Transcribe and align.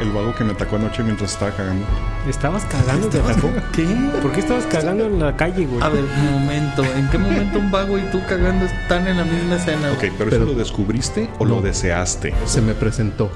El 0.00 0.12
vago 0.12 0.32
que 0.34 0.44
me 0.44 0.52
atacó 0.52 0.76
anoche 0.76 1.02
mientras 1.02 1.32
estaba 1.32 1.50
cagando. 1.50 1.84
¿Estabas 2.28 2.64
cagando? 2.66 3.08
¿Te 3.08 3.18
atacó? 3.18 3.50
¿Qué? 3.72 3.84
¿Por 4.22 4.30
qué 4.32 4.40
estabas 4.40 4.64
cagando 4.66 5.06
en 5.06 5.18
la 5.18 5.36
calle, 5.36 5.66
güey? 5.66 5.82
A 5.82 5.88
ver, 5.88 6.04
un 6.04 6.32
momento. 6.40 6.84
¿En 6.84 7.08
qué 7.10 7.18
momento 7.18 7.58
un 7.58 7.70
vago 7.72 7.98
y 7.98 8.02
tú 8.12 8.20
cagando 8.28 8.64
están 8.64 9.08
en 9.08 9.16
la 9.16 9.24
misma 9.24 9.56
escena? 9.56 9.90
Ok, 9.92 9.98
pero, 10.16 10.30
Pero- 10.30 10.36
¿eso 10.36 10.44
lo 10.44 10.54
descubriste 10.54 11.28
o 11.38 11.44
lo 11.44 11.60
deseaste? 11.60 12.32
Se 12.44 12.60
me 12.60 12.74
presentó. 12.74 13.28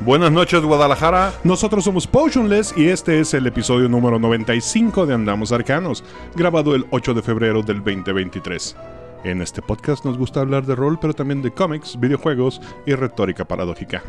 Buenas 0.00 0.30
noches, 0.30 0.62
Guadalajara. 0.62 1.32
Nosotros 1.42 1.82
somos 1.82 2.06
Potionless 2.06 2.72
y 2.76 2.88
este 2.88 3.18
es 3.18 3.34
el 3.34 3.48
episodio 3.48 3.88
número 3.88 4.20
95 4.20 5.04
de 5.04 5.14
Andamos 5.14 5.50
Arcanos, 5.50 6.04
grabado 6.36 6.76
el 6.76 6.86
8 6.90 7.14
de 7.14 7.22
febrero 7.22 7.62
del 7.64 7.78
2023. 7.78 8.76
En 9.24 9.42
este 9.42 9.60
podcast 9.62 10.04
nos 10.04 10.16
gusta 10.16 10.38
hablar 10.38 10.64
de 10.64 10.76
rol, 10.76 11.00
pero 11.00 11.12
también 11.12 11.42
de 11.42 11.50
cómics, 11.50 11.98
videojuegos 11.98 12.60
y 12.86 12.94
retórica 12.94 13.44
paradójica. 13.44 14.04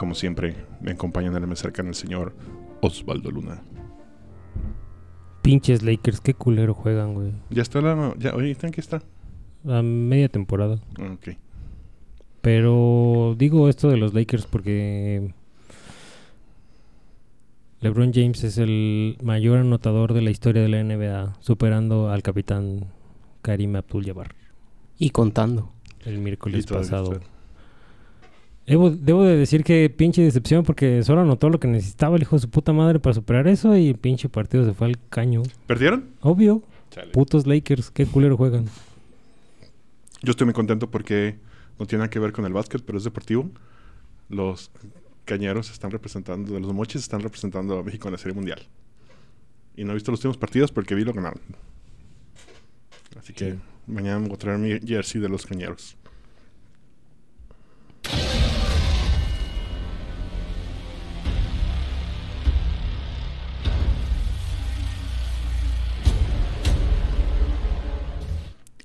Como 0.00 0.14
siempre, 0.14 0.56
me 0.80 0.92
acompañan 0.92 1.36
en 1.36 1.42
el 1.42 1.48
me 1.50 1.56
cercano 1.56 1.90
el 1.90 1.94
señor 1.94 2.34
Osvaldo 2.80 3.30
Luna. 3.30 3.60
Pinches 5.42 5.82
Lakers, 5.82 6.22
qué 6.22 6.32
culero 6.32 6.72
juegan, 6.72 7.12
güey. 7.12 7.32
Ya 7.50 7.60
está 7.60 7.82
la... 7.82 8.14
Ya, 8.18 8.34
oye, 8.34 8.56
aquí 8.62 8.80
está. 8.80 9.02
A 9.68 9.82
media 9.82 10.30
temporada. 10.30 10.80
Ok. 10.98 11.36
Pero 12.40 13.34
digo 13.36 13.68
esto 13.68 13.90
de 13.90 13.98
los 13.98 14.14
Lakers 14.14 14.46
porque 14.46 15.34
LeBron 17.82 18.12
James 18.14 18.42
es 18.42 18.56
el 18.56 19.18
mayor 19.22 19.58
anotador 19.58 20.14
de 20.14 20.22
la 20.22 20.30
historia 20.30 20.62
de 20.62 20.68
la 20.70 20.82
NBA, 20.82 21.36
superando 21.40 22.08
al 22.08 22.22
capitán 22.22 22.86
Karim 23.42 23.76
Abdul-Jabbar 23.76 24.34
Y 24.98 25.10
contando. 25.10 25.74
el 26.06 26.20
miércoles 26.20 26.66
pasado. 26.66 27.12
está. 27.12 27.29
Debo, 28.70 28.90
debo 28.90 29.24
de 29.24 29.36
decir 29.36 29.64
que 29.64 29.90
pinche 29.90 30.22
decepción 30.22 30.62
porque 30.62 31.02
solo 31.02 31.22
anotó 31.22 31.50
lo 31.50 31.58
que 31.58 31.66
necesitaba 31.66 32.14
el 32.14 32.22
hijo 32.22 32.36
de 32.36 32.42
su 32.42 32.48
puta 32.48 32.72
madre 32.72 33.00
para 33.00 33.14
superar 33.14 33.48
eso 33.48 33.76
y 33.76 33.88
el 33.88 33.96
pinche 33.96 34.28
partido 34.28 34.64
se 34.64 34.72
fue 34.74 34.86
al 34.86 34.98
caño. 35.08 35.42
¿Perdieron? 35.66 36.10
Obvio, 36.20 36.62
Chale. 36.88 37.10
putos 37.10 37.48
Lakers, 37.48 37.90
qué 37.90 38.06
culero 38.06 38.36
juegan. 38.36 38.66
Yo 40.22 40.30
estoy 40.30 40.44
muy 40.44 40.54
contento 40.54 40.88
porque 40.88 41.34
no 41.80 41.86
tiene 41.86 42.02
nada 42.02 42.10
que 42.10 42.20
ver 42.20 42.30
con 42.30 42.44
el 42.44 42.52
básquet, 42.52 42.80
pero 42.86 42.96
es 42.96 43.02
deportivo. 43.02 43.50
Los 44.28 44.70
cañeros 45.24 45.68
están 45.72 45.90
representando, 45.90 46.54
de 46.54 46.60
los 46.60 46.72
mochis 46.72 47.02
están 47.02 47.22
representando 47.22 47.76
a 47.76 47.82
México 47.82 48.06
en 48.06 48.12
la 48.12 48.18
Serie 48.18 48.34
Mundial. 48.34 48.60
Y 49.74 49.82
no 49.82 49.90
he 49.90 49.94
visto 49.94 50.12
los 50.12 50.20
últimos 50.20 50.36
partidos 50.36 50.70
porque 50.70 50.94
vi 50.94 51.02
lo 51.02 51.12
ganaron. 51.12 51.40
Así 53.18 53.32
que 53.32 53.56
mañana 53.88 54.20
me 54.20 54.28
voy 54.28 54.36
a 54.36 54.38
traer 54.38 54.58
mi 54.58 54.78
jersey 54.78 55.20
de 55.20 55.28
los 55.28 55.44
cañeros. 55.44 55.96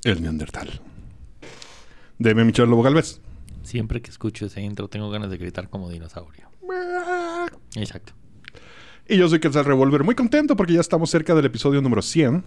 El 0.06 0.22
Neandertal. 0.22 0.70
De 2.20 2.36
Michel 2.36 2.70
Lobo 2.70 2.84
Galvez. 2.84 3.22
Siempre 3.64 4.04
que 4.04 4.12
escucho 4.12 4.46
ese 4.46 4.62
intro 4.62 4.88
tengo 4.88 5.10
ganas 5.10 5.32
de 5.32 5.38
gritar 5.38 5.68
como 5.68 5.90
dinosaurio. 5.90 6.48
Exacto. 7.74 8.14
Y 9.10 9.18
yo 9.18 9.28
soy 9.28 9.40
Quetzal 9.40 9.66
Revolver, 9.66 10.04
muy 10.04 10.14
contento 10.14 10.56
porque 10.56 10.74
ya 10.74 10.82
estamos 10.82 11.10
cerca 11.10 11.34
del 11.34 11.46
episodio 11.46 11.82
número 11.82 12.04
100. 12.04 12.44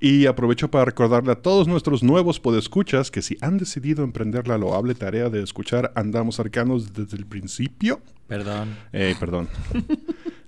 Y 0.00 0.26
aprovecho 0.26 0.70
para 0.70 0.84
recordarle 0.84 1.32
a 1.32 1.36
todos 1.36 1.66
nuestros 1.66 2.02
nuevos 2.02 2.40
podescuchas 2.40 3.10
que 3.10 3.22
si 3.22 3.38
han 3.40 3.56
decidido 3.56 4.04
emprender 4.04 4.46
la 4.46 4.58
loable 4.58 4.94
tarea 4.94 5.30
de 5.30 5.42
escuchar 5.42 5.92
Andamos 5.94 6.40
Arcanos 6.40 6.92
desde 6.92 7.16
el 7.16 7.24
principio... 7.24 8.02
Perdón. 8.26 8.76
Eh, 8.92 9.14
perdón. 9.18 9.48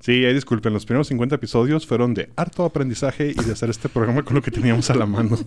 Sí, 0.05 0.23
eh, 0.23 0.35
disculpen, 0.35 0.75
los 0.75 0.85
primeros 0.85 1.07
50 1.09 1.37
episodios 1.37 1.87
fueron 1.87 2.13
de 2.13 2.29
harto 2.37 2.67
aprendizaje 2.67 3.31
y 3.31 3.43
de 3.43 3.53
hacer 3.53 3.71
este 3.71 3.89
programa 3.89 4.23
con 4.23 4.35
lo 4.35 4.43
que 4.43 4.51
teníamos 4.51 4.91
a 4.91 4.95
la 4.95 5.07
mano. 5.07 5.39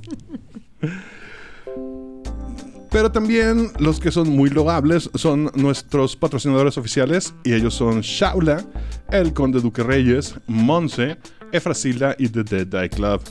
Pero 2.90 3.12
también 3.12 3.72
los 3.80 4.00
que 4.00 4.12
son 4.12 4.30
muy 4.30 4.50
loables 4.50 5.10
son 5.16 5.52
nuestros 5.56 6.16
patrocinadores 6.16 6.78
oficiales 6.78 7.34
y 7.44 7.54
ellos 7.54 7.74
son 7.74 8.02
Shaula, 8.02 8.66
El 9.12 9.34
Conde 9.34 9.60
Duque 9.60 9.84
Reyes, 9.84 10.36
Monse, 10.48 11.18
Efrasilda 11.52 12.16
y 12.18 12.30
The 12.30 12.44
Dead 12.44 12.68
Die 12.68 12.90
Club. 12.90 13.22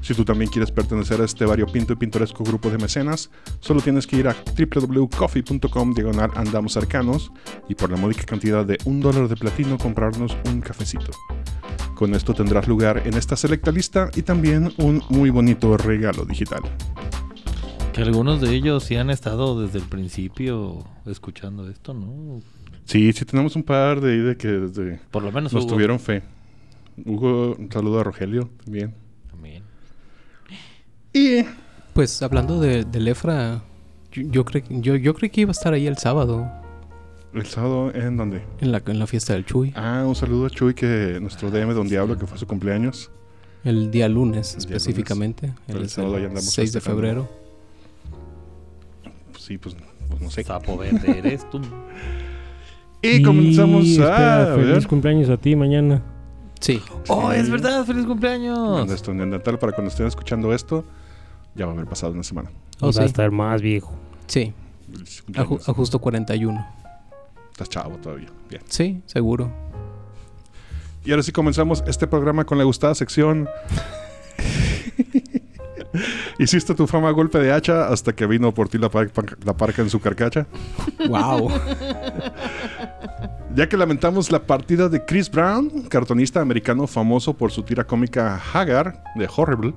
Si 0.00 0.14
tú 0.14 0.24
también 0.24 0.50
quieres 0.50 0.70
pertenecer 0.70 1.20
a 1.20 1.24
este 1.24 1.44
variopinto 1.44 1.92
y 1.92 1.96
pintoresco 1.96 2.44
grupo 2.44 2.70
de 2.70 2.78
mecenas, 2.78 3.30
solo 3.60 3.80
tienes 3.80 4.06
que 4.06 4.16
ir 4.16 4.28
a 4.28 4.36
www.coffee.com 4.56 5.92
diagonal 5.92 6.30
andamos 6.34 6.76
arcanos 6.76 7.32
y 7.68 7.74
por 7.74 7.90
la 7.90 7.96
módica 7.96 8.24
cantidad 8.24 8.64
de 8.64 8.78
un 8.84 9.00
dólar 9.00 9.28
de 9.28 9.36
platino 9.36 9.76
comprarnos 9.76 10.36
un 10.46 10.60
cafecito. 10.60 11.10
Con 11.94 12.14
esto 12.14 12.32
tendrás 12.32 12.68
lugar 12.68 13.02
en 13.06 13.14
esta 13.14 13.36
selecta 13.36 13.72
lista 13.72 14.08
y 14.14 14.22
también 14.22 14.72
un 14.78 15.02
muy 15.08 15.30
bonito 15.30 15.76
regalo 15.76 16.24
digital. 16.24 16.62
Que 17.92 18.02
algunos 18.02 18.40
de 18.40 18.54
ellos 18.54 18.84
sí 18.84 18.94
han 18.94 19.10
estado 19.10 19.60
desde 19.60 19.80
el 19.80 19.84
principio 19.84 20.84
escuchando 21.06 21.68
esto, 21.68 21.94
¿no? 21.94 22.40
Sí, 22.84 23.12
sí 23.12 23.24
tenemos 23.24 23.56
un 23.56 23.64
par 23.64 24.00
de 24.00 24.12
ahí 24.12 24.18
de 24.18 24.36
que 24.36 24.48
desde 24.48 25.00
Por 25.10 25.24
lo 25.24 25.32
menos 25.32 25.52
nos 25.52 25.64
Hugo 25.64 25.74
tuvieron 25.74 25.98
fe. 25.98 26.22
Hugo, 27.04 27.56
un 27.58 27.70
saludo 27.70 28.00
a 28.00 28.04
Rogelio 28.04 28.48
también. 28.64 28.94
Y 31.12 31.44
Pues 31.94 32.22
hablando 32.22 32.60
de, 32.60 32.84
del 32.84 33.08
Efra, 33.08 33.60
yo, 34.12 34.22
yo, 34.30 34.44
cre- 34.44 34.64
yo, 34.80 34.96
yo 34.96 35.14
creí 35.14 35.30
que 35.30 35.40
iba 35.42 35.50
a 35.50 35.52
estar 35.52 35.72
ahí 35.72 35.86
el 35.86 35.98
sábado, 35.98 36.48
el 37.34 37.46
sábado 37.46 37.90
en 37.94 38.16
donde? 38.16 38.42
en 38.60 38.72
la, 38.72 38.82
en 38.86 38.98
la 38.98 39.06
fiesta 39.06 39.32
del 39.34 39.44
Chuy. 39.44 39.72
Ah, 39.76 40.04
un 40.06 40.14
saludo 40.14 40.46
a 40.46 40.50
Chuy 40.50 40.74
que 40.74 41.18
nuestro 41.20 41.50
DM 41.50 41.72
Don 41.74 41.88
Diablo 41.88 42.16
que 42.18 42.26
fue 42.26 42.38
su 42.38 42.46
cumpleaños. 42.46 43.10
El 43.64 43.90
día 43.90 44.08
lunes 44.08 44.54
El 44.54 44.60
día 44.64 44.76
específicamente. 44.76 45.52
El 45.66 45.76
El, 45.78 45.88
sábado 45.90 46.18
ya 46.18 46.26
andamos 46.28 46.44
6 46.50 46.72
de 46.72 46.80
febrero. 46.80 47.28
Pues 49.32 49.42
sí, 49.44 49.58
pues, 49.58 49.76
pues 50.08 50.20
no 50.20 50.30
sé. 50.30 50.44
Sapo 50.44 50.76
verde 50.76 51.18
eres 51.18 51.48
tú. 51.50 51.60
Y 53.02 53.22
comenzamos 53.22 53.84
espera, 53.86 54.52
a 54.52 54.56
feliz 54.56 54.66
ver 54.68 54.86
cumpleaños 54.86 55.28
a 55.30 55.36
ti 55.36 55.54
mañana. 55.54 56.02
Sí. 56.60 56.80
¡Oh, 57.08 57.30
es 57.30 57.48
verdad! 57.48 57.84
¡Feliz 57.84 58.04
Cuando 58.04 58.08
cumpleaños! 58.08 58.90
esto 58.90 59.12
en 59.12 59.30
Natal 59.30 59.58
para 59.58 59.72
cuando 59.72 59.90
estén 59.90 60.06
escuchando 60.08 60.52
esto, 60.52 60.84
ya 61.54 61.66
va 61.66 61.72
a 61.72 61.74
haber 61.74 61.86
pasado 61.86 62.12
una 62.12 62.22
semana. 62.22 62.50
Oh, 62.80 62.86
y 62.86 62.88
va 62.88 62.92
sí. 62.92 63.00
a 63.00 63.04
estar 63.04 63.30
más 63.30 63.60
viejo. 63.62 63.92
Sí. 64.26 64.52
Feliz 64.92 65.20
A, 65.20 65.24
cumpleaños. 65.24 65.66
ju- 65.66 65.70
a 65.70 65.74
justo 65.74 65.98
41. 65.98 66.66
Estás 67.52 67.68
chavo 67.68 67.96
todavía. 67.96 68.28
Bien. 68.48 68.62
Sí, 68.68 69.02
seguro. 69.06 69.50
Y 71.04 71.10
ahora 71.10 71.22
sí 71.22 71.32
comenzamos 71.32 71.82
este 71.86 72.06
programa 72.06 72.44
con 72.44 72.58
la 72.58 72.64
gustada 72.64 72.94
sección. 72.94 73.48
Hiciste 76.38 76.74
tu 76.74 76.86
fama 76.86 77.08
a 77.08 77.12
golpe 77.12 77.38
de 77.38 77.50
hacha 77.52 77.88
hasta 77.88 78.12
que 78.14 78.26
vino 78.26 78.52
por 78.52 78.68
ti 78.68 78.78
la, 78.78 78.90
par- 78.90 79.10
la 79.44 79.56
parca 79.56 79.82
en 79.82 79.90
su 79.90 80.00
carcacha. 80.00 80.46
wow. 81.08 81.50
Ya 83.54 83.68
que 83.68 83.76
lamentamos 83.76 84.30
la 84.30 84.40
partida 84.46 84.88
de 84.88 85.04
Chris 85.04 85.30
Brown, 85.30 85.86
cartonista 85.88 86.40
americano 86.40 86.86
famoso 86.86 87.34
por 87.34 87.50
su 87.50 87.62
tira 87.62 87.84
cómica 87.84 88.40
Hagar 88.52 89.02
de 89.16 89.28
Horrible, 89.34 89.74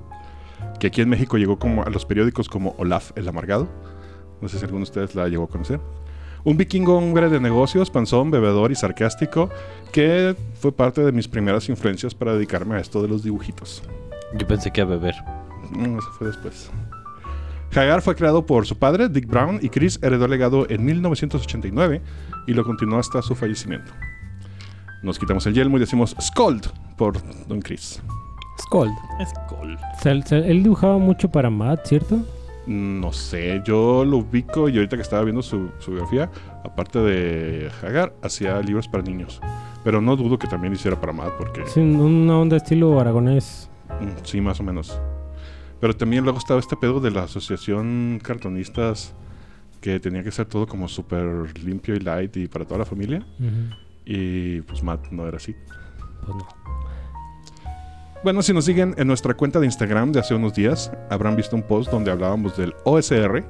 que 0.82 0.88
aquí 0.88 1.00
en 1.00 1.08
México 1.08 1.38
llegó 1.38 1.60
como 1.60 1.84
a 1.84 1.90
los 1.90 2.04
periódicos 2.04 2.48
como 2.48 2.74
Olaf 2.76 3.12
el 3.14 3.28
Amargado. 3.28 3.68
No 4.40 4.48
sé 4.48 4.58
si 4.58 4.64
alguno 4.64 4.80
de 4.80 4.90
ustedes 4.90 5.14
la 5.14 5.28
llegó 5.28 5.44
a 5.44 5.48
conocer. 5.48 5.78
Un 6.42 6.56
vikingo 6.56 6.98
hombre 6.98 7.28
de 7.28 7.38
negocios, 7.38 7.88
panzón, 7.88 8.32
bebedor 8.32 8.72
y 8.72 8.74
sarcástico, 8.74 9.48
que 9.92 10.34
fue 10.54 10.72
parte 10.72 11.04
de 11.04 11.12
mis 11.12 11.28
primeras 11.28 11.68
influencias 11.68 12.16
para 12.16 12.34
dedicarme 12.34 12.74
a 12.74 12.80
esto 12.80 13.00
de 13.00 13.06
los 13.06 13.22
dibujitos. 13.22 13.84
Yo 14.36 14.44
pensé 14.48 14.72
que 14.72 14.80
a 14.80 14.84
beber. 14.84 15.14
No, 15.70 16.00
eso 16.00 16.10
fue 16.18 16.26
después. 16.26 16.68
Hagar 17.76 18.02
fue 18.02 18.16
creado 18.16 18.44
por 18.44 18.66
su 18.66 18.76
padre, 18.76 19.08
Dick 19.08 19.28
Brown, 19.28 19.60
y 19.62 19.68
Chris 19.68 20.00
heredó 20.02 20.24
el 20.24 20.32
legado 20.32 20.66
en 20.68 20.84
1989 20.84 22.02
y 22.48 22.54
lo 22.54 22.64
continuó 22.64 22.98
hasta 22.98 23.22
su 23.22 23.36
fallecimiento. 23.36 23.92
Nos 25.04 25.16
quitamos 25.16 25.46
el 25.46 25.54
yelmo 25.54 25.76
y 25.76 25.80
decimos 25.80 26.16
Scold 26.20 26.66
por 26.96 27.22
Don 27.46 27.60
Chris. 27.62 28.02
Scold. 28.60 28.92
Es 29.20 29.32
cool. 29.48 29.76
O 29.76 30.00
sea, 30.02 30.12
él- 30.12 30.24
él 30.30 30.62
dibujaba 30.62 30.98
mucho 30.98 31.28
para 31.30 31.50
Matt, 31.50 31.86
¿cierto? 31.86 32.20
No 32.66 33.12
sé, 33.12 33.60
yo 33.64 34.04
lo 34.04 34.18
ubico 34.18 34.68
y 34.68 34.76
ahorita 34.76 34.96
que 34.96 35.02
estaba 35.02 35.22
viendo 35.24 35.42
su, 35.42 35.70
su 35.80 35.90
biografía, 35.92 36.30
aparte 36.64 37.00
de 37.00 37.70
Hagar, 37.82 38.14
hacía 38.22 38.60
libros 38.60 38.86
para 38.86 39.02
niños. 39.02 39.40
Pero 39.82 40.00
no 40.00 40.14
dudo 40.14 40.38
que 40.38 40.46
también 40.46 40.72
hiciera 40.72 41.00
para 41.00 41.12
más, 41.12 41.30
porque 41.36 41.66
Sí, 41.66 41.80
una 41.80 42.38
onda 42.38 42.56
estilo 42.58 43.00
aragonés. 43.00 43.68
mm, 44.00 44.24
sí, 44.24 44.40
más 44.40 44.60
o 44.60 44.62
menos. 44.62 44.96
Pero 45.80 45.96
también 45.96 46.22
luego 46.22 46.38
estaba 46.38 46.60
este 46.60 46.76
pedo 46.76 47.00
de 47.00 47.10
la 47.10 47.24
asociación 47.24 48.20
cartonistas 48.22 49.12
que 49.80 49.98
tenía 49.98 50.22
que 50.22 50.30
ser 50.30 50.46
todo 50.46 50.68
como 50.68 50.86
súper 50.86 51.26
limpio 51.64 51.96
y 51.96 51.98
light 51.98 52.36
y 52.36 52.46
para 52.46 52.64
toda 52.64 52.78
la 52.78 52.84
familia. 52.84 53.26
Y 54.04 54.60
pues 54.60 54.84
Matt 54.84 55.10
no 55.10 55.26
era 55.26 55.38
así. 55.38 55.56
Pues 56.24 56.36
no. 56.36 56.46
Bueno, 58.24 58.40
si 58.40 58.52
nos 58.52 58.66
siguen 58.66 58.94
en 58.98 59.08
nuestra 59.08 59.34
cuenta 59.34 59.58
de 59.58 59.66
Instagram 59.66 60.12
de 60.12 60.20
hace 60.20 60.32
unos 60.32 60.54
días, 60.54 60.92
habrán 61.10 61.34
visto 61.34 61.56
un 61.56 61.62
post 61.62 61.90
donde 61.90 62.12
hablábamos 62.12 62.56
del 62.56 62.72
OSR, 62.84 63.44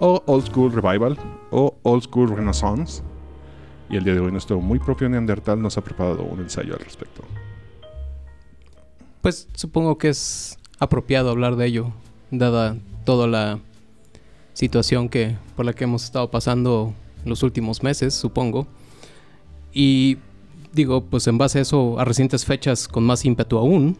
o 0.00 0.22
Old 0.24 0.46
School 0.46 0.72
Revival, 0.72 1.18
o 1.50 1.76
Old 1.82 2.04
School 2.04 2.34
Renaissance. 2.34 3.02
Y 3.90 3.96
el 3.96 4.04
día 4.04 4.14
de 4.14 4.20
hoy 4.20 4.32
nuestro 4.32 4.62
muy 4.62 4.78
propio 4.78 5.10
Neandertal 5.10 5.60
nos 5.60 5.76
ha 5.76 5.82
preparado 5.82 6.22
un 6.22 6.40
ensayo 6.40 6.72
al 6.72 6.80
respecto. 6.80 7.22
Pues 9.20 9.46
supongo 9.54 9.98
que 9.98 10.08
es 10.08 10.58
apropiado 10.78 11.28
hablar 11.28 11.56
de 11.56 11.66
ello, 11.66 11.92
dada 12.30 12.78
toda 13.04 13.26
la 13.26 13.58
situación 14.54 15.10
que 15.10 15.36
por 15.54 15.66
la 15.66 15.74
que 15.74 15.84
hemos 15.84 16.04
estado 16.04 16.30
pasando 16.30 16.94
los 17.26 17.42
últimos 17.42 17.82
meses, 17.82 18.14
supongo. 18.14 18.66
Y 19.70 20.16
digo, 20.72 21.04
pues 21.04 21.26
en 21.26 21.38
base 21.38 21.58
a 21.58 21.62
eso, 21.62 21.98
a 21.98 22.04
recientes 22.04 22.44
fechas 22.44 22.88
con 22.88 23.04
más 23.04 23.24
ímpetu 23.24 23.58
aún, 23.58 23.98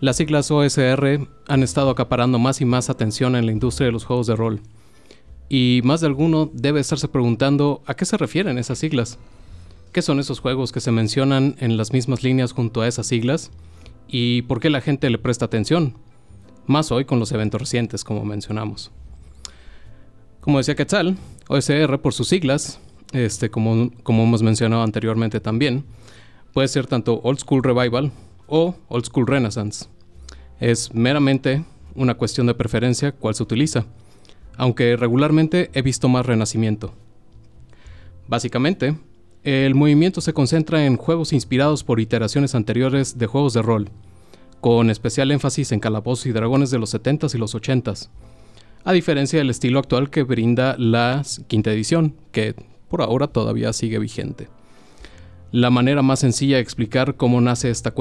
las 0.00 0.16
siglas 0.16 0.50
OSR 0.50 1.28
han 1.46 1.62
estado 1.62 1.90
acaparando 1.90 2.38
más 2.38 2.60
y 2.60 2.64
más 2.64 2.90
atención 2.90 3.36
en 3.36 3.46
la 3.46 3.52
industria 3.52 3.86
de 3.86 3.92
los 3.92 4.04
juegos 4.04 4.26
de 4.26 4.34
rol. 4.34 4.60
Y 5.48 5.80
más 5.84 6.00
de 6.00 6.08
alguno 6.08 6.50
debe 6.52 6.80
estarse 6.80 7.06
preguntando 7.08 7.82
a 7.86 7.94
qué 7.94 8.04
se 8.04 8.16
refieren 8.16 8.58
esas 8.58 8.78
siglas. 8.78 9.18
¿Qué 9.92 10.02
son 10.02 10.18
esos 10.18 10.40
juegos 10.40 10.72
que 10.72 10.80
se 10.80 10.90
mencionan 10.90 11.54
en 11.60 11.76
las 11.76 11.92
mismas 11.92 12.24
líneas 12.24 12.52
junto 12.52 12.80
a 12.80 12.88
esas 12.88 13.06
siglas? 13.06 13.50
¿Y 14.08 14.42
por 14.42 14.58
qué 14.58 14.70
la 14.70 14.80
gente 14.80 15.08
le 15.08 15.18
presta 15.18 15.44
atención? 15.44 15.94
Más 16.66 16.90
hoy 16.90 17.04
con 17.04 17.18
los 17.20 17.30
eventos 17.30 17.60
recientes, 17.60 18.02
como 18.02 18.24
mencionamos. 18.24 18.90
Como 20.40 20.58
decía 20.58 20.74
Quetzal, 20.74 21.16
OSR 21.48 22.00
por 22.00 22.12
sus 22.12 22.26
siglas, 22.28 22.80
este, 23.12 23.50
como, 23.50 23.90
como 24.02 24.24
hemos 24.24 24.42
mencionado 24.42 24.82
anteriormente 24.82 25.40
también, 25.40 25.84
puede 26.52 26.68
ser 26.68 26.86
tanto 26.86 27.20
Old 27.22 27.38
School 27.38 27.62
Revival 27.62 28.12
o 28.46 28.74
Old 28.88 29.06
School 29.06 29.26
Renaissance. 29.26 29.86
Es 30.60 30.94
meramente 30.94 31.64
una 31.94 32.14
cuestión 32.14 32.46
de 32.46 32.54
preferencia 32.54 33.12
cuál 33.12 33.34
se 33.34 33.42
utiliza, 33.42 33.86
aunque 34.56 34.96
regularmente 34.96 35.70
he 35.74 35.82
visto 35.82 36.08
más 36.08 36.26
renacimiento. 36.26 36.92
Básicamente, 38.28 38.96
el 39.42 39.74
movimiento 39.74 40.20
se 40.20 40.32
concentra 40.32 40.86
en 40.86 40.96
juegos 40.96 41.32
inspirados 41.32 41.82
por 41.82 42.00
iteraciones 42.00 42.54
anteriores 42.54 43.18
de 43.18 43.26
juegos 43.26 43.54
de 43.54 43.62
rol, 43.62 43.88
con 44.60 44.90
especial 44.90 45.32
énfasis 45.32 45.72
en 45.72 45.80
calabozos 45.80 46.26
y 46.26 46.32
dragones 46.32 46.70
de 46.70 46.78
los 46.78 46.94
70s 46.94 47.34
y 47.34 47.38
los 47.38 47.54
80s, 47.54 48.08
a 48.84 48.92
diferencia 48.92 49.38
del 49.38 49.50
estilo 49.50 49.78
actual 49.78 50.10
que 50.10 50.22
brinda 50.22 50.76
la 50.78 51.22
quinta 51.48 51.72
edición, 51.72 52.14
que 52.30 52.54
por 52.92 53.00
ahora 53.00 53.26
todavía 53.26 53.72
sigue 53.72 53.98
vigente. 53.98 54.48
La 55.50 55.70
manera 55.70 56.02
más 56.02 56.18
sencilla 56.18 56.56
de 56.56 56.62
explicar 56.62 57.16
cómo 57.16 57.40
nace 57.40 57.70
esta, 57.70 57.94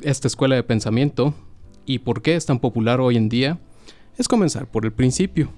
escuela 0.00 0.54
de 0.54 0.62
pensamiento 0.62 1.34
y 1.86 1.98
por 1.98 2.22
qué 2.22 2.36
es 2.36 2.46
tan 2.46 2.60
popular 2.60 3.00
hoy 3.00 3.16
en 3.16 3.28
día 3.28 3.58
es 4.16 4.28
comenzar 4.28 4.70
por 4.70 4.84
el 4.84 4.92
principio. 4.92 5.50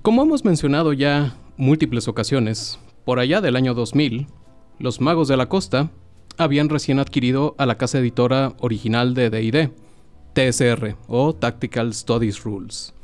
Como 0.00 0.22
hemos 0.22 0.46
mencionado 0.46 0.94
ya 0.94 1.36
múltiples 1.58 2.08
ocasiones, 2.08 2.78
por 3.04 3.18
allá 3.18 3.42
del 3.42 3.56
año 3.56 3.74
2000, 3.74 4.28
los 4.78 5.02
magos 5.02 5.28
de 5.28 5.36
la 5.36 5.50
costa 5.50 5.90
habían 6.38 6.70
recién 6.70 7.00
adquirido 7.00 7.54
a 7.58 7.66
la 7.66 7.76
casa 7.76 7.98
editora 7.98 8.54
original 8.60 9.12
de 9.12 9.28
D&D, 9.28 9.72
TSR 10.32 10.96
o 11.06 11.34
Tactical 11.34 11.92
Studies 11.92 12.44
Rules, 12.44 12.94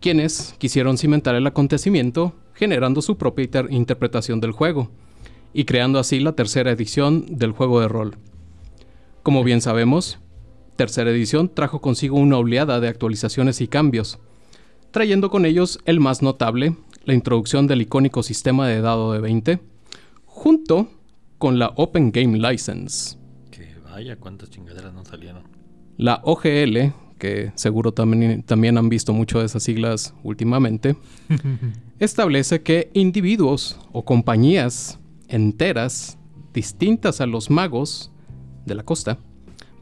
quienes 0.00 0.54
quisieron 0.58 0.98
cimentar 0.98 1.34
el 1.34 1.46
acontecimiento 1.46 2.34
generando 2.54 3.02
su 3.02 3.16
propia 3.18 3.44
inter- 3.44 3.68
interpretación 3.70 4.40
del 4.40 4.52
juego 4.52 4.90
y 5.52 5.64
creando 5.64 5.98
así 5.98 6.20
la 6.20 6.32
tercera 6.32 6.70
edición 6.70 7.24
del 7.38 7.52
juego 7.52 7.80
de 7.80 7.88
rol. 7.88 8.16
Como 9.22 9.42
bien 9.44 9.60
sabemos, 9.60 10.18
tercera 10.76 11.10
edición 11.10 11.48
trajo 11.52 11.80
consigo 11.80 12.16
una 12.18 12.38
oleada 12.38 12.80
de 12.80 12.88
actualizaciones 12.88 13.60
y 13.60 13.68
cambios, 13.68 14.18
trayendo 14.90 15.30
con 15.30 15.44
ellos 15.44 15.78
el 15.84 16.00
más 16.00 16.22
notable, 16.22 16.76
la 17.04 17.14
introducción 17.14 17.66
del 17.66 17.82
icónico 17.82 18.22
sistema 18.22 18.68
de 18.68 18.80
dado 18.80 19.12
de 19.12 19.20
20, 19.20 19.58
junto 20.24 20.88
con 21.38 21.58
la 21.58 21.72
Open 21.76 22.10
Game 22.12 22.38
License. 22.38 23.16
Que 23.50 23.74
vaya, 23.84 24.16
cuántas 24.16 24.50
chingaderas 24.50 24.92
no 24.94 25.04
salieron. 25.04 25.42
La 25.96 26.20
OGL, 26.24 26.92
que 27.18 27.52
seguro 27.54 27.92
también, 27.92 28.42
también 28.42 28.78
han 28.78 28.88
visto 28.88 29.12
mucho 29.12 29.40
de 29.40 29.46
esas 29.46 29.62
siglas 29.62 30.14
últimamente, 30.22 30.96
establece 31.98 32.62
que 32.62 32.90
individuos 32.94 33.78
o 33.92 34.04
compañías 34.04 34.98
enteras 35.28 36.18
distintas 36.52 37.20
a 37.20 37.26
los 37.26 37.50
magos 37.50 38.10
de 38.64 38.74
la 38.74 38.82
costa 38.82 39.18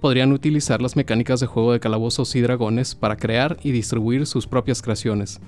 podrían 0.01 0.33
utilizar 0.33 0.83
las 0.83 0.97
mecánicas 0.97 1.41
de 1.41 1.47
juego 1.47 1.73
de 1.73 1.81
calabozos 1.81 2.37
y 2.37 2.41
dragones 2.43 2.95
para 2.95 3.17
crear 3.17 3.57
y 3.63 3.71
distribuir 3.71 4.27
sus 4.27 4.47
propias 4.47 4.83
creaciones, 4.83 5.41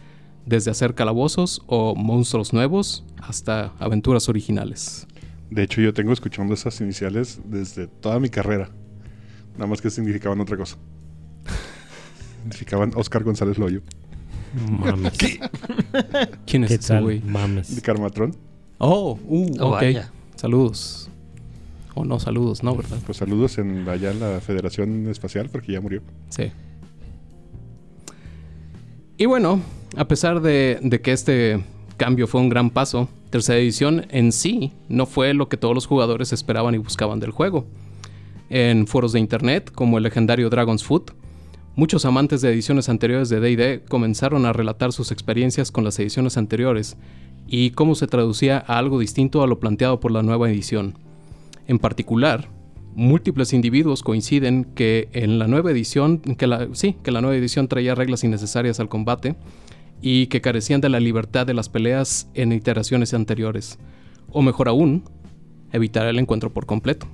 desde 0.46 0.70
hacer 0.70 0.94
calabozos 0.94 1.60
o 1.66 1.94
monstruos 1.94 2.54
nuevos 2.54 3.04
hasta 3.18 3.74
aventuras 3.78 4.30
originales. 4.30 5.06
De 5.50 5.62
hecho, 5.62 5.82
yo 5.82 5.92
tengo 5.92 6.12
escuchando 6.12 6.54
esas 6.54 6.80
iniciales 6.80 7.38
desde 7.44 7.86
toda 7.86 8.18
mi 8.18 8.30
carrera. 8.30 8.70
Nada 9.54 9.66
más 9.66 9.82
que 9.82 9.90
significaban 9.90 10.40
otra 10.40 10.56
cosa. 10.56 10.78
Significaban 12.50 12.93
Oscar 12.94 13.25
González 13.25 13.58
Loyo. 13.58 13.81
Mames. 14.70 15.12
¿Quién 16.46 16.64
es 16.64 16.69
¿Qué 16.70 16.75
ese 16.76 17.00
güey? 17.00 17.20
Mames. 17.20 17.75
De 17.75 17.82
Carmatrón. 17.82 18.34
Oh, 18.78 19.19
uh, 19.26 19.56
Oh, 19.60 19.66
ok. 19.69 19.72
vaya. 19.72 20.10
Saludos. 20.37 21.10
O 21.94 22.04
no, 22.04 22.19
saludos, 22.20 22.62
¿no? 22.62 22.76
¿Verdad? 22.76 22.98
Pues 23.06 23.19
saludos 23.19 23.58
en 23.58 23.88
allá 23.88 24.10
en 24.10 24.20
la 24.20 24.40
Federación 24.40 25.08
Espacial 25.08 25.48
porque 25.50 25.72
ya 25.72 25.81
murió. 25.81 26.02
Sí. 26.28 26.52
Y 29.19 29.26
bueno, 29.26 29.60
a 29.96 30.06
pesar 30.06 30.40
de, 30.43 30.78
de 30.82 31.00
que 31.00 31.12
este 31.12 31.64
cambio 31.96 32.26
fue 32.26 32.40
un 32.43 32.50
gran 32.50 32.69
paso, 32.70 33.08
tercera 33.31 33.58
edición 33.58 34.06
en 34.10 34.31
sí 34.32 34.72
no 34.90 35.06
fue 35.06 35.32
lo 35.32 35.48
que 35.48 35.56
todos 35.56 35.74
los 35.74 35.86
jugadores 35.86 36.32
esperaban 36.34 36.74
y 36.74 36.79
buscaban 36.79 37.19
del 37.19 37.31
juego. 37.31 37.67
En 38.50 38.86
foros 38.86 39.12
de 39.12 39.19
internet, 39.20 39.72
como 39.74 39.96
el 39.96 40.05
legendario 40.05 40.50
Dragon's 40.50 40.84
Foot, 40.84 41.12
muchos 41.76 42.06
amantes 42.06 42.40
de 42.40 42.50
ediciones 42.50 42.88
anteriores 42.88 43.28
de 43.28 43.38
D&D 43.38 43.84
comenzaron 43.86 44.46
a 44.46 44.52
relatar 44.52 44.92
sus 44.92 45.12
experiencias 45.12 45.70
con 45.70 45.84
las 45.84 45.98
ediciones 45.98 46.38
anteriores 46.38 46.96
y 47.46 47.70
cómo 47.70 47.94
se 47.94 48.06
traducía 48.06 48.64
a 48.66 48.78
algo 48.78 48.98
distinto 48.98 49.42
a 49.42 49.46
lo 49.46 49.60
planteado 49.60 50.00
por 50.00 50.10
la 50.10 50.22
nueva 50.22 50.50
edición. 50.50 50.94
En 51.68 51.78
particular, 51.78 52.48
múltiples 52.94 53.52
individuos 53.52 54.02
coinciden 54.02 54.64
que 54.64 55.10
en 55.12 55.38
la 55.38 55.46
nueva 55.48 55.70
edición, 55.70 56.18
que 56.18 56.68
sí, 56.72 56.96
que 57.02 57.10
la 57.10 57.20
nueva 57.20 57.36
edición 57.36 57.68
traía 57.68 57.94
reglas 57.94 58.24
innecesarias 58.24 58.80
al 58.80 58.88
combate 58.88 59.36
y 60.00 60.28
que 60.28 60.40
carecían 60.40 60.80
de 60.80 60.88
la 60.88 60.98
libertad 60.98 61.46
de 61.46 61.54
las 61.54 61.68
peleas 61.68 62.28
en 62.32 62.52
iteraciones 62.52 63.12
anteriores. 63.12 63.78
O 64.30 64.40
mejor 64.40 64.68
aún, 64.68 65.04
evitar 65.72 66.06
el 66.06 66.18
encuentro 66.18 66.52
por 66.52 66.64
completo. 66.64 67.06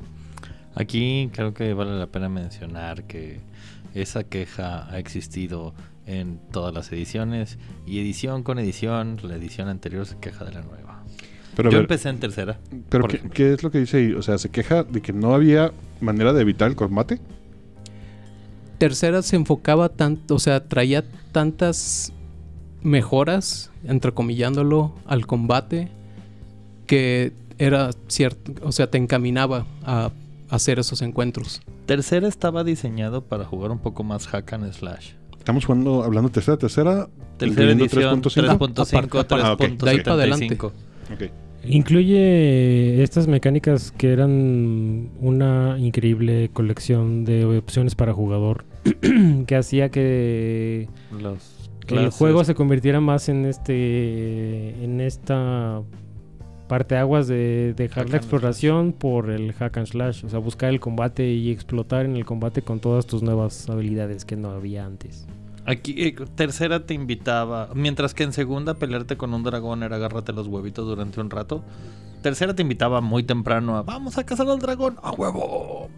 Aquí 0.74 1.30
creo 1.32 1.54
que 1.54 1.74
vale 1.74 1.98
la 1.98 2.06
pena 2.06 2.28
mencionar 2.28 3.04
que 3.04 3.40
esa 3.94 4.24
queja 4.24 4.90
ha 4.90 4.98
existido 4.98 5.74
en 6.06 6.40
todas 6.50 6.72
las 6.74 6.90
ediciones 6.92 7.58
y 7.86 8.00
edición 8.00 8.42
con 8.42 8.58
edición, 8.58 9.18
la 9.22 9.36
edición 9.36 9.68
anterior 9.68 10.06
se 10.06 10.16
queja 10.18 10.44
de 10.44 10.52
la 10.52 10.62
nueva. 10.62 11.04
Pero, 11.54 11.70
Yo 11.70 11.76
ver, 11.76 11.82
empecé 11.82 12.08
en 12.08 12.18
tercera. 12.18 12.58
pero 12.88 13.02
por 13.02 13.10
¿qué, 13.10 13.16
ejemplo. 13.18 13.36
qué 13.36 13.52
es 13.52 13.62
lo 13.62 13.70
que 13.70 13.78
dice 13.80 13.98
ahí? 13.98 14.12
O 14.14 14.22
sea, 14.22 14.38
se 14.38 14.48
queja 14.48 14.84
de 14.84 15.02
que 15.02 15.12
no 15.12 15.34
había 15.34 15.72
manera 16.00 16.32
de 16.32 16.40
evitar 16.40 16.68
el 16.70 16.76
combate. 16.76 17.20
Tercera 18.78 19.22
se 19.22 19.36
enfocaba 19.36 19.90
tanto, 19.90 20.34
o 20.34 20.38
sea, 20.38 20.66
traía 20.66 21.04
tantas 21.30 22.12
mejoras, 22.82 23.70
entrecomillándolo, 23.84 24.94
al 25.06 25.26
combate, 25.26 25.88
que 26.86 27.32
era 27.58 27.90
cierto, 28.08 28.54
o 28.66 28.72
sea, 28.72 28.90
te 28.90 28.98
encaminaba 28.98 29.66
a 29.84 30.10
hacer 30.52 30.78
esos 30.78 31.02
encuentros. 31.02 31.62
Tercera 31.86 32.28
estaba 32.28 32.62
diseñado 32.62 33.24
para 33.24 33.44
jugar 33.44 33.70
un 33.70 33.78
poco 33.78 34.04
más 34.04 34.26
hack 34.28 34.52
and 34.52 34.72
slash. 34.72 35.12
Estamos 35.38 35.64
jugando, 35.64 36.04
hablando 36.04 36.30
tercera, 36.30 36.56
tercera. 36.56 37.08
Tercera 37.38 37.72
incluyendo 37.72 37.84
edición 37.84 38.22
3.5. 38.22 38.58
3.5, 38.58 39.20
Aparte- 39.20 39.34
Ah, 39.42 39.52
ok. 39.54 39.60
de 39.82 39.90
ahí 39.90 40.00
para 40.00 40.12
adelante. 40.14 40.56
3.75. 40.56 41.30
Incluye 41.64 43.02
estas 43.02 43.28
mecánicas 43.28 43.92
que 43.92 44.12
eran 44.12 45.10
una 45.20 45.76
increíble 45.78 46.50
colección 46.52 47.24
de 47.24 47.44
opciones 47.44 47.94
para 47.94 48.12
jugador 48.12 48.64
que 49.46 49.56
hacía 49.56 49.88
que, 49.90 50.88
Los 51.20 51.70
el 51.88 52.10
juego 52.10 52.44
se 52.44 52.54
convirtiera 52.54 53.00
más 53.00 53.28
en 53.28 53.46
este 53.46 54.84
en 54.84 55.00
esta 55.00 55.82
parte 56.72 56.96
aguas 56.96 57.28
de 57.28 57.74
dejar 57.76 58.04
Hack 58.04 58.12
la 58.12 58.16
exploración 58.16 58.94
por 58.94 59.28
el 59.28 59.52
hack 59.52 59.76
and 59.76 59.86
slash, 59.88 60.24
o 60.24 60.30
sea, 60.30 60.38
buscar 60.38 60.70
el 60.70 60.80
combate 60.80 61.30
y 61.30 61.50
explotar 61.50 62.06
en 62.06 62.16
el 62.16 62.24
combate 62.24 62.62
con 62.62 62.80
todas 62.80 63.04
tus 63.04 63.22
nuevas 63.22 63.68
habilidades 63.68 64.24
que 64.24 64.36
no 64.36 64.52
había 64.52 64.86
antes. 64.86 65.26
Aquí, 65.66 65.94
eh, 65.98 66.14
tercera 66.34 66.86
te 66.86 66.94
invitaba, 66.94 67.68
mientras 67.74 68.14
que 68.14 68.22
en 68.22 68.32
segunda 68.32 68.72
pelearte 68.72 69.18
con 69.18 69.34
un 69.34 69.42
dragón 69.42 69.82
era 69.82 69.96
agárrate 69.96 70.32
los 70.32 70.46
huevitos 70.46 70.86
durante 70.86 71.20
un 71.20 71.28
rato. 71.28 71.62
Tercera 72.22 72.54
te 72.54 72.62
invitaba 72.62 73.02
muy 73.02 73.22
temprano 73.22 73.76
a 73.76 73.82
vamos 73.82 74.16
a 74.16 74.24
cazar 74.24 74.48
al 74.48 74.58
dragón, 74.58 74.96
a 75.02 75.10
huevo. 75.10 75.90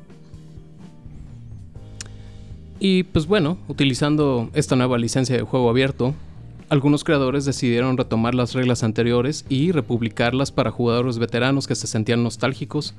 Y 2.81 3.04
pues 3.04 3.28
bueno, 3.28 3.59
utilizando 3.69 4.50
esta 4.54 4.75
nueva 4.75 4.99
licencia 4.99 5.37
de 5.37 5.43
juego 5.43 5.71
abierto, 5.71 6.14
algunos 6.68 7.04
creadores 7.04 7.44
decidieron 7.44 7.97
retomar 7.97 8.35
las 8.35 8.54
reglas 8.54 8.83
anteriores 8.83 9.44
y 9.49 9.73
republicarlas 9.73 10.50
para 10.50 10.71
jugadores 10.71 11.18
veteranos 11.18 11.66
que 11.66 11.75
se 11.75 11.87
sentían 11.87 12.23
nostálgicos 12.23 12.94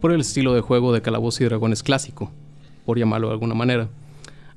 por 0.00 0.12
el 0.12 0.20
estilo 0.20 0.54
de 0.54 0.60
juego 0.60 0.92
de 0.92 1.02
Calabozos 1.02 1.40
y 1.40 1.44
Dragones 1.44 1.82
clásico, 1.82 2.30
por 2.84 2.98
llamarlo 2.98 3.28
de 3.28 3.34
alguna 3.34 3.54
manera. 3.54 3.88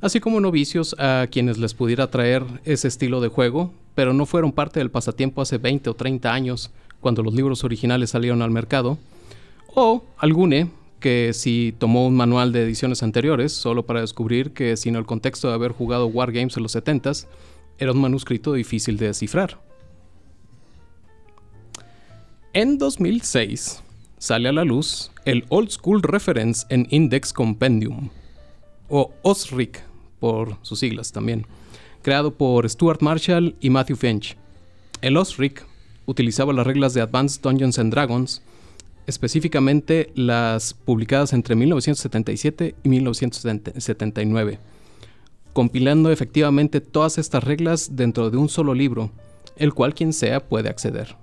Así 0.02 0.20
como 0.20 0.40
novicios 0.40 0.96
a 1.00 1.28
quienes 1.30 1.58
les 1.58 1.74
pudiera 1.74 2.10
traer 2.10 2.44
ese 2.64 2.88
estilo 2.88 3.22
de 3.22 3.28
juego, 3.28 3.74
pero 3.94 4.14
no 4.14 4.26
fueron 4.26 4.52
parte 4.52 4.80
del 4.80 4.92
pasatiempo 4.92 5.42
hace 5.42 5.58
20 5.58 5.90
o 5.90 5.94
30 5.94 6.34
años, 6.34 6.72
cuando 7.02 7.24
los 7.24 7.34
libros 7.34 7.64
originales 7.64 8.10
salieron 8.12 8.42
al 8.42 8.52
mercado, 8.52 8.98
o 9.74 10.04
algune 10.18 10.70
que 11.00 11.34
si 11.34 11.74
tomó 11.78 12.08
un 12.08 12.16
manual 12.16 12.52
de 12.52 12.64
ediciones 12.64 13.04
anteriores 13.04 13.54
solo 13.54 13.86
para 13.86 14.02
descubrir 14.02 14.52
que 14.52 14.76
sin 14.78 14.96
el 14.96 15.06
contexto 15.06 15.50
de 15.50 15.54
haber 15.54 15.72
jugado 15.72 16.08
Wargames 16.08 16.58
en 16.58 16.64
los 16.64 16.76
70s, 16.76 17.28
era 17.80 17.92
un 17.92 18.02
manuscrito 18.02 18.54
difícil 18.54 18.98
de 18.98 19.08
descifrar. 19.08 19.60
En 22.54 22.78
2006 22.78 23.82
sale 24.18 24.50
a 24.50 24.54
la 24.54 24.64
luz 24.64 25.12
el 25.26 25.46
Old 25.50 25.70
School 25.70 26.02
Reference 26.02 26.66
en 26.70 26.88
Index 26.90 27.34
Compendium, 27.34 28.10
o 28.88 29.12
OSRIC 29.24 29.84
por 30.20 30.58
sus 30.62 30.80
siglas 30.80 31.12
también, 31.12 31.46
creado 32.02 32.34
por 32.34 32.70
Stuart 32.70 33.02
Marshall 33.02 33.56
y 33.60 33.70
Matthew 33.70 33.98
Finch. 33.98 34.38
El 35.02 35.18
OSRIC 35.18 35.66
utilizaba 36.06 36.54
las 36.54 36.66
reglas 36.66 36.94
de 36.94 37.02
Advanced 37.02 37.42
Dungeons 37.42 37.80
and 37.80 37.92
Dragons, 37.92 38.42
específicamente 39.08 40.12
las 40.16 40.74
publicadas 40.74 41.34
entre 41.34 41.56
1977 41.56 42.76
y 42.84 42.90
1979, 42.90 44.60
compilando 45.56 46.12
efectivamente 46.12 46.82
todas 46.82 47.18
estas 47.18 47.42
reglas 47.42 47.96
dentro 47.96 48.30
de 48.30 48.36
un 48.36 48.50
solo 48.50 48.74
libro, 48.74 49.12
el 49.56 49.74
cual 49.74 49.94
quien 49.94 50.12
sea 50.12 50.46
puede 50.46 50.68
acceder. 50.68 51.16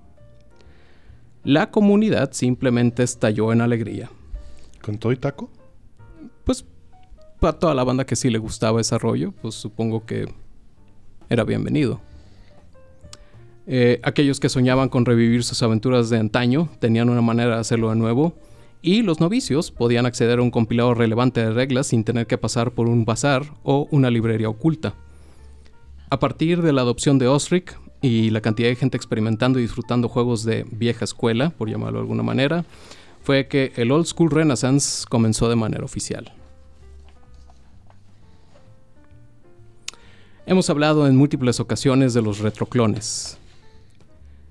La 1.45 1.71
comunidad 1.71 2.33
simplemente 2.33 3.03
estalló 3.03 3.53
en 3.53 3.61
alegría. 3.61 4.09
¿Con 4.81 4.97
todo 4.97 5.13
y 5.13 5.19
taco? 5.19 5.51
Pues 6.45 6.65
para 7.41 7.59
toda 7.59 7.75
la 7.75 7.85
banda 7.85 8.07
que 8.07 8.17
sí 8.17 8.31
le 8.31 8.39
gustaba 8.39 8.81
ese 8.81 8.97
rollo, 8.97 9.33
pues 9.43 9.55
supongo 9.55 10.07
que 10.07 10.33
era 11.29 11.45
bienvenido. 11.45 12.01
Eh, 13.67 14.01
aquellos 14.03 14.41
que 14.41 14.49
soñaban 14.49 14.89
con 14.89 15.05
revivir 15.05 15.45
sus 15.45 15.63
aventuras 15.63 16.09
de 16.09 16.19
antaño 16.19 16.71
tenían 16.79 17.11
una 17.11 17.21
manera 17.21 17.57
de 17.57 17.61
hacerlo 17.61 17.91
de 17.91 17.97
nuevo, 17.97 18.33
y 18.83 19.03
los 19.03 19.21
novicios 19.21 19.71
podían 19.71 20.07
acceder 20.07 20.41
a 20.41 20.43
un 20.43 20.51
compilado 20.51 20.93
relevante 20.93 21.41
de 21.41 21.53
reglas 21.53 21.87
sin 21.87 22.03
tener 22.03 22.27
que 22.27 22.37
pasar 22.37 22.73
por 22.73 22.89
un 22.89 23.05
bazar 23.05 23.45
o 23.63 23.87
una 23.93 24.11
librería 24.11 24.49
oculta. 24.49 24.95
A 26.11 26.19
partir 26.19 26.61
de 26.61 26.73
la 26.73 26.83
adopción 26.83 27.19
de 27.19 27.29
Osric 27.29 27.79
y 28.03 28.31
la 28.31 28.41
cantidad 28.41 28.69
de 28.69 28.77
gente 28.77 28.97
experimentando 28.97 29.61
y 29.61 29.63
disfrutando 29.63 30.09
juegos 30.09 30.45
de 30.45 30.67
vieja 30.71 31.05
escuela, 31.05 31.51
por 31.51 31.71
llamarlo 31.71 32.01
de 32.01 32.03
alguna 32.03 32.25
manera, 32.25 32.65
fue 33.23 33.47
que 33.47 33.73
el 33.77 33.93
Old 33.93 34.07
School 34.07 34.33
Renaissance 34.33 35.07
comenzó 35.09 35.49
de 35.49 35.57
manera 35.57 35.85
oficial. 35.85 36.33
Hemos 40.45 40.69
hablado 40.69 41.07
en 41.07 41.17
múltiples 41.17 41.61
ocasiones 41.61 42.15
de 42.15 42.23
los 42.23 42.41
retroclones. 42.41 43.39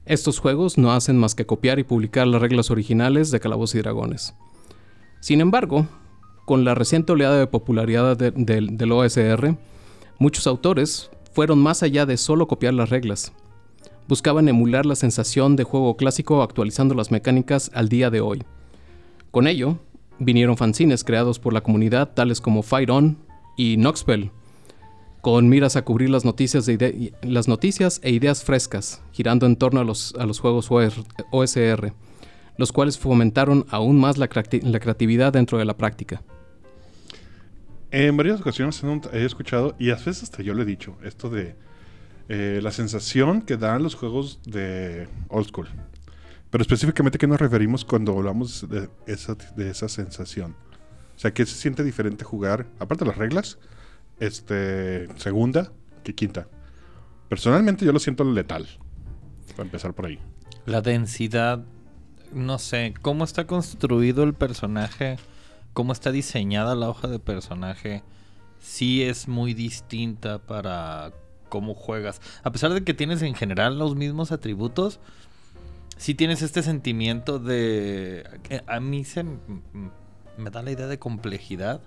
Estos 0.06 0.40
juegos 0.40 0.78
no 0.78 0.92
hacen 0.92 1.18
más 1.18 1.36
que 1.36 1.46
copiar 1.46 1.80
y 1.80 1.84
publicar 1.84 2.28
las 2.28 2.42
reglas 2.42 2.72
originales 2.72 3.32
de 3.32 3.40
Calabozos 3.40 3.76
y 3.76 3.80
Dragones. 3.80 4.34
Sin 5.20 5.42
embargo, 5.42 5.88
con 6.46 6.66
la 6.66 6.74
reciente 6.76 7.12
oleada 7.12 7.38
de 7.38 7.48
popularidad 7.48 8.18
de- 8.18 8.32
del- 8.32 8.92
OSR, 8.92 9.58
muchos 10.18 10.48
autores 10.48 11.12
fueron 11.34 11.60
más 11.60 11.84
allá 11.84 12.06
de 12.06 12.18
solo 12.18 12.48
copiar 12.48 12.74
las 12.74 12.90
reglas. 12.90 13.32
Buscaban 14.08 14.50
emular 14.50 14.86
la 14.86 14.96
sensación 14.96 15.56
de 15.56 15.64
juego 15.64 15.96
clásico 15.96 16.42
actualizando 16.42 16.96
las 16.96 17.12
mecánicas 17.12 17.70
al 17.74 17.88
día 17.88 18.10
de 18.10 18.22
hoy. 18.22 18.44
Con 19.30 19.48
ello, 19.48 19.78
vinieron 20.20 20.58
fanzines 20.58 21.04
creados 21.04 21.40
por 21.40 21.54
la 21.54 21.62
comunidad 21.62 22.14
tales 22.14 22.42
como 22.42 22.64
Fight 22.64 22.90
On 22.90 23.18
y 23.56 23.78
Noxpel, 23.78 24.32
con 25.22 25.48
miras 25.50 25.76
a 25.76 25.84
cubrir 25.84 26.10
las 26.10 26.26
noticias, 26.26 26.66
de 26.66 27.14
las 27.22 27.48
noticias 27.48 28.00
e 28.04 28.12
ideas 28.12 28.44
frescas, 28.44 29.02
girando 29.12 29.46
en 29.46 29.56
torno 29.56 29.80
a 29.80 29.84
los, 29.84 30.14
a 30.18 30.26
los 30.26 30.40
juegos 30.40 30.70
OSR, 31.32 31.94
los 32.58 32.72
cuales 32.72 32.98
fomentaron 32.98 33.66
aún 33.70 34.00
más 34.00 34.18
la, 34.18 34.28
la 34.64 34.80
creatividad 34.80 35.34
dentro 35.34 35.58
de 35.58 35.66
la 35.66 35.78
práctica. 35.78 36.24
En 37.92 38.16
varias 38.18 38.40
ocasiones 38.40 38.82
he- 39.12 39.26
escuchado, 39.26 39.76
y 39.78 39.92
a 39.92 39.96
veces 39.96 40.24
hasta 40.24 40.42
yo 40.42 40.54
lo 40.54 40.62
he 40.64 40.66
dicho, 40.66 40.96
esto 41.04 41.30
de 41.30 41.56
eh, 42.30 42.60
la 42.64 42.72
sensación 42.72 43.42
que 43.42 43.58
dan 43.58 43.84
los 43.84 43.96
juegos 43.96 44.40
de 44.46 45.08
old 45.28 45.48
school. 45.48 45.68
Pero 46.50 46.62
específicamente, 46.62 47.18
¿qué 47.18 47.28
nos 47.28 47.40
referimos 47.40 47.86
cuando 47.86 48.18
hablamos 48.18 48.68
de 48.70 48.90
esa, 49.08 49.36
de 49.56 49.70
esa 49.70 49.88
sensación? 49.90 50.56
O 51.16 51.20
sea, 51.20 51.34
¿qué 51.34 51.46
se 51.46 51.56
siente 51.56 51.84
diferente 51.84 52.24
jugar, 52.24 52.66
aparte 52.80 53.04
de 53.06 53.10
las 53.10 53.18
reglas, 53.18 53.58
este, 54.20 55.08
segunda 55.18 55.72
que 56.04 56.16
quinta? 56.16 56.48
Personalmente 57.30 57.86
yo 57.86 57.94
lo 57.94 58.00
siento 58.00 58.24
letal, 58.24 58.68
para 59.52 59.64
empezar 59.64 59.94
por 59.94 60.06
ahí. 60.06 60.20
La 60.66 60.82
densidad, 60.82 61.64
no 62.34 62.60
sé, 62.60 62.94
cómo 63.02 63.24
está 63.24 63.48
construido 63.48 64.24
el 64.24 64.34
personaje, 64.34 65.18
cómo 65.74 65.94
está 65.94 66.12
diseñada 66.12 66.76
la 66.76 66.90
hoja 66.90 67.08
de 67.08 67.20
personaje, 67.20 68.04
sí 68.60 69.04
es 69.04 69.28
muy 69.28 69.54
distinta 69.54 70.40
para 70.40 71.14
cómo 71.50 71.74
juegas. 71.74 72.22
A 72.44 72.52
pesar 72.52 72.74
de 72.74 72.84
que 72.84 72.94
tienes 72.94 73.22
en 73.22 73.36
general 73.36 73.78
los 73.80 73.96
mismos 73.96 74.32
atributos, 74.32 75.00
sí 75.98 76.16
tienes 76.16 76.42
este 76.42 76.64
sentimiento 76.64 77.40
de... 77.40 78.24
A 78.68 78.80
mí 78.80 79.04
se 79.04 79.24
me 79.24 80.50
da 80.50 80.62
la 80.64 80.72
idea 80.72 80.88
de 80.88 81.00
complejidad 81.00 81.82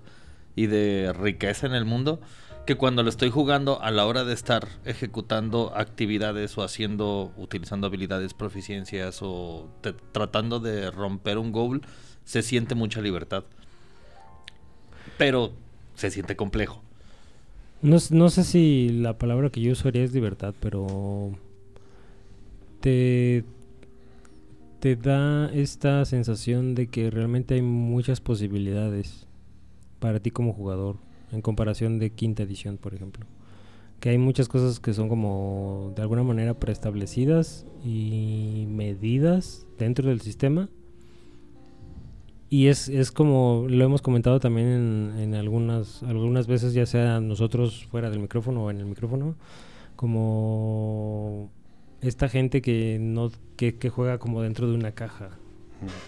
y 0.55 0.67
de 0.67 1.13
riqueza 1.13 1.67
en 1.67 1.73
el 1.73 1.85
mundo 1.85 2.19
que 2.65 2.75
cuando 2.75 3.03
lo 3.03 3.09
estoy 3.09 3.29
jugando 3.29 3.81
a 3.81 3.91
la 3.91 4.05
hora 4.07 4.23
de 4.23 4.33
estar 4.33 4.67
ejecutando 4.85 5.71
actividades 5.75 6.57
o 6.57 6.63
haciendo, 6.63 7.31
utilizando 7.37 7.85
habilidades, 7.87 8.33
proficiencias 8.33 9.19
o 9.21 9.69
te- 9.81 9.93
tratando 9.93 10.59
de 10.59 10.89
romper 10.89 11.37
un 11.37 11.51
goal, 11.51 11.81
se 12.23 12.41
siente 12.41 12.73
mucha 12.73 13.01
libertad. 13.01 13.43
Pero 15.17 15.53
se 15.93 16.09
siente 16.09 16.35
complejo. 16.35 16.81
No, 17.83 17.97
no 18.09 18.29
sé 18.29 18.43
si 18.43 18.89
la 18.89 19.17
palabra 19.17 19.51
que 19.51 19.61
yo 19.61 19.73
usaría 19.73 20.03
es 20.03 20.13
libertad, 20.13 20.55
pero 20.59 21.37
te, 22.79 23.43
te 24.79 24.95
da 24.95 25.51
esta 25.53 26.03
sensación 26.05 26.73
de 26.73 26.87
que 26.87 27.11
realmente 27.11 27.55
hay 27.55 27.61
muchas 27.61 28.21
posibilidades 28.21 29.24
para 29.99 30.19
ti 30.19 30.31
como 30.31 30.53
jugador 30.53 30.97
en 31.31 31.41
comparación 31.41 31.99
de 31.99 32.11
quinta 32.11 32.43
edición, 32.43 32.77
por 32.77 32.93
ejemplo. 32.93 33.25
Que 33.99 34.09
hay 34.09 34.17
muchas 34.17 34.47
cosas 34.47 34.79
que 34.79 34.93
son 34.93 35.09
como 35.09 35.93
de 35.95 36.01
alguna 36.01 36.23
manera 36.23 36.53
preestablecidas 36.53 37.65
y 37.83 38.67
medidas 38.69 39.65
dentro 39.77 40.09
del 40.09 40.21
sistema. 40.21 40.69
Y 42.49 42.67
es, 42.67 42.89
es 42.89 43.11
como 43.11 43.65
lo 43.67 43.83
hemos 43.83 44.01
comentado 44.01 44.39
también 44.39 44.67
en, 44.67 45.19
en 45.19 45.35
algunas, 45.35 46.03
algunas 46.03 46.47
veces, 46.47 46.73
ya 46.73 46.85
sea 46.85 47.19
nosotros 47.19 47.85
fuera 47.85 48.09
del 48.09 48.19
micrófono 48.19 48.65
o 48.65 48.71
en 48.71 48.77
el 48.77 48.85
micrófono, 48.85 49.35
como 49.95 51.49
esta 52.01 52.29
gente 52.29 52.61
que 52.61 52.97
no 52.99 53.31
que, 53.55 53.77
que 53.77 53.89
juega 53.89 54.19
como 54.19 54.41
dentro 54.41 54.67
de 54.69 54.75
una 54.75 54.91
caja, 54.91 55.31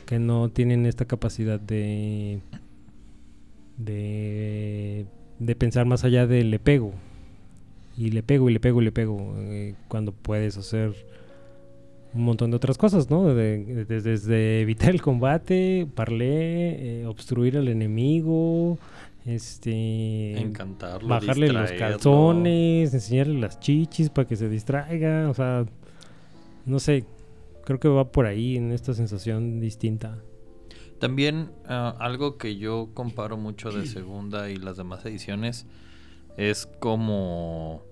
que 0.06 0.20
no 0.20 0.50
tienen 0.50 0.86
esta 0.86 1.06
capacidad 1.06 1.60
de 1.60 2.41
de, 3.78 5.06
de 5.40 5.56
pensar 5.56 5.86
más 5.86 6.04
allá 6.04 6.28
de 6.28 6.44
le 6.44 6.60
pego 6.60 6.94
y 7.98 8.12
le 8.12 8.24
pego 8.24 8.50
y 8.50 8.54
le 8.54 8.60
pego 8.60 8.82
y 8.82 8.86
le 8.86 8.92
pego 8.92 9.34
eh, 9.38 9.76
cuando 9.88 10.12
puedes 10.12 10.58
hacer 10.58 10.94
un 12.14 12.24
montón 12.24 12.50
de 12.52 12.58
otras 12.58 12.78
cosas, 12.78 13.10
¿no? 13.10 13.26
De- 13.34 13.64
de- 13.66 13.86
de- 13.86 14.02
desde 14.02 14.62
evitar 14.62 14.90
el 14.92 15.02
combate, 15.02 15.88
parlé, 15.94 17.02
eh, 17.02 17.06
obstruir 17.06 17.58
al 17.58 17.68
enemigo, 17.68 18.78
este 19.26 20.40
Encantarlo, 20.40 21.10
bajarle 21.10 21.48
los 21.50 21.70
calzones, 21.80 22.94
enseñarle 22.94 23.40
las 23.40 23.60
chichis 23.60 24.10
para 24.10 24.28
que 24.28 24.36
se 24.36 24.48
distraiga, 24.50 25.30
o 25.30 25.34
sea, 25.34 25.66
no 26.66 26.80
sé, 26.80 27.04
creo 27.66 27.80
que 27.80 27.88
va 27.90 28.12
por 28.12 28.26
ahí 28.26 28.56
en 28.58 28.72
esta 28.72 28.94
sensación 28.94 29.60
distinta. 29.60 30.18
También 31.00 31.51
ah, 31.68 31.96
algo 32.00 32.38
que 32.38 32.58
yo 32.58 32.89
comparo 32.94 33.38
mucho 33.38 33.72
de 33.72 33.86
segunda 33.86 34.50
y 34.50 34.56
las 34.56 34.77
demás 34.77 35.06
ediciones 35.06 35.68
es 36.38 36.68
como 36.80 37.84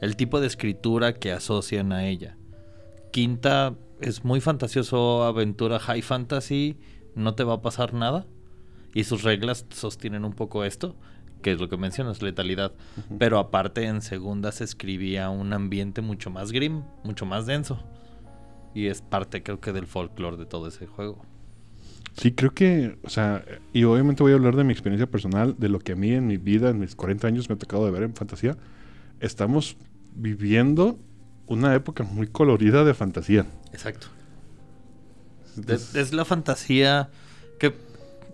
el 0.00 0.16
tipo 0.16 0.40
de 0.40 0.46
escritura 0.46 1.14
que 1.14 1.32
asocian 1.32 1.92
a 1.92 2.06
ella. 2.06 2.36
Quinta 3.12 3.74
es 4.00 4.24
muy 4.24 4.40
fantasioso, 4.40 5.24
aventura 5.24 5.78
high 5.78 6.02
fantasy, 6.02 6.76
no 7.14 7.34
te 7.34 7.44
va 7.44 7.54
a 7.54 7.62
pasar 7.62 7.94
nada. 7.94 8.26
Y 8.92 9.04
sus 9.04 9.22
reglas 9.22 9.66
sostienen 9.70 10.24
un 10.24 10.34
poco 10.34 10.64
esto, 10.64 10.94
que 11.42 11.52
es 11.52 11.60
lo 11.60 11.68
que 11.68 11.76
mencionas, 11.76 12.22
letalidad. 12.22 12.72
Pero 13.18 13.38
aparte 13.38 13.84
en 13.86 14.02
segunda 14.02 14.52
se 14.52 14.64
escribía 14.64 15.30
un 15.30 15.52
ambiente 15.52 16.00
mucho 16.00 16.30
más 16.30 16.52
grim, 16.52 16.82
mucho 17.02 17.26
más 17.26 17.46
denso. 17.46 17.82
Y 18.74 18.86
es 18.86 19.02
parte 19.02 19.42
creo 19.42 19.60
que 19.60 19.72
del 19.72 19.86
folclore 19.86 20.36
de 20.36 20.46
todo 20.46 20.68
ese 20.68 20.86
juego. 20.86 21.22
Sí, 22.16 22.32
creo 22.32 22.54
que, 22.54 22.96
o 23.02 23.10
sea, 23.10 23.44
y 23.72 23.84
obviamente 23.84 24.22
voy 24.22 24.32
a 24.32 24.36
hablar 24.36 24.54
de 24.56 24.64
mi 24.64 24.72
experiencia 24.72 25.10
personal, 25.10 25.56
de 25.58 25.68
lo 25.68 25.80
que 25.80 25.92
a 25.92 25.96
mí 25.96 26.12
en 26.12 26.26
mi 26.26 26.36
vida, 26.36 26.70
en 26.70 26.78
mis 26.78 26.94
40 26.94 27.26
años, 27.26 27.48
me 27.48 27.56
ha 27.56 27.58
tocado 27.58 27.84
de 27.84 27.90
ver 27.90 28.04
en 28.04 28.14
fantasía. 28.14 28.56
Estamos 29.20 29.76
viviendo 30.14 30.98
una 31.46 31.74
época 31.74 32.04
muy 32.04 32.28
colorida 32.28 32.84
de 32.84 32.94
fantasía. 32.94 33.46
Exacto. 33.72 34.06
Es, 35.68 35.94
es 35.94 36.12
la 36.12 36.24
fantasía 36.24 37.10
que 37.58 37.74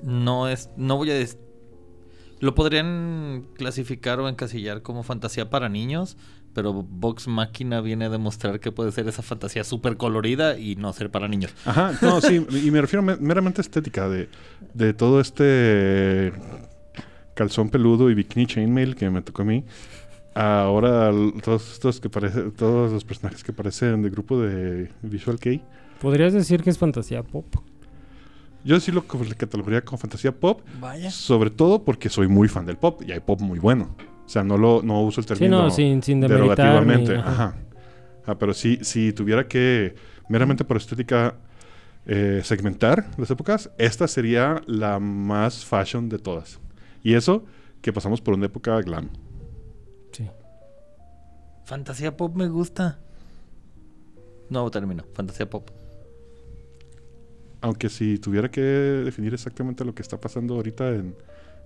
no 0.03 0.49
es. 0.49 0.71
No 0.77 0.97
voy 0.97 1.11
a. 1.11 1.15
des- 1.15 1.39
Lo 2.41 2.55
podrían 2.55 3.47
clasificar 3.57 4.21
o 4.21 4.29
encasillar 4.29 4.83
como 4.83 5.03
fantasía 5.03 5.51
para 5.51 5.69
niños, 5.69 6.17
pero 6.55 6.73
Vox 6.73 7.29
Máquina 7.29 7.81
viene 7.81 8.07
a 8.07 8.09
demostrar 8.09 8.61
que 8.61 8.73
puede 8.73 8.93
ser 8.93 9.07
esa 9.09 9.23
fantasía 9.23 9.65
súper 9.65 9.97
colorida 9.97 10.59
y 10.59 10.77
no 10.77 10.93
ser 10.93 11.11
para 11.11 11.29
niños. 11.29 11.53
Ajá, 11.65 11.93
no, 12.03 12.21
sí, 12.21 12.45
y 12.65 12.71
me 12.71 12.81
refiero 12.81 13.03
me- 13.03 13.17
meramente 13.17 13.61
estética 13.61 14.09
de, 14.09 14.29
de 14.75 14.93
todo 14.95 15.21
este 15.21 16.33
calzón 17.35 17.71
peludo 17.71 18.11
y 18.11 18.15
bikini 18.15 18.47
chainmail 18.47 18.95
que 18.97 19.09
me 19.11 19.23
tocó 19.23 19.43
a 19.43 19.45
mí. 19.47 19.65
Ahora 20.35 21.11
todos 21.43 21.73
estos 21.73 22.01
que 22.01 22.09
parecen, 22.09 22.53
todos 22.53 22.93
los 22.93 23.05
personajes 23.05 23.43
que 23.43 23.53
parecen 23.53 24.03
del 24.03 24.11
grupo 24.13 24.41
de 24.41 24.91
Visual 25.03 25.39
Kei. 25.39 25.63
¿Podrías 26.01 26.33
decir 26.33 26.63
que 26.63 26.71
es 26.71 26.79
fantasía 26.79 27.23
pop? 27.23 27.47
Yo 28.63 28.79
sí 28.79 28.93
lo 28.93 29.03
catalogaría 29.07 29.83
como 29.83 29.99
fantasía 29.99 30.33
pop, 30.39 30.61
Vaya. 30.81 31.11
sobre 31.11 31.51
todo 31.51 31.83
porque 31.83 32.09
soy 32.11 32.29
muy 32.29 32.47
fan 32.47 32.67
del 32.67 32.77
pop 32.77 33.03
y 33.07 33.11
hay 33.13 33.21
pop 33.21 33.41
muy 33.41 33.59
bueno. 33.59 33.95
O 34.31 34.33
sea, 34.33 34.45
no 34.45 34.57
lo 34.57 34.81
no 34.81 35.03
uso 35.03 35.21
el 35.21 35.25
Sí, 35.27 35.31
término 35.35 35.65
no, 35.65 35.71
sin, 35.73 36.01
sin 36.05 36.21
derogativamente. 36.21 37.15
ni- 37.15 37.19
ajá. 37.19 37.33
Ajá. 37.33 37.55
Ah, 38.27 38.39
pero 38.39 38.55
sí, 38.55 38.79
si 38.83 39.13
tuviera 39.13 39.49
que 39.49 39.97
meramente 40.29 40.65
por 40.65 40.77
estética 40.77 41.35
eh, 42.07 42.41
segmentar 42.45 43.11
las 43.19 43.29
épocas, 43.33 43.71
esta 43.77 44.07
sería 44.07 44.63
la 44.69 45.01
más 45.01 45.65
fashion 45.65 46.09
de 46.09 46.19
todas. 46.21 46.61
Y 47.03 47.15
eso 47.15 47.45
que 47.83 47.93
pasamos 47.93 48.21
por 48.21 48.35
una 48.35 48.47
época 48.47 48.81
glam. 48.83 49.09
Sí. 50.13 50.29
Fantasía 51.65 52.17
pop 52.17 52.37
me 52.37 52.47
gusta. 52.47 53.01
Nuevo 54.49 54.71
término, 54.71 55.03
fantasía 55.13 55.51
pop. 55.51 55.71
Aunque 57.63 57.89
si 57.89 58.19
tuviera 58.19 58.49
que 58.49 58.61
definir 58.61 59.35
exactamente 59.35 59.85
lo 59.85 59.93
que 59.93 60.03
está 60.03 60.21
pasando 60.21 60.55
ahorita 60.55 60.89
en- 60.91 61.17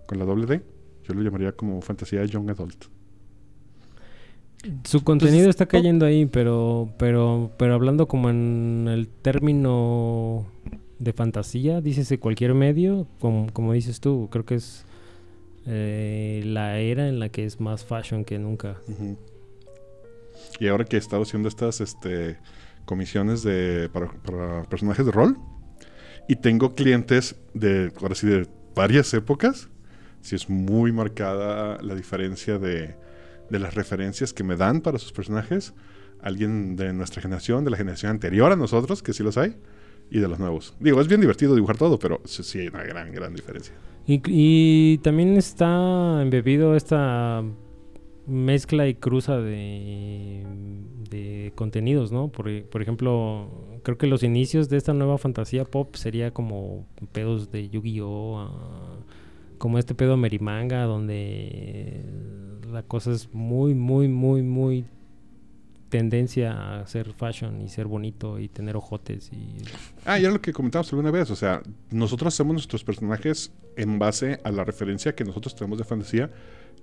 con 0.07 0.19
la 0.19 0.25
doble 0.25 0.47
D, 0.47 0.63
yo 1.07 1.15
lo 1.15 1.23
llamaría 1.23 1.53
como 1.53 1.81
fantasía 1.81 2.25
young 2.25 2.51
adult. 2.51 2.87
Su 4.85 5.05
contenido 5.05 5.51
está 5.51 5.67
cayendo 5.67 6.07
ahí, 6.07 6.25
pero, 6.25 6.89
pero, 6.99 7.51
pero 7.59 7.75
hablando 7.75 8.09
como 8.09 8.31
en 8.31 8.87
el 8.89 9.09
término 9.09 10.47
de 10.99 11.13
fantasía, 11.13 11.83
dícese 11.83 12.19
cualquier 12.19 12.55
medio, 12.55 13.07
como, 13.21 13.53
como 13.53 13.75
dices 13.75 14.01
tú, 14.01 14.29
creo 14.31 14.47
que 14.47 14.55
es 14.55 14.87
eh, 15.67 16.43
la 16.47 16.79
era 16.79 17.09
en 17.09 17.19
la 17.19 17.29
que 17.29 17.45
es 17.45 17.61
más 17.61 17.85
fashion 17.85 18.25
que 18.25 18.39
nunca. 18.39 18.79
Y 20.59 20.69
ahora 20.69 20.87
que 20.87 20.97
he 20.97 20.99
estado 20.99 21.23
haciendo 21.23 21.49
estas 21.49 21.83
este, 21.83 22.39
comisiones 22.87 23.43
de, 23.43 23.91
para, 23.93 24.13
para 24.13 24.63
personajes 24.63 25.05
de 25.05 25.13
rol, 25.13 25.37
y 26.27 26.37
tengo 26.37 26.75
clientes 26.75 27.37
de, 27.53 27.93
ahora 28.01 28.15
sí, 28.15 28.27
de 28.27 28.49
varias 28.75 29.13
épocas, 29.13 29.69
sí 30.25 30.35
es 30.35 30.49
muy 30.49 30.91
marcada 30.91 31.79
la 31.83 31.95
diferencia 31.95 32.59
de, 32.59 32.95
de 33.51 33.59
las 33.59 33.75
referencias 33.75 34.33
que 34.33 34.43
me 34.43 34.57
dan 34.57 34.81
para 34.81 34.99
sus 34.99 35.13
personajes. 35.13 35.75
Alguien 36.21 36.77
de 36.77 36.95
nuestra 36.95 37.21
generación, 37.21 37.65
de 37.65 37.71
la 37.71 37.77
generación 37.77 38.11
anterior 38.11 38.51
a 38.51 38.57
nosotros, 38.57 39.03
que 39.03 39.13
sí 39.13 39.23
los 39.23 39.37
hay, 39.37 39.55
y 40.11 40.19
de 40.21 40.29
los 40.29 40.39
nuevos. 40.39 40.75
Digo, 40.81 41.01
es 41.01 41.09
bien 41.09 41.21
divertido 41.21 41.55
dibujar 41.55 41.77
todo, 41.77 41.99
pero 41.99 42.23
sí, 42.25 42.59
hay 42.59 42.69
una 42.69 42.85
gran, 42.85 43.13
gran 43.13 43.35
diferencia. 43.35 43.75
Y, 44.07 44.99
también 44.99 45.37
está 45.37 46.23
embebido 46.23 46.75
esta 46.75 47.43
mezcla 48.27 48.89
y 48.89 48.95
cruza 48.95 49.37
de, 49.37 50.43
de 51.11 51.53
contenidos, 51.55 52.13
¿no? 52.13 52.29
Por, 52.29 52.65
por 52.65 52.81
ejemplo, 52.81 53.79
creo 53.83 53.99
que 53.99 54.07
los 54.07 54.23
inicios 54.23 54.71
de 54.71 54.79
esta 54.79 54.95
nueva 54.95 55.19
fantasía 55.19 55.67
pop 55.67 55.95
sería 55.97 56.33
como 56.33 56.87
pedos 57.13 57.51
de 57.51 57.69
Yu-Gi-Oh! 57.69 58.94
Como 59.59 59.79
este 59.79 59.95
pedo 59.95 60.17
Merimanga, 60.17 60.85
donde 60.85 62.05
la 62.71 62.83
cosa 62.83 63.13
es 63.13 63.33
muy, 63.33 63.75
muy, 63.75 64.09
muy, 64.09 64.43
muy 64.43 64.85
tendencia 65.89 66.81
a 66.81 66.87
ser 66.89 67.13
fashion 67.13 67.63
y 67.63 67.69
ser 67.69 67.87
bonito 67.87 68.41
y 68.41 68.49
tener 68.49 68.75
ojotes 68.75 69.31
y 69.33 69.59
Ah, 70.05 70.19
y 70.19 70.25
era 70.25 70.33
lo 70.33 70.41
que 70.41 70.53
comentamos 70.53 70.93
alguna 70.93 71.13
vez. 71.13 71.31
O 71.31 71.37
sea, 71.37 71.63
nosotros 71.91 72.35
hacemos 72.35 72.55
nuestros 72.55 72.83
personajes 72.83 73.53
en 73.77 73.99
base 74.01 74.41
a 74.43 74.51
la 74.51 74.65
referencia 74.65 75.15
que 75.15 75.25
nosotros 75.25 75.55
tenemos 75.55 75.79
de 75.79 75.85
fantasía, 75.85 76.33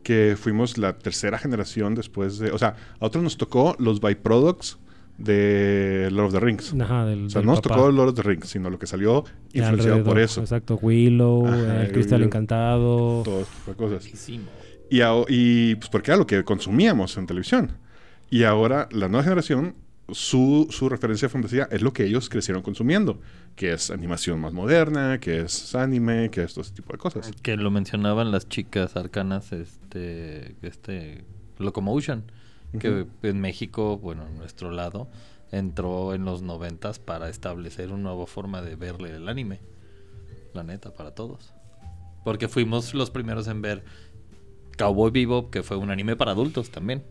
que 0.02 0.38
fuimos 0.40 0.78
la 0.78 0.98
tercera 0.98 1.38
generación 1.38 1.94
después 1.94 2.38
de. 2.38 2.52
O 2.52 2.58
sea, 2.58 2.76
a 3.00 3.06
otros 3.06 3.22
nos 3.22 3.38
tocó 3.38 3.76
los 3.80 4.00
byproducts 4.00 4.80
de 5.18 6.10
Lord 6.12 6.28
of 6.28 6.34
the 6.34 6.40
Rings. 6.40 6.74
Ajá, 6.80 7.06
del, 7.06 7.26
O 7.26 7.30
sea, 7.30 7.40
del 7.42 7.46
no 7.46 7.52
nos 7.54 7.62
papá. 7.62 7.76
tocó 7.76 7.92
Lord 7.92 8.10
of 8.10 8.16
the 8.16 8.24
Rings, 8.24 8.48
sino 8.50 8.70
lo 8.70 8.80
que 8.80 8.88
salió 8.88 9.24
influenciado 9.54 10.04
por 10.04 10.20
eso. 10.20 10.42
Exacto, 10.42 10.80
Willow, 10.82 11.48
Ajá, 11.48 11.84
el 11.84 11.92
Cristal 11.92 12.20
Willow. 12.20 12.28
Encantado. 12.28 13.22
Todo 13.24 13.42
este 13.42 13.56
tipo 13.56 13.72
de 13.72 13.78
cosas. 14.00 14.30
Y, 14.90 15.02
a- 15.02 15.14
y 15.30 15.76
pues 15.76 15.90
porque 15.90 16.12
era 16.12 16.18
lo 16.18 16.28
que 16.28 16.44
consumíamos 16.44 17.16
en 17.18 17.26
televisión. 17.28 17.72
Y 18.30 18.44
ahora 18.44 18.88
la 18.92 19.08
nueva 19.08 19.24
generación, 19.24 19.76
su, 20.10 20.68
su 20.72 20.90
referencia 20.90 21.28
de 21.28 21.32
fantasía 21.32 21.68
es 21.72 21.82
lo 21.82 21.94
que 21.94 22.04
ellos 22.06 22.28
crecieron 22.30 22.62
consumiendo, 22.64 23.20
que 23.56 23.72
es 23.74 23.92
animación 23.92 24.40
más 24.42 24.52
moderna, 24.54 25.20
que 25.20 25.42
es 25.42 25.76
anime, 25.76 26.30
que 26.32 26.44
es 26.44 26.54
todo 26.54 26.64
ese 26.64 26.74
tipo 26.74 26.92
de 26.94 26.98
cosas. 26.98 27.32
Que 27.42 27.56
lo 27.58 27.72
mencionaban 27.72 28.32
las 28.32 28.50
chicas 28.50 28.96
arcanas, 28.98 29.52
este, 29.54 30.56
este 30.62 31.24
Locomotion, 31.60 32.24
que 32.80 33.08
en 33.24 33.42
México, 33.42 33.98
bueno, 33.98 34.26
en 34.28 34.38
nuestro 34.38 34.72
lado, 34.72 35.08
entró 35.52 36.14
en 36.14 36.26
los 36.26 36.42
noventas 36.42 37.00
para 37.00 37.30
establecer 37.30 37.92
una 37.92 38.04
nueva 38.04 38.26
forma 38.26 38.62
de 38.62 38.76
verle 38.76 39.16
el 39.16 39.28
anime. 39.28 39.60
La 40.54 40.64
neta, 40.64 40.94
para 40.94 41.12
todos. 41.12 41.54
Porque 42.24 42.48
fuimos 42.48 42.94
los 42.94 43.10
primeros 43.10 43.48
en 43.48 43.62
ver 43.62 43.84
Cowboy 44.78 45.12
Bebop, 45.12 45.50
que 45.50 45.64
fue 45.64 45.78
un 45.78 45.92
anime 45.92 46.16
para 46.16 46.32
adultos 46.32 46.72
también. 46.72 47.04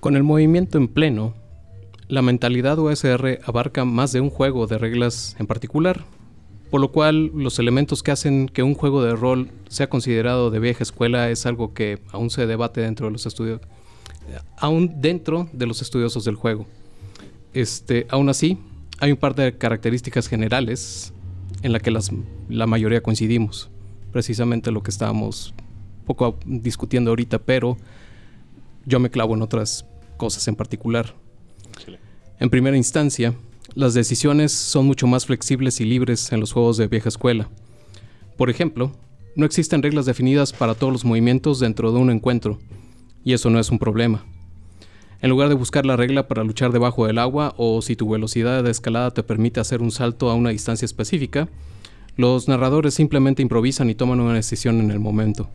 Con 0.00 0.16
el 0.16 0.22
movimiento 0.22 0.78
en 0.78 0.88
pleno, 0.88 1.34
la 2.08 2.22
mentalidad 2.22 2.78
OSR 2.78 3.40
abarca 3.44 3.84
más 3.84 4.12
de 4.12 4.20
un 4.20 4.30
juego 4.30 4.66
de 4.66 4.78
reglas 4.78 5.36
en 5.38 5.46
particular, 5.46 6.04
por 6.70 6.80
lo 6.80 6.92
cual 6.92 7.32
los 7.34 7.58
elementos 7.58 8.02
que 8.02 8.10
hacen 8.12 8.48
que 8.48 8.62
un 8.62 8.74
juego 8.74 9.02
de 9.02 9.14
rol 9.16 9.50
sea 9.68 9.88
considerado 9.88 10.50
de 10.50 10.60
vieja 10.60 10.82
escuela 10.82 11.28
es 11.30 11.46
algo 11.46 11.74
que 11.74 12.00
aún 12.12 12.30
se 12.30 12.46
debate 12.46 12.80
dentro 12.80 13.06
de 13.06 13.12
los 13.12 13.26
estudios, 13.26 13.60
aún 14.58 15.00
dentro 15.00 15.48
de 15.52 15.66
los 15.66 15.82
estudiosos 15.82 16.24
del 16.24 16.36
juego. 16.36 16.66
Este, 17.52 18.06
aún 18.10 18.28
así, 18.28 18.58
hay 19.00 19.10
un 19.10 19.16
par 19.18 19.34
de 19.34 19.56
características 19.58 20.28
generales 20.28 21.12
en 21.62 21.72
la 21.72 21.80
que 21.80 21.90
las- 21.90 22.12
la 22.48 22.66
mayoría 22.66 23.02
coincidimos, 23.02 23.68
precisamente 24.12 24.70
lo 24.70 24.82
que 24.82 24.90
estábamos 24.90 25.52
poco 26.06 26.38
discutiendo 26.46 27.10
ahorita, 27.10 27.38
pero 27.40 27.76
yo 28.86 29.00
me 29.00 29.10
clavo 29.10 29.34
en 29.34 29.42
otras 29.42 29.84
cosas 30.16 30.46
en 30.48 30.54
particular. 30.56 31.14
En 32.38 32.50
primera 32.50 32.76
instancia, 32.76 33.34
las 33.74 33.94
decisiones 33.94 34.52
son 34.52 34.86
mucho 34.86 35.06
más 35.06 35.26
flexibles 35.26 35.80
y 35.80 35.84
libres 35.84 36.32
en 36.32 36.40
los 36.40 36.52
juegos 36.52 36.76
de 36.76 36.88
vieja 36.88 37.08
escuela. 37.08 37.48
Por 38.36 38.50
ejemplo, 38.50 38.92
no 39.36 39.46
existen 39.46 39.82
reglas 39.82 40.06
definidas 40.06 40.52
para 40.52 40.74
todos 40.74 40.92
los 40.92 41.04
movimientos 41.04 41.60
dentro 41.60 41.92
de 41.92 41.98
un 41.98 42.10
encuentro, 42.10 42.58
y 43.24 43.32
eso 43.32 43.50
no 43.50 43.60
es 43.60 43.70
un 43.70 43.78
problema. 43.78 44.24
En 45.22 45.30
lugar 45.30 45.48
de 45.48 45.54
buscar 45.54 45.84
la 45.84 45.96
regla 45.96 46.28
para 46.28 46.44
luchar 46.44 46.72
debajo 46.72 47.06
del 47.06 47.18
agua 47.18 47.54
o 47.58 47.82
si 47.82 47.94
tu 47.94 48.08
velocidad 48.08 48.64
de 48.64 48.70
escalada 48.70 49.10
te 49.10 49.22
permite 49.22 49.60
hacer 49.60 49.82
un 49.82 49.90
salto 49.90 50.30
a 50.30 50.34
una 50.34 50.50
distancia 50.50 50.86
específica, 50.86 51.48
Los 52.16 52.48
narradores 52.48 52.92
simplemente 52.92 53.40
improvisan 53.40 53.88
y 53.88 53.94
toman 53.94 54.20
una 54.20 54.34
decisión 54.34 54.80
en 54.80 54.90
el 54.90 54.98
momento. 54.98 55.48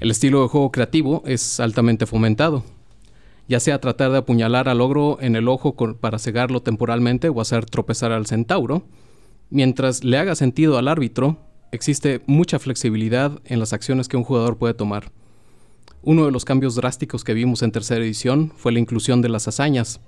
El 0.00 0.10
estilo 0.10 0.42
de 0.42 0.48
juego 0.48 0.72
creativo 0.72 1.22
es 1.26 1.60
altamente 1.60 2.06
fomentado, 2.06 2.64
ya 3.48 3.60
sea 3.60 3.80
tratar 3.80 4.12
de 4.12 4.18
apuñalar 4.18 4.68
al 4.68 4.80
ogro 4.80 5.18
en 5.20 5.34
el 5.36 5.48
ojo 5.48 5.74
con- 5.74 5.94
para 5.94 6.18
cegarlo 6.18 6.60
temporalmente 6.62 7.28
o 7.28 7.40
hacer 7.40 7.64
tropezar 7.66 8.12
al 8.12 8.26
centauro. 8.26 8.82
Mientras 9.50 10.04
le 10.04 10.18
haga 10.18 10.34
sentido 10.34 10.76
al 10.78 10.88
árbitro, 10.88 11.38
existe 11.72 12.20
mucha 12.26 12.58
flexibilidad 12.58 13.40
en 13.46 13.58
las 13.58 13.72
acciones 13.72 14.08
que 14.08 14.16
un 14.16 14.24
jugador 14.24 14.58
puede 14.58 14.74
tomar. 14.74 15.10
Uno 16.02 16.26
de 16.26 16.30
los 16.32 16.44
cambios 16.44 16.74
drásticos 16.74 17.24
que 17.24 17.34
vimos 17.34 17.62
en 17.62 17.72
tercera 17.72 18.04
edición 18.04 18.52
fue 18.56 18.72
la 18.72 18.78
inclusión 18.78 19.22
de 19.22 19.28
las 19.30 19.48
hazañas, 19.48 20.00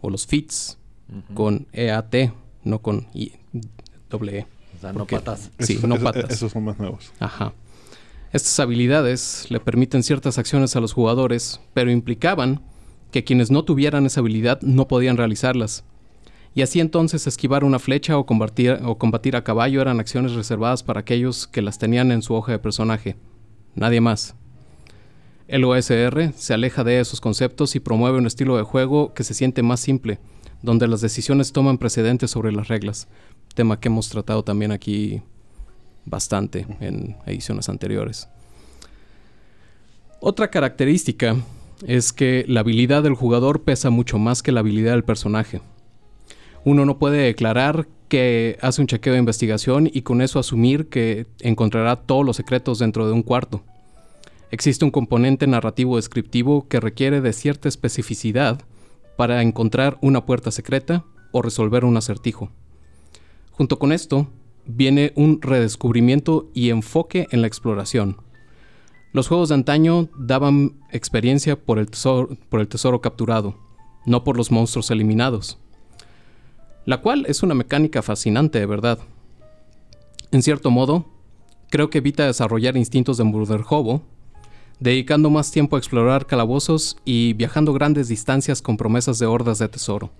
o 0.00 0.10
los 0.10 0.26
feats, 0.26 0.78
Ujú. 1.10 1.34
con 1.34 1.66
EAT, 1.72 2.32
no 2.64 2.80
con 2.80 3.06
I, 3.14 3.32
doble 4.10 4.38
E. 4.40 4.46
O 4.76 4.80
sea, 4.80 4.92
no 4.92 5.06
patas. 5.06 5.50
Sí, 5.58 5.78
no 5.86 5.96
patas. 5.98 6.30
Esos 6.30 6.52
son 6.52 6.64
más 6.64 6.78
nuevos. 6.78 7.12
Ajá. 7.18 7.52
Estas 8.32 8.60
habilidades 8.60 9.46
le 9.50 9.58
permiten 9.58 10.02
ciertas 10.02 10.38
acciones 10.38 10.76
a 10.76 10.80
los 10.80 10.92
jugadores, 10.92 11.60
pero 11.74 11.90
implicaban 11.90 12.60
que 13.10 13.24
quienes 13.24 13.50
no 13.50 13.64
tuvieran 13.64 14.06
esa 14.06 14.20
habilidad 14.20 14.60
no 14.62 14.88
podían 14.88 15.16
realizarlas. 15.16 15.84
Y 16.54 16.62
así 16.62 16.80
entonces 16.80 17.26
esquivar 17.26 17.64
una 17.64 17.78
flecha 17.78 18.18
o 18.18 18.26
combatir, 18.26 18.80
o 18.84 18.98
combatir 18.98 19.36
a 19.36 19.44
caballo 19.44 19.80
eran 19.80 20.00
acciones 20.00 20.32
reservadas 20.32 20.82
para 20.82 21.00
aquellos 21.00 21.46
que 21.46 21.62
las 21.62 21.78
tenían 21.78 22.10
en 22.10 22.22
su 22.22 22.34
hoja 22.34 22.52
de 22.52 22.58
personaje. 22.58 23.16
Nadie 23.74 24.00
más. 24.00 24.34
El 25.46 25.64
OSR 25.64 26.32
se 26.34 26.54
aleja 26.54 26.84
de 26.84 27.00
esos 27.00 27.20
conceptos 27.20 27.74
y 27.76 27.80
promueve 27.80 28.18
un 28.18 28.26
estilo 28.26 28.56
de 28.56 28.64
juego 28.64 29.14
que 29.14 29.24
se 29.24 29.34
siente 29.34 29.62
más 29.62 29.80
simple, 29.80 30.18
donde 30.62 30.88
las 30.88 31.00
decisiones 31.00 31.52
toman 31.52 31.78
precedentes 31.78 32.30
sobre 32.30 32.52
las 32.52 32.68
reglas, 32.68 33.08
tema 33.54 33.80
que 33.80 33.88
hemos 33.88 34.08
tratado 34.08 34.42
también 34.42 34.72
aquí 34.72 35.22
bastante 36.04 36.66
en 36.80 37.16
ediciones 37.26 37.68
anteriores. 37.68 38.28
Otra 40.20 40.50
característica 40.50 41.36
es 41.86 42.12
que 42.12 42.44
la 42.48 42.60
habilidad 42.60 43.02
del 43.02 43.14
jugador 43.14 43.62
pesa 43.62 43.90
mucho 43.90 44.18
más 44.18 44.42
que 44.42 44.52
la 44.52 44.60
habilidad 44.60 44.92
del 44.92 45.04
personaje. 45.04 45.60
Uno 46.64 46.84
no 46.84 46.98
puede 46.98 47.18
declarar 47.18 47.88
que 48.08 48.58
hace 48.62 48.80
un 48.80 48.86
chequeo 48.86 49.12
de 49.12 49.18
investigación 49.18 49.88
y 49.92 50.02
con 50.02 50.22
eso 50.22 50.38
asumir 50.38 50.88
que 50.88 51.26
encontrará 51.40 51.96
todos 51.96 52.24
los 52.24 52.36
secretos 52.36 52.78
dentro 52.78 53.06
de 53.06 53.12
un 53.12 53.22
cuarto. 53.22 53.62
Existe 54.50 54.84
un 54.84 54.90
componente 54.90 55.46
narrativo 55.46 55.96
descriptivo 55.96 56.66
que 56.68 56.80
requiere 56.80 57.20
de 57.20 57.32
cierta 57.32 57.68
especificidad 57.68 58.62
para 59.16 59.42
encontrar 59.42 59.98
una 60.00 60.24
puerta 60.24 60.50
secreta 60.50 61.04
o 61.32 61.42
resolver 61.42 61.84
un 61.84 61.96
acertijo. 61.96 62.50
Junto 63.50 63.78
con 63.78 63.92
esto, 63.92 64.28
viene 64.64 65.12
un 65.16 65.42
redescubrimiento 65.42 66.48
y 66.54 66.70
enfoque 66.70 67.26
en 67.30 67.42
la 67.42 67.46
exploración. 67.46 68.16
Los 69.12 69.28
juegos 69.28 69.48
de 69.48 69.54
antaño 69.54 70.08
daban 70.18 70.74
experiencia 70.90 71.58
por 71.58 71.78
el 71.78 71.90
tesoro, 71.90 72.36
por 72.50 72.60
el 72.60 72.68
tesoro 72.68 73.00
capturado, 73.00 73.56
no 74.04 74.22
por 74.22 74.36
los 74.36 74.50
monstruos 74.50 74.90
eliminados. 74.90 75.58
La 76.84 77.00
cual 77.00 77.24
es 77.26 77.42
una 77.42 77.54
mecánica 77.54 78.02
fascinante, 78.02 78.58
de 78.58 78.66
verdad. 78.66 78.98
En 80.30 80.42
cierto 80.42 80.70
modo, 80.70 81.06
creo 81.70 81.88
que 81.88 81.98
evita 81.98 82.26
desarrollar 82.26 82.76
instintos 82.76 83.16
de 83.16 83.24
murder 83.24 83.62
hobo, 83.68 84.02
dedicando 84.78 85.30
más 85.30 85.50
tiempo 85.50 85.76
a 85.76 85.78
explorar 85.78 86.26
calabozos 86.26 86.98
y 87.04 87.32
viajando 87.32 87.72
grandes 87.72 88.08
distancias 88.08 88.60
con 88.60 88.76
promesas 88.76 89.18
de 89.18 89.26
hordas 89.26 89.58
de 89.58 89.68
tesoro. 89.68 90.10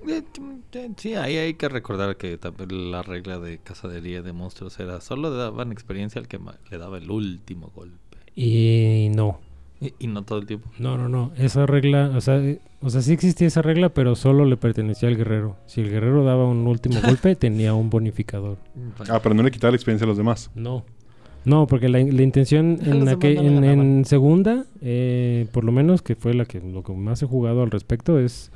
Sí, 0.96 1.14
ahí 1.14 1.36
hay 1.36 1.54
que 1.54 1.68
recordar 1.68 2.16
que 2.16 2.38
la 2.70 3.02
regla 3.02 3.38
de 3.38 3.58
cazadería 3.58 4.22
de 4.22 4.32
monstruos 4.32 4.78
era 4.80 5.00
solo 5.00 5.30
daban 5.30 5.72
experiencia 5.72 6.20
al 6.20 6.28
que 6.28 6.38
le 6.70 6.78
daba 6.78 6.98
el 6.98 7.10
último 7.10 7.70
golpe. 7.74 8.07
Y 8.40 9.08
no. 9.16 9.40
Y, 9.80 9.94
y 9.98 10.06
no 10.06 10.22
todo 10.22 10.38
el 10.38 10.46
tiempo. 10.46 10.68
No, 10.78 10.96
no, 10.96 11.08
no. 11.08 11.32
Esa 11.36 11.66
regla, 11.66 12.12
o 12.14 12.20
sea, 12.20 12.36
eh, 12.36 12.60
o 12.80 12.88
sea, 12.88 13.02
sí 13.02 13.12
existía 13.12 13.48
esa 13.48 13.62
regla, 13.62 13.88
pero 13.88 14.14
solo 14.14 14.44
le 14.44 14.56
pertenecía 14.56 15.08
al 15.08 15.16
guerrero. 15.16 15.56
Si 15.66 15.80
el 15.80 15.90
guerrero 15.90 16.24
daba 16.24 16.46
un 16.46 16.64
último 16.68 17.00
golpe, 17.04 17.34
tenía 17.34 17.74
un 17.74 17.90
bonificador. 17.90 18.58
Ah, 19.08 19.18
pero 19.20 19.34
no 19.34 19.42
le 19.42 19.50
quitaba 19.50 19.72
la 19.72 19.76
experiencia 19.76 20.04
a 20.04 20.08
los 20.08 20.16
demás. 20.16 20.52
No. 20.54 20.84
No, 21.44 21.66
porque 21.66 21.88
la, 21.88 21.98
la 21.98 22.22
intención 22.22 22.78
en, 22.84 23.08
en, 23.08 23.18
ganaban. 23.18 23.64
en 23.64 24.04
segunda, 24.04 24.66
eh, 24.82 25.48
por 25.52 25.64
lo 25.64 25.72
menos 25.72 26.02
que 26.02 26.14
fue 26.14 26.32
la 26.34 26.44
que 26.44 26.60
lo 26.60 26.84
que 26.84 26.92
más 26.92 27.20
he 27.22 27.26
jugado 27.26 27.64
al 27.64 27.72
respecto, 27.72 28.20
es 28.20 28.52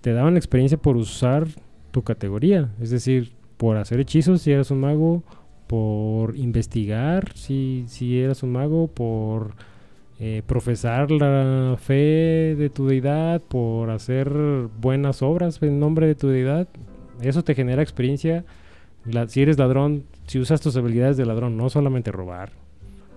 te 0.00 0.12
daban 0.12 0.36
experiencia 0.36 0.78
por 0.78 0.96
usar 0.96 1.48
tu 1.90 2.02
categoría. 2.02 2.70
Es 2.80 2.90
decir, 2.90 3.32
por 3.56 3.78
hacer 3.78 3.98
hechizos 3.98 4.42
si 4.42 4.52
eras 4.52 4.70
un 4.70 4.78
mago, 4.78 5.24
por 5.66 6.36
investigar 6.36 7.32
si, 7.34 7.84
si 7.88 8.20
eras 8.20 8.42
un 8.42 8.52
mago, 8.52 8.88
por 8.88 9.54
eh, 10.18 10.42
profesar 10.46 11.10
la 11.10 11.76
fe 11.78 12.54
de 12.56 12.70
tu 12.70 12.86
deidad, 12.86 13.42
por 13.42 13.90
hacer 13.90 14.30
buenas 14.80 15.22
obras 15.22 15.62
en 15.62 15.78
nombre 15.78 16.06
de 16.06 16.14
tu 16.14 16.28
deidad. 16.28 16.68
Eso 17.20 17.44
te 17.44 17.54
genera 17.54 17.82
experiencia. 17.82 18.44
Si 19.28 19.42
eres 19.42 19.58
ladrón, 19.58 20.04
si 20.26 20.38
usas 20.38 20.60
tus 20.60 20.76
habilidades 20.76 21.16
de 21.16 21.26
ladrón, 21.26 21.56
no 21.56 21.68
solamente 21.68 22.12
robar. 22.12 22.52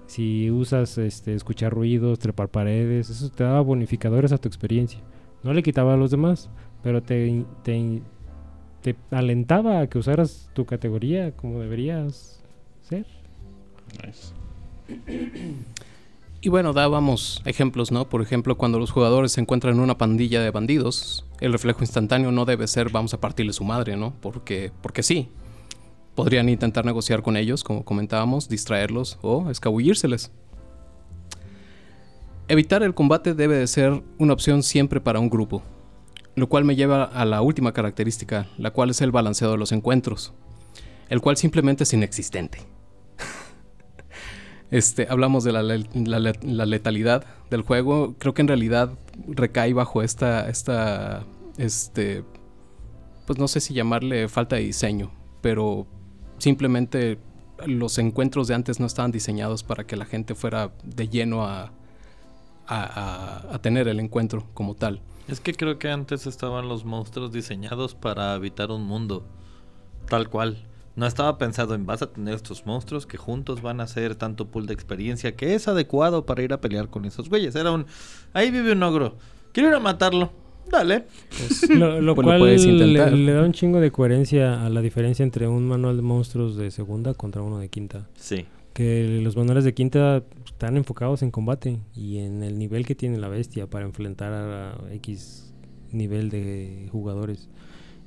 Si 0.08 0.52
usas 0.52 0.98
este, 0.98 1.36
escuchar 1.36 1.74
ruidos, 1.74 2.20
trepar 2.20 2.50
paredes, 2.50 3.10
eso 3.10 3.30
te 3.30 3.44
daba 3.44 3.62
bonificadores 3.62 4.32
a 4.32 4.38
tu 4.38 4.48
experiencia. 4.48 5.00
No 5.44 5.54
le 5.54 5.64
quitaba 5.64 5.94
a 5.94 5.98
los 5.98 6.12
demás, 6.12 6.50
pero 6.84 7.02
te, 7.02 7.46
te, 7.64 8.02
te 8.82 8.96
alentaba 9.12 9.80
a 9.80 9.88
que 9.88 10.00
usaras 10.00 10.50
tu 10.54 10.66
categoría 10.66 11.32
como 11.32 11.60
deberías 11.60 12.39
ser. 12.90 13.06
Nice. 14.04 14.34
Y 16.42 16.48
bueno, 16.48 16.72
dábamos 16.72 17.42
ejemplos, 17.44 17.92
¿no? 17.92 18.08
Por 18.08 18.22
ejemplo, 18.22 18.58
cuando 18.58 18.80
los 18.80 18.92
jugadores 18.92 19.34
se 19.34 19.42
encuentran 19.42 19.76
en 19.76 19.82
una 19.82 19.98
pandilla 19.98 20.42
de 20.42 20.52
bandidos, 20.52 21.26
el 21.42 21.52
reflejo 21.52 21.82
instantáneo 21.82 22.32
no 22.32 22.46
debe 22.46 22.66
ser 22.68 22.90
vamos 22.92 23.14
a 23.14 23.20
partirle 23.20 23.52
su 23.52 23.66
madre, 23.66 23.98
¿no? 23.98 24.14
Porque, 24.22 24.72
porque 24.82 25.04
sí. 25.04 25.30
Podrían 26.16 26.48
intentar 26.48 26.86
negociar 26.86 27.24
con 27.24 27.36
ellos, 27.36 27.64
como 27.64 27.84
comentábamos, 27.84 28.48
distraerlos 28.48 29.20
o 29.22 29.50
escabullírseles. 29.50 30.32
Evitar 32.48 32.84
el 32.84 32.94
combate 32.94 33.34
debe 33.34 33.58
de 33.58 33.68
ser 33.68 34.02
una 34.18 34.34
opción 34.34 34.64
siempre 34.64 35.02
para 35.02 35.20
un 35.20 35.30
grupo, 35.30 35.62
lo 36.36 36.48
cual 36.48 36.64
me 36.64 36.76
lleva 36.76 37.04
a 37.04 37.26
la 37.26 37.42
última 37.42 37.74
característica, 37.74 38.48
la 38.58 38.72
cual 38.72 38.90
es 38.90 39.02
el 39.02 39.12
balanceo 39.12 39.52
de 39.52 39.58
los 39.58 39.72
encuentros, 39.72 40.34
el 41.10 41.22
cual 41.22 41.38
simplemente 41.38 41.84
es 41.84 41.94
inexistente. 41.94 42.60
Este, 44.72 45.08
hablamos 45.10 45.44
de 45.44 45.52
la, 45.52 45.64
le- 45.64 45.90
la 45.94 46.20
le- 46.20 46.40
la 46.44 46.66
letalidad 46.66 47.26
del 47.50 47.62
juego. 47.64 48.16
Creo 48.20 48.34
que 48.34 48.42
en 48.42 48.48
realidad 48.48 48.92
recae 49.28 49.74
bajo 49.74 50.02
esta, 50.04 50.48
esta, 50.50 51.24
este, 51.58 52.24
pues 53.26 53.40
no 53.40 53.48
sé 53.48 53.60
si 53.62 53.74
llamarle 53.74 54.28
falta 54.30 54.56
de 54.58 54.64
diseño, 54.64 55.12
pero 55.42 55.88
simplemente 56.38 57.18
los 57.66 57.98
encuentros 57.98 58.48
de 58.48 58.56
antes 58.56 58.80
no 58.80 58.86
estaban 58.86 59.12
diseñados 59.12 59.64
para 59.64 59.86
que 59.86 59.96
la 59.98 60.06
gente 60.06 60.36
fuera 60.36 60.72
de 60.84 61.10
lleno 61.10 61.46
a, 61.46 61.72
a, 62.68 62.84
a- 63.48 63.56
a 63.56 63.60
tener 63.60 63.88
el 63.88 64.00
encuentro 64.00 64.46
como 64.54 64.76
tal. 64.76 65.02
Es 65.28 65.40
que 65.40 65.54
creo 65.54 65.78
que 65.78 65.90
antes 65.92 66.26
estaban 66.28 66.68
los 66.70 66.86
monstruos 66.86 67.32
diseñados 67.32 67.94
para 67.96 68.34
habitar 68.34 68.72
un 68.72 68.84
mundo. 68.84 69.28
Tal 70.08 70.30
cual. 70.30 70.66
No 71.00 71.06
estaba 71.08 71.38
pensado 71.38 71.76
en 71.76 71.86
vas 71.86 72.02
a 72.02 72.12
tener 72.12 72.34
estos 72.34 72.66
monstruos 72.66 73.06
que 73.06 73.16
juntos 73.16 73.62
van 73.62 73.80
a 73.80 73.84
hacer 73.84 74.16
tanto 74.16 74.48
pool 74.48 74.66
de 74.68 74.74
experiencia 74.74 75.34
que 75.34 75.56
es 75.56 75.70
adecuado 75.70 76.26
para 76.26 76.44
ir 76.44 76.52
a 76.52 76.60
pelear 76.60 76.90
con 76.90 77.06
esos 77.06 77.30
güeyes. 77.30 77.56
Era 77.56 77.72
un... 77.72 77.86
Ahí 78.34 78.52
vive 78.52 78.74
un 78.74 78.84
ogro. 78.84 79.16
Quiero 79.54 79.70
ir 79.70 79.76
a 79.76 79.80
matarlo. 79.80 80.30
Dale. 80.70 81.06
Lo, 81.70 82.02
lo 82.02 82.16
Pues 82.16 82.26
lo 82.26 82.32
cual 82.32 82.40
puedes 82.40 82.66
le, 82.66 82.74
intentar. 82.74 83.14
le 83.14 83.32
da 83.32 83.44
un 83.44 83.54
chingo 83.54 83.80
de 83.80 83.92
coherencia 83.92 84.66
a 84.66 84.70
la 84.70 84.82
diferencia 84.82 85.24
entre 85.24 85.48
un 85.48 85.70
manual 85.70 85.96
de 85.96 86.02
monstruos 86.02 86.58
de 86.58 86.70
segunda 86.70 87.14
contra 87.14 87.42
uno 87.44 87.60
de 87.60 87.70
quinta. 87.70 88.10
Sí. 88.18 88.46
Que 88.74 89.22
los 89.24 89.38
manuales 89.38 89.64
de 89.64 89.74
quinta 89.74 90.22
están 90.46 90.76
enfocados 90.76 91.22
en 91.22 91.32
combate 91.32 91.80
y 91.96 92.18
en 92.18 92.44
el 92.44 92.60
nivel 92.60 92.86
que 92.86 92.94
tiene 92.94 93.20
la 93.20 93.30
bestia 93.30 93.68
para 93.68 93.86
enfrentar 93.86 94.34
a 94.34 94.78
X 94.96 95.54
nivel 95.94 96.30
de 96.30 96.90
jugadores. 96.92 97.48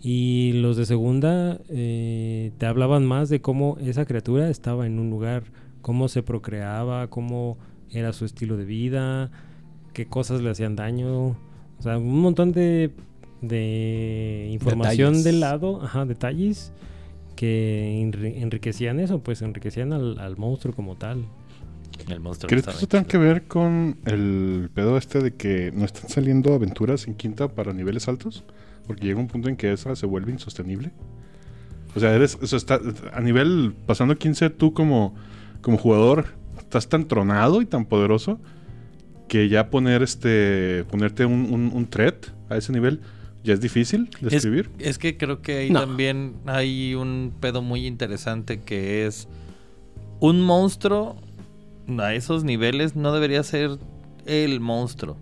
Y 0.04 0.54
los 0.54 0.76
de 0.76 0.84
segunda 0.84 1.60
eh, 1.68 2.50
te 2.58 2.66
hablaban 2.66 3.06
más 3.06 3.28
de 3.28 3.40
cómo 3.40 3.78
esa 3.80 4.04
criatura 4.04 4.50
estaba 4.50 4.84
en 4.86 4.98
un 4.98 5.10
lugar, 5.10 5.44
cómo 5.80 6.08
se 6.08 6.24
procreaba, 6.24 7.08
cómo 7.08 7.56
era 7.88 8.12
su 8.12 8.24
estilo 8.24 8.56
de 8.56 8.64
vida, 8.64 9.30
qué 9.92 10.06
cosas 10.06 10.40
le 10.40 10.50
hacían 10.50 10.74
daño. 10.74 11.28
O 11.28 11.36
sea, 11.82 11.98
un 11.98 12.20
montón 12.20 12.50
de, 12.50 12.90
de 13.42 14.48
información 14.50 15.10
Detalles. 15.12 15.24
del 15.24 15.40
lado, 15.40 15.82
ajá, 15.82 16.04
detalles 16.04 16.72
que 17.36 18.00
enri- 18.02 18.42
enriquecían 18.42 18.98
eso, 18.98 19.20
pues 19.20 19.40
enriquecían 19.42 19.92
al, 19.92 20.18
al 20.18 20.36
monstruo 20.36 20.74
como 20.74 20.96
tal. 20.96 21.26
El 22.08 22.18
monstruo. 22.18 22.48
¿Crees 22.48 22.64
que 22.66 22.72
eso 22.72 22.88
tenga 22.88 23.04
que 23.04 23.18
ver 23.18 23.44
con 23.44 23.98
el 24.04 24.68
pedo 24.74 24.96
este 24.96 25.20
de 25.20 25.34
que 25.34 25.70
no 25.72 25.84
están 25.84 26.08
saliendo 26.10 26.54
aventuras 26.54 27.06
en 27.06 27.14
quinta 27.14 27.54
para 27.54 27.72
niveles 27.72 28.08
altos? 28.08 28.42
Porque 28.86 29.06
llega 29.06 29.20
un 29.20 29.28
punto 29.28 29.48
en 29.48 29.56
que 29.56 29.72
esa 29.72 29.94
se 29.96 30.06
vuelve 30.06 30.32
insostenible. 30.32 30.90
O 31.94 32.00
sea, 32.00 32.14
eres, 32.14 32.38
o 32.40 32.46
sea, 32.46 32.56
está, 32.56 32.80
a 33.12 33.20
nivel 33.20 33.74
pasando 33.86 34.16
15, 34.16 34.50
tú 34.50 34.72
como, 34.72 35.14
como 35.60 35.76
jugador 35.78 36.26
estás 36.58 36.88
tan 36.88 37.06
tronado 37.06 37.60
y 37.62 37.66
tan 37.66 37.84
poderoso 37.84 38.40
que 39.28 39.48
ya 39.48 39.68
poner 39.70 40.02
este, 40.02 40.84
ponerte 40.90 41.26
un, 41.26 41.52
un, 41.52 41.70
un 41.72 41.86
threat 41.86 42.26
a 42.48 42.56
ese 42.56 42.72
nivel 42.72 43.00
ya 43.44 43.54
es 43.54 43.60
difícil 43.60 44.08
de 44.20 44.28
Es, 44.28 44.34
escribir. 44.34 44.70
es 44.78 44.98
que 44.98 45.16
creo 45.16 45.42
que 45.42 45.58
ahí 45.58 45.70
No. 45.70 45.80
también 45.80 46.34
hay 46.46 46.94
un 46.94 47.32
pedo 47.40 47.60
muy 47.60 47.86
interesante 47.86 48.60
que 48.60 49.06
es 49.06 49.28
un 50.20 50.40
monstruo 50.40 51.16
a 51.98 52.14
esos 52.14 52.44
niveles 52.44 52.94
no 52.94 53.12
debería 53.12 53.42
ser 53.42 53.78
el 54.26 54.60
monstruo. 54.60 55.16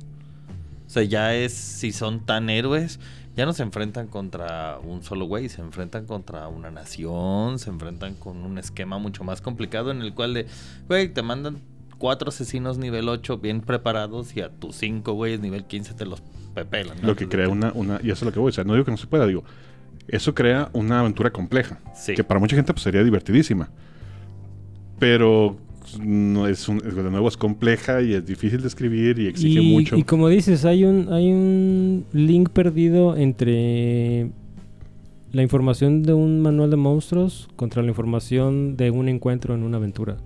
O 0.87 0.91
sea, 0.93 1.03
ya 1.05 1.35
es, 1.35 1.53
si 1.55 1.93
son 1.93 2.27
tan 2.27 2.51
héroes, 2.51 3.01
ya 3.41 3.47
no 3.47 3.55
se 3.55 3.63
enfrentan 3.63 4.07
contra 4.07 4.79
un 4.85 5.03
solo 5.03 5.25
güey, 5.25 5.49
se 5.49 5.63
enfrentan 5.63 6.05
contra 6.05 6.47
una 6.49 6.71
nación, 6.71 7.59
se 7.59 7.71
enfrentan 7.71 8.13
con 8.13 8.37
un 8.45 8.59
esquema 8.59 8.99
mucho 8.99 9.25
más 9.25 9.41
complicado 9.41 9.91
en 9.91 10.03
el 10.03 10.13
cual 10.13 10.35
de, 10.35 10.47
güey, 10.89 11.09
te 11.09 11.23
mandan 11.23 11.57
cuatro 11.97 12.29
asesinos 12.29 12.77
nivel 12.77 13.09
8 13.09 13.39
bien 13.39 13.63
preparados 13.63 14.37
y 14.37 14.43
a 14.43 14.51
tus 14.51 14.77
cinco 14.77 15.15
güeyes 15.15 15.41
nivel 15.41 15.65
15 15.65 15.95
te 15.95 16.05
los 16.05 16.23
pepelan. 16.55 17.01
¿no? 17.01 17.07
Lo 17.07 17.17
que 17.17 17.31
crea 17.31 17.49
una, 17.49 17.73
una. 17.75 17.99
Y 18.03 18.11
eso 18.11 18.17
es 18.17 18.23
lo 18.25 18.33
que 18.33 18.41
voy. 18.41 18.51
O 18.51 18.53
sea, 18.53 18.65
no 18.65 18.75
digo 18.75 18.85
que 18.85 18.91
no 18.91 18.99
se 18.99 19.07
pueda, 19.07 19.27
digo. 19.27 19.43
Eso 20.07 20.35
crea 20.35 20.69
una 20.75 21.01
aventura 21.01 21.31
compleja. 21.31 21.81
Sí. 21.95 22.13
Que 22.13 22.23
para 22.23 22.41
mucha 22.41 22.57
gente 22.57 22.75
pues, 22.75 22.83
sería 22.83 23.03
divertidísima. 23.03 23.71
Pero 24.99 25.57
no 25.99 26.47
es 26.47 26.69
un, 26.69 26.79
de 26.79 27.11
nuevo 27.11 27.29
es 27.29 27.37
compleja 27.37 28.03
y 28.03 28.15
es 28.15 28.25
difícil 28.27 28.61
de 28.61 28.69
escribir 28.69 29.19
y 29.19 29.27
exige 29.27 29.61
y, 29.61 29.73
mucho. 29.73 29.97
y 29.97 30.03
como 30.05 30.29
dices, 30.29 30.65
hay 30.65 30.85
un, 30.85 31.13
hay 31.13 31.31
un 31.31 32.05
link 32.13 32.51
perdido 32.51 33.17
entre 33.17 34.31
la 35.33 35.43
información 35.43 36.03
de 36.03 36.13
un 36.13 36.41
manual 36.41 36.71
de 36.71 36.77
monstruos 36.77 37.49
contra 37.57 37.83
la 37.83 37.89
información 37.89 38.77
de 38.77 38.91
un 38.91 39.09
encuentro 39.09 39.55
en 39.55 39.63
una 39.63 39.77
aventura. 39.77 40.17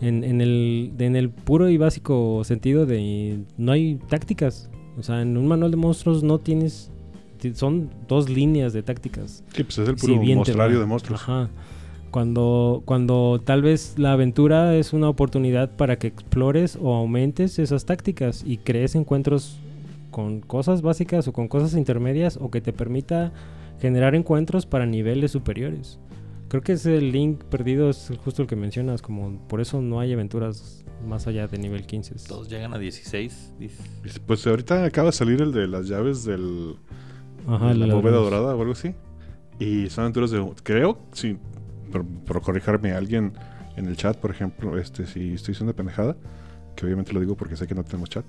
En, 0.00 0.24
en 0.24 0.40
el, 0.40 0.92
en 0.98 1.14
el 1.14 1.30
puro 1.30 1.68
y 1.68 1.76
básico 1.76 2.42
sentido 2.44 2.86
de 2.86 3.38
no 3.56 3.70
hay 3.72 4.00
tácticas. 4.08 4.68
O 4.98 5.02
sea, 5.04 5.22
en 5.22 5.36
un 5.36 5.46
manual 5.46 5.70
de 5.70 5.76
monstruos 5.76 6.24
no 6.24 6.38
tienes... 6.40 6.90
ti- 7.38 7.54
Son 7.54 7.88
dos 8.08 8.28
líneas 8.28 8.72
de 8.72 8.82
tácticas. 8.82 9.44
Sí, 9.54 9.62
pues 9.62 9.78
es 9.78 9.88
el 9.88 9.96
Si 9.98 10.06
puro 10.08 10.20
mostrario 10.34 10.76
va. 10.78 10.80
de 10.80 10.86
monstruos. 10.86 11.20
Ajá. 11.22 11.48
Cuando, 12.12 12.82
cuando 12.84 13.40
tal 13.44 13.62
vez 13.62 13.94
la 13.98 14.12
aventura 14.12 14.76
es 14.76 14.92
una 14.92 15.08
oportunidad 15.08 15.74
para 15.76 15.98
que 15.98 16.06
explores 16.06 16.78
o 16.80 16.94
aumentes 16.94 17.58
esas 17.58 17.84
tácticas 17.86 18.44
y 18.46 18.58
crees 18.58 18.94
encuentros 18.94 19.58
con 20.10 20.40
cosas 20.40 20.82
básicas 20.82 21.26
o 21.26 21.32
con 21.32 21.48
cosas 21.48 21.74
intermedias 21.74 22.38
o 22.40 22.50
que 22.50 22.60
te 22.60 22.72
permita 22.74 23.32
generar 23.80 24.14
encuentros 24.14 24.66
para 24.66 24.84
niveles 24.86 25.30
superiores. 25.32 25.98
Creo 26.48 26.60
que 26.62 26.72
ese 26.72 27.00
link 27.00 27.42
perdido 27.44 27.88
es 27.88 28.12
justo 28.22 28.42
el 28.42 28.46
que 28.48 28.56
mencionas, 28.56 29.00
como 29.00 29.38
por 29.48 29.62
eso 29.62 29.80
no 29.80 29.98
hay 29.98 30.12
aventuras 30.12 30.84
más 31.08 31.26
allá 31.26 31.48
de 31.48 31.56
nivel 31.56 31.86
15. 31.86 32.14
Todos 32.28 32.50
llegan 32.50 32.74
a 32.74 32.78
16. 32.78 33.54
dices. 33.58 33.80
Y 34.04 34.18
Pues 34.20 34.46
ahorita 34.46 34.84
acaba 34.84 35.06
de 35.06 35.12
salir 35.12 35.40
el 35.40 35.50
de 35.50 35.66
las 35.66 35.88
llaves 35.88 36.24
del, 36.26 36.76
Ajá, 37.48 37.68
de 37.68 37.74
la 37.76 37.86
la- 37.86 37.94
bóveda 37.94 38.16
dorada 38.18 38.54
o 38.54 38.60
algo 38.60 38.72
así. 38.72 38.94
Y 39.58 39.88
son 39.88 40.02
aventuras 40.02 40.30
de. 40.30 40.46
Creo, 40.62 40.98
sí, 41.12 41.38
por, 41.92 42.04
por 42.04 42.42
corrijarme 42.42 42.92
a 42.92 42.98
alguien 42.98 43.32
en 43.76 43.86
el 43.86 43.96
chat, 43.96 44.16
por 44.16 44.30
ejemplo, 44.30 44.78
este, 44.78 45.06
si 45.06 45.34
estoy 45.34 45.52
diciendo 45.52 45.74
pendejada, 45.74 46.16
que 46.74 46.86
obviamente 46.86 47.12
lo 47.12 47.20
digo 47.20 47.36
porque 47.36 47.56
sé 47.56 47.66
que 47.66 47.74
no 47.74 47.84
tenemos 47.84 48.10
chat. 48.10 48.24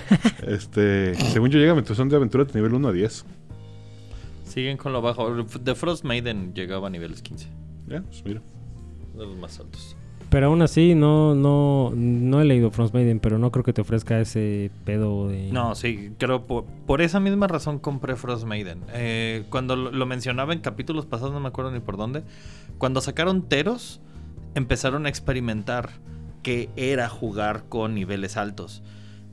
este, 0.46 1.14
según 1.14 1.50
yo 1.50 1.58
llega, 1.58 1.74
son 1.94 2.08
de 2.08 2.16
aventuras 2.16 2.48
de 2.48 2.54
nivel 2.58 2.74
1 2.74 2.88
a 2.88 2.92
10. 2.92 3.24
Siguen 4.44 4.76
con 4.76 4.92
lo 4.92 5.02
bajo. 5.02 5.44
The 5.44 5.74
Frost 5.74 6.04
Maiden 6.04 6.54
llegaba 6.54 6.86
a 6.86 6.90
niveles 6.90 7.22
15. 7.22 7.48
Ya, 7.88 8.02
pues 8.02 8.24
mira. 8.24 8.40
De 9.14 9.26
los 9.26 9.36
más 9.36 9.58
altos. 9.58 9.95
Pero 10.28 10.48
aún 10.48 10.60
así, 10.62 10.94
no, 10.94 11.34
no, 11.34 11.92
no 11.94 12.40
he 12.40 12.44
leído 12.44 12.70
Frostmaiden, 12.70 13.20
pero 13.20 13.38
no 13.38 13.52
creo 13.52 13.64
que 13.64 13.72
te 13.72 13.80
ofrezca 13.80 14.20
ese 14.20 14.70
pedo 14.84 15.28
de... 15.28 15.52
No, 15.52 15.74
sí, 15.74 16.10
creo 16.18 16.46
por, 16.46 16.64
por 16.64 17.00
esa 17.00 17.20
misma 17.20 17.46
razón 17.46 17.78
compré 17.78 18.16
Frost 18.16 18.44
Maiden. 18.44 18.82
Eh, 18.92 19.44
cuando 19.50 19.76
lo, 19.76 19.92
lo 19.92 20.06
mencionaba 20.06 20.52
en 20.52 20.60
capítulos 20.60 21.06
pasados, 21.06 21.32
no 21.32 21.40
me 21.40 21.48
acuerdo 21.48 21.70
ni 21.70 21.80
por 21.80 21.96
dónde. 21.96 22.24
Cuando 22.78 23.00
sacaron 23.00 23.42
Teros, 23.42 24.00
empezaron 24.54 25.06
a 25.06 25.08
experimentar 25.08 25.90
que 26.42 26.70
era 26.76 27.08
jugar 27.08 27.64
con 27.68 27.94
niveles 27.94 28.36
altos. 28.36 28.82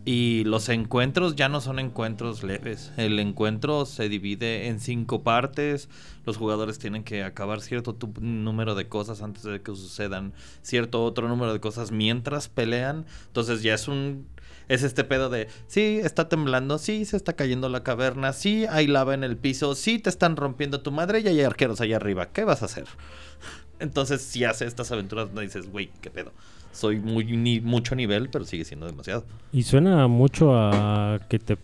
Y 0.05 0.43
los 0.43 0.67
encuentros 0.67 1.35
ya 1.35 1.47
no 1.47 1.61
son 1.61 1.79
encuentros 1.79 2.43
leves. 2.43 2.91
El 2.97 3.19
encuentro 3.19 3.85
se 3.85 4.09
divide 4.09 4.67
en 4.67 4.81
cinco 4.81 5.23
partes. 5.23 5.87
Los 6.25 6.35
jugadores 6.35 6.77
tienen 6.77 7.03
que 7.03 7.23
acabar 7.23 7.61
cierto 7.61 7.97
número 8.19 8.75
de 8.75 8.89
cosas 8.89 9.21
antes 9.21 9.43
de 9.43 9.61
que 9.61 9.73
sucedan 9.75 10.33
cierto 10.61 11.03
otro 11.05 11.29
número 11.29 11.53
de 11.53 11.61
cosas 11.61 11.91
mientras 11.91 12.49
pelean. 12.49 13.05
Entonces 13.27 13.61
ya 13.63 13.75
es 13.75 13.87
un 13.87 14.27
es 14.69 14.83
este 14.83 15.03
pedo 15.03 15.29
de, 15.29 15.47
sí, 15.67 15.99
está 16.01 16.29
temblando, 16.29 16.77
sí, 16.77 17.05
se 17.05 17.17
está 17.17 17.33
cayendo 17.33 17.67
la 17.69 17.83
caverna, 17.83 18.31
sí, 18.31 18.65
hay 18.69 18.87
lava 18.87 19.13
en 19.13 19.23
el 19.23 19.37
piso, 19.37 19.75
sí, 19.75 19.99
te 19.99 20.09
están 20.09 20.37
rompiendo 20.37 20.81
tu 20.81 20.91
madre 20.91 21.19
y 21.19 21.27
hay 21.27 21.41
arqueros 21.41 21.81
allá 21.81 21.97
arriba, 21.97 22.29
¿qué 22.31 22.45
vas 22.45 22.61
a 22.61 22.65
hacer? 22.65 22.85
Entonces, 23.79 24.21
si 24.21 24.45
hace 24.45 24.65
estas 24.65 24.91
aventuras, 24.91 25.31
no 25.31 25.41
dices, 25.41 25.69
güey, 25.69 25.91
qué 25.99 26.09
pedo. 26.09 26.31
Soy 26.73 26.99
muy 26.99 27.23
ni, 27.37 27.61
mucho 27.61 27.95
nivel, 27.95 28.27
pero 28.29 28.43
sigue 28.45 28.65
siendo 28.65 28.85
demasiado. 28.85 29.25
Y 29.53 29.63
suena 29.63 30.07
mucho 30.07 30.53
a 30.55 31.19
que 31.29 31.39
te, 31.39 31.57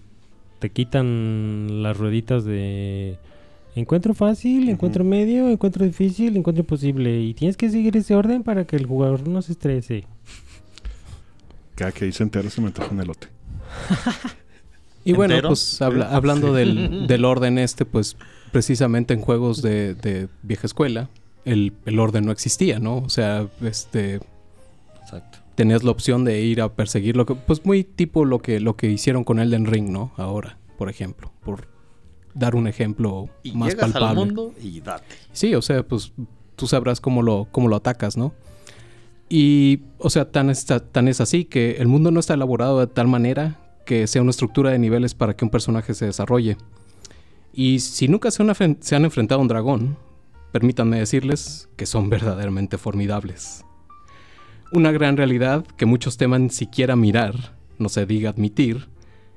te 0.60 0.70
quitan 0.70 1.82
las 1.84 1.98
rueditas 1.98 2.46
de 2.46 3.18
encuentro 3.76 4.14
fácil, 4.14 4.70
encuentro 4.70 5.04
medio, 5.04 5.50
encuentro 5.50 5.84
difícil, 5.86 6.38
encuentro 6.38 6.62
imposible. 6.62 7.20
Y 7.22 7.34
tienes 7.34 7.58
que 7.58 7.70
seguir 7.70 7.98
ese 7.98 8.16
orden 8.16 8.44
para 8.44 8.66
que 8.66 8.76
el 8.76 8.86
jugador 8.86 9.28
no 9.28 9.42
se 9.42 9.54
estrese. 9.54 10.06
Cada 11.76 11.92
que 11.92 12.06
dice 12.06 12.24
entero 12.24 12.50
se 12.50 12.62
me 12.62 12.68
antoja 12.68 12.90
un 12.92 13.02
elote. 13.02 13.28
Y 15.06 15.14
bueno, 15.14 15.34
¿Entero? 15.34 15.50
pues 15.50 15.82
habla- 15.82 16.10
Sí. 16.10 16.16
hablando 16.16 16.54
del, 16.54 17.08
del 17.08 17.26
orden 17.26 17.58
este, 17.58 17.86
pues 17.86 18.18
precisamente 18.52 19.14
en 19.14 19.22
juegos 19.22 19.62
de, 19.62 19.96
de 19.96 20.28
vieja 20.44 20.68
escuela, 20.68 21.10
el, 21.46 21.72
el 21.86 22.00
orden 22.00 22.26
no 22.26 22.34
existía, 22.34 22.80
¿no? 22.80 22.98
O 22.98 23.10
sea, 23.10 23.48
este 23.62 24.20
Exacto. 25.14 25.40
tenías 25.56 25.84
la 25.84 25.92
opción 25.92 26.24
de 26.24 26.42
ir 26.42 26.62
a 26.62 26.74
perseguir 26.74 27.18
lo 27.18 27.26
que, 27.26 27.36
pues 27.36 27.66
muy 27.66 27.84
tipo 27.84 28.26
lo 28.26 28.40
que, 28.40 28.60
lo 28.60 28.76
que 28.76 28.90
hicieron 28.90 29.24
con 29.24 29.40
Elden 29.40 29.66
Ring, 29.66 29.90
¿no? 29.90 30.12
Ahora, 30.18 30.58
por 30.78 30.90
ejemplo, 30.90 31.32
por 31.44 31.68
dar 32.34 32.56
un 32.56 32.68
ejemplo 32.68 33.28
Y 33.44 33.52
más 33.54 33.70
llegas 33.74 33.92
palpable. 33.92 34.08
al 34.22 34.28
mundo 34.28 34.54
y 34.62 34.80
date. 34.82 35.04
Sí, 35.34 35.56
o 35.56 35.62
sea, 35.62 35.84
pues 35.84 36.14
tú 36.56 36.68
sabrás 36.68 37.02
cómo 37.02 37.22
lo, 37.24 37.48
cómo 37.52 37.68
lo 37.68 37.76
atacas, 37.76 38.16
¿no? 38.18 38.34
Y, 39.30 39.82
o 39.98 40.10
sea, 40.10 40.32
tan, 40.32 40.50
está- 40.50 40.80
tan 40.80 41.08
es 41.08 41.22
así 41.22 41.46
que 41.46 41.74
el 41.78 41.88
mundo 41.88 42.12
no 42.12 42.20
está 42.20 42.34
elaborado 42.34 42.80
de 42.80 42.88
tal 42.88 43.08
manera 43.08 43.60
que 43.86 44.08
sea 44.08 44.22
una 44.22 44.32
estructura 44.32 44.72
de 44.72 44.80
niveles 44.80 45.14
para 45.14 45.36
que 45.36 45.46
un 45.46 45.52
personaje 45.52 45.94
se 45.94 46.06
desarrolle. 46.06 46.58
Y 47.54 47.80
si 47.80 48.08
nunca 48.08 48.32
se 48.32 48.44
se 48.82 48.96
han 48.96 49.06
enfrentado 49.06 49.40
a 49.40 49.42
un 49.42 49.48
dragón, 49.48 49.98
permítanme 50.52 50.98
decirles 51.00 51.70
que 51.76 51.86
son 51.86 52.10
verdaderamente 52.10 52.78
formidables. 52.78 53.64
Una 54.72 54.92
gran 54.92 55.18
realidad 55.18 55.66
que 55.78 55.86
muchos 55.86 56.18
teman 56.18 56.50
siquiera 56.50 56.96
mirar, 56.96 57.56
no 57.78 57.90
se 57.90 58.06
diga 58.06 58.30
admitir, 58.30 58.88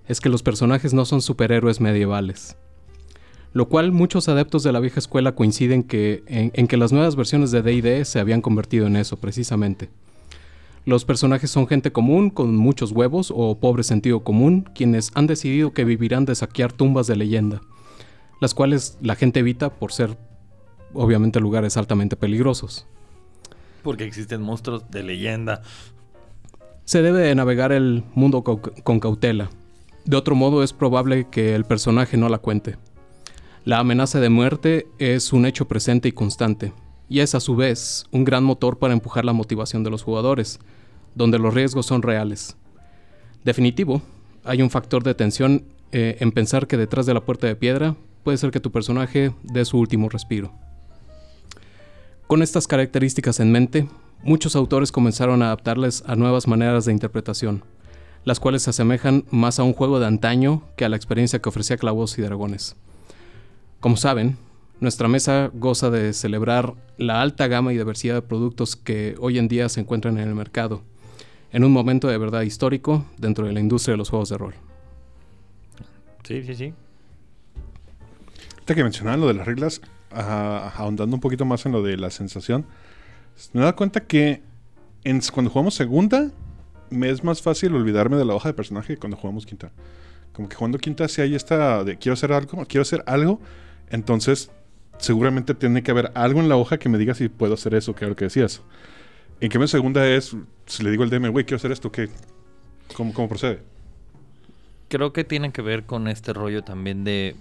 es 0.07 0.21
que 0.21 0.29
los 0.29 0.43
personajes 0.43 0.93
no 0.93 1.05
son 1.05 1.23
superhéroes 1.23 1.81
medievales 1.81 2.57
lo 3.53 3.69
cual 3.69 3.93
muchos 3.93 4.29
adeptos 4.29 4.63
de 4.63 4.73
la 4.73 4.81
vieja 4.81 4.99
escuela 4.99 5.35
coinciden 5.35 5.83
que, 5.83 6.23
en, 6.27 6.53
en 6.55 6.67
que 6.67 6.77
las 6.77 6.93
nuevas 6.93 7.17
versiones 7.17 7.51
de 7.51 7.63
DD 7.63 8.05
se 8.05 8.19
habían 8.19 8.41
convertido 8.41 8.87
en 8.87 8.97
eso, 8.97 9.19
precisamente. 9.19 9.91
Los 10.85 11.05
personajes 11.05 11.51
son 11.51 11.69
gente 11.69 11.93
común, 11.93 12.31
con 12.31 12.57
muchos 12.57 12.93
huevos 12.93 13.33
o 13.35 13.59
pobre 13.59 13.85
sentido 13.85 14.25
común, 14.25 14.69
quienes 14.75 15.11
han 15.15 15.27
decidido 15.27 15.73
que 15.73 15.85
vivirán 15.85 16.25
de 16.25 16.35
saquear 16.35 16.73
tumbas 16.73 17.07
de 17.07 17.17
leyenda, 17.17 17.61
las 18.41 18.55
cuales 18.55 18.99
la 19.01 19.15
gente 19.15 19.41
evita 19.41 19.71
por 19.71 19.93
ser, 19.93 20.17
obviamente, 20.95 21.39
lugares 21.39 21.77
altamente 21.77 22.17
peligrosos. 22.17 22.87
Porque 23.83 24.05
existen 24.05 24.43
monstruos 24.43 24.91
de 24.91 25.03
leyenda. 25.03 25.63
Se 26.85 27.03
debe 27.03 27.21
de 27.21 27.35
navegar 27.35 27.73
el 27.73 28.05
mundo 28.15 28.43
co- 28.43 28.61
con 28.61 29.01
cautela. 29.01 29.51
De 30.05 30.17
otro 30.17 30.35
modo 30.35 30.63
es 30.63 30.73
probable 30.73 31.29
que 31.31 31.55
el 31.55 31.65
personaje 31.65 32.17
no 32.17 32.29
la 32.29 32.39
cuente. 32.39 32.77
La 33.65 33.79
amenaza 33.79 34.19
de 34.19 34.29
muerte 34.29 34.89
es 34.99 35.33
un 35.33 35.47
hecho 35.47 35.69
presente 35.69 36.09
y 36.09 36.13
constante, 36.13 36.73
y 37.09 37.21
es 37.21 37.37
a 37.37 37.41
su 37.41 37.55
vez 37.55 38.07
un 38.11 38.25
gran 38.25 38.43
motor 38.43 38.79
para 38.79 38.93
empujar 38.95 39.25
la 39.25 39.33
motivación 39.33 39.85
de 39.85 39.91
los 39.91 40.03
jugadores, 40.03 40.59
donde 41.15 41.39
los 41.39 41.55
riesgos 41.55 41.87
son 41.87 42.03
reales. 42.03 42.57
Definitivo, 43.45 44.03
hay 44.43 44.63
un 44.63 44.71
factor 44.71 45.05
de 45.05 45.15
tensión 45.15 45.65
eh, 45.93 46.17
en 46.19 46.33
pensar 46.33 46.67
que 46.67 46.77
detrás 46.77 47.07
de 47.07 47.15
la 47.15 47.21
puerta 47.21 47.47
de 47.47 47.55
piedra 47.55 47.95
puede 48.25 48.39
ser 48.39 48.51
que 48.51 48.61
tu 48.61 48.73
personaje 48.73 49.33
dé 49.45 49.65
su 49.65 49.79
último 49.79 50.09
respiro. 50.09 50.53
Con 52.27 52.43
estas 52.43 52.67
características 52.67 53.41
en 53.41 53.53
mente, 53.53 53.89
muchos 54.23 54.57
autores 54.57 54.93
comenzaron 54.93 55.43
a 55.43 55.47
adaptarles 55.47 56.03
a 56.07 56.17
nuevas 56.17 56.47
maneras 56.49 56.85
de 56.85 56.93
interpretación, 56.93 57.63
las 58.25 58.41
cuales 58.41 58.63
se 58.63 58.71
asemejan 58.71 59.25
más 59.31 59.59
a 59.59 59.65
un 59.65 59.75
juego 59.75 60.01
de 60.01 60.07
antaño 60.07 60.63
que 60.77 60.85
a 60.85 60.89
la 60.89 60.97
experiencia 60.97 61.41
que 61.41 61.49
ofrecía 61.49 61.77
Clavos 61.77 62.19
y 62.19 62.23
Dragones. 62.23 62.77
Como 63.81 63.97
saben, 63.97 64.39
Nuestra 64.83 65.07
mesa 65.07 65.53
goza 65.55 65.91
de 65.91 66.13
celebrar 66.13 66.75
la 66.99 67.23
alta 67.23 67.47
gama 67.47 67.73
y 67.73 67.79
diversidad 67.79 68.17
de 68.17 68.23
productos 68.23 68.75
que 68.75 69.15
hoy 69.21 69.39
en 69.39 69.47
día 69.47 69.69
se 69.69 69.79
encuentran 69.79 70.19
en 70.19 70.29
el 70.29 70.35
mercado, 70.35 70.83
en 71.53 71.63
un 71.63 71.71
momento 71.71 72.09
de 72.09 72.19
verdad 72.19 72.43
histórico 72.43 73.07
dentro 73.17 73.47
de 73.47 73.53
la 73.53 73.61
industria 73.61 73.93
de 73.93 73.99
los 73.99 74.11
juegos 74.11 74.31
de 74.31 74.39
rol. 74.39 74.55
Sí, 76.25 76.43
sí, 76.43 76.57
sí. 76.57 76.75
Ahorita 78.55 78.75
que 78.75 78.83
mencionaban 78.83 79.21
lo 79.21 79.29
de 79.29 79.35
las 79.35 79.47
reglas, 79.47 79.83
ah, 80.15 80.73
ahondando 80.77 81.15
un 81.17 81.21
poquito 81.21 81.45
más 81.45 81.65
en 81.67 81.73
lo 81.73 81.83
de 81.83 81.97
la 81.97 82.11
sensación, 82.11 82.67
me 83.53 83.61
he 83.61 83.65
dado 83.65 83.77
cuenta 83.77 84.01
que 84.01 84.43
en- 85.05 85.21
cuando 85.33 85.51
jugamos 85.51 85.75
segunda, 85.75 86.31
me 86.91 87.09
es 87.11 87.25
más 87.25 87.41
fácil 87.43 87.75
olvidarme 87.75 88.17
de 88.17 88.25
la 88.25 88.35
hoja 88.35 88.49
de 88.51 88.55
personaje 88.55 88.95
que 88.95 89.01
cuando 89.01 89.17
jugamos 89.17 89.47
quinta. 89.47 89.73
Como 90.33 90.49
que 90.49 90.57
jugando 90.57 90.79
quinta, 90.79 91.09
si 91.09 91.21
hay 91.23 91.35
esta 91.35 91.85
de 91.85 91.97
quiero 91.99 92.15
hacer 92.15 92.33
algo, 92.33 92.65
quiero 92.67 92.83
hacer 92.83 93.03
algo, 93.07 93.41
entonces 93.91 94.51
seguramente 94.99 95.55
tiene 95.55 95.83
que 95.83 95.91
haber 95.91 96.13
algo 96.15 96.41
en 96.41 96.49
la 96.49 96.57
hoja 96.57 96.79
que 96.79 96.89
me 96.89 96.99
diga 96.99 97.15
si 97.15 97.29
puedo 97.29 97.55
hacer 97.55 97.75
eso, 97.75 97.95
que 97.95 98.05
era 98.05 98.11
lo 98.11 98.17
que 98.17 98.27
decías. 98.27 98.63
En 99.41 99.49
cambio, 99.49 99.65
en 99.65 99.69
segunda 99.69 100.07
es, 100.07 100.37
si 100.67 100.83
le 100.85 100.91
digo 100.91 101.03
al 101.03 101.11
DM, 101.11 101.29
güey, 101.31 101.45
quiero 101.45 101.57
hacer 101.57 101.73
esto, 101.73 101.91
¿qué? 101.91 102.09
¿Cómo, 102.97 103.13
cómo 103.13 103.29
procede? 103.29 103.61
Creo 104.89 105.13
que 105.13 105.25
tiene 105.25 105.51
que 105.53 105.63
ver 105.63 105.85
con 105.85 106.07
este 106.09 106.33
rollo 106.33 106.63
también 106.63 107.03
de... 107.05 107.35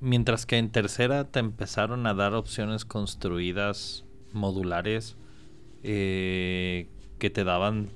Mientras 0.00 0.46
que 0.46 0.58
en 0.58 0.70
tercera 0.70 1.24
te 1.24 1.40
empezaron 1.40 2.06
a 2.06 2.14
dar 2.14 2.34
opciones 2.34 2.84
construidas 2.84 4.04
modulares 4.32 5.16
eh, 5.82 6.88
que 7.18 7.30
te 7.30 7.44
daban... 7.44 7.88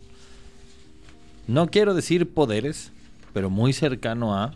No 1.46 1.68
quiero 1.68 1.94
decir 1.94 2.32
poderes, 2.32 2.92
pero 3.32 3.50
muy 3.50 3.72
cercano 3.72 4.36
a... 4.36 4.54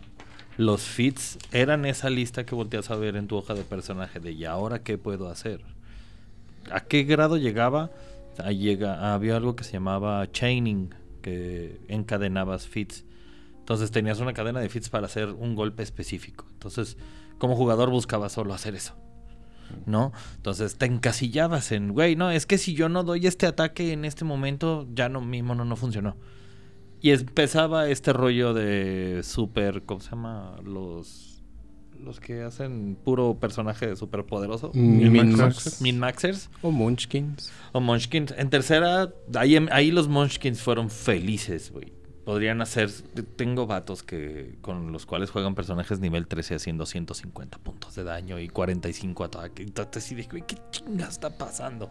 Los 0.57 0.81
fits 0.81 1.37
eran 1.51 1.85
esa 1.85 2.09
lista 2.09 2.43
que 2.43 2.55
volteas 2.55 2.89
a 2.89 2.95
ver 2.95 3.15
en 3.15 3.27
tu 3.27 3.35
hoja 3.37 3.53
de 3.53 3.63
personaje 3.63 4.19
de 4.19 4.31
¿y 4.31 4.45
ahora 4.45 4.81
qué 4.81 4.97
puedo 4.97 5.29
hacer? 5.29 5.61
¿A 6.71 6.81
qué 6.81 7.03
grado 7.03 7.37
llegaba? 7.37 7.91
Había 8.39 9.37
algo 9.37 9.55
que 9.55 9.63
se 9.63 9.73
llamaba 9.73 10.29
chaining, 10.31 10.95
que 11.21 11.79
encadenabas 11.87 12.67
fits. 12.67 13.05
Entonces 13.59 13.91
tenías 13.91 14.19
una 14.19 14.33
cadena 14.33 14.59
de 14.59 14.69
fits 14.69 14.89
para 14.89 15.05
hacer 15.05 15.29
un 15.29 15.53
golpe 15.53 15.83
específico. 15.83 16.47
Entonces, 16.53 16.97
como 17.37 17.55
jugador 17.55 17.89
buscabas 17.89 18.31
solo 18.31 18.53
hacer 18.53 18.75
eso. 18.75 18.95
¿No? 19.85 20.13
Entonces 20.37 20.77
te 20.77 20.85
encasillabas 20.85 21.73
en, 21.73 21.91
güey, 21.91 22.15
no, 22.15 22.31
es 22.31 22.45
que 22.45 22.57
si 22.57 22.73
yo 22.73 22.87
no 22.87 23.03
doy 23.03 23.27
este 23.27 23.47
ataque 23.47 23.91
en 23.91 24.05
este 24.05 24.23
momento, 24.23 24.87
ya 24.93 25.09
no 25.09 25.19
mismo 25.19 25.55
no, 25.55 25.65
no 25.65 25.75
funcionó. 25.75 26.15
Y 27.01 27.11
empezaba 27.11 27.89
este 27.89 28.13
rollo 28.13 28.53
de 28.53 29.21
super, 29.23 29.83
¿cómo 29.83 29.99
se 29.99 30.11
llama? 30.11 30.55
Los 30.63 31.37
los 32.03 32.19
que 32.19 32.43
hacen 32.43 32.95
puro 33.03 33.39
personaje 33.39 33.95
super 33.95 34.25
poderoso. 34.25 34.71
Min 34.73 35.11
Min-maxers. 35.11 35.81
Min-maxers. 35.81 36.49
O 36.61 36.71
Munchkins. 36.71 37.51
O 37.71 37.79
Munchkins. 37.79 38.33
En 38.37 38.49
tercera, 38.49 39.11
ahí, 39.35 39.57
ahí 39.71 39.91
los 39.91 40.07
Munchkins 40.07 40.61
fueron 40.61 40.89
felices, 40.89 41.71
güey. 41.71 41.96
Podrían 42.27 42.61
hacer. 42.61 42.91
Tengo 43.37 43.67
vatos 43.67 44.03
que 44.03 44.55
con 44.59 44.91
los 44.91 45.05
cuales 45.05 45.29
juegan 45.29 45.55
personajes 45.55 46.01
nivel 46.01 46.27
13 46.27 46.55
haciendo 46.55 46.85
150 46.85 47.57
puntos 47.59 47.95
de 47.95 48.03
daño 48.03 48.37
y 48.37 48.49
45 48.49 49.23
ataque. 49.23 49.63
Entonces, 49.63 50.03
sí, 50.03 50.13
güey, 50.29 50.43
¿qué 50.45 50.57
chinga 50.69 51.07
está 51.07 51.29
pasando? 51.37 51.89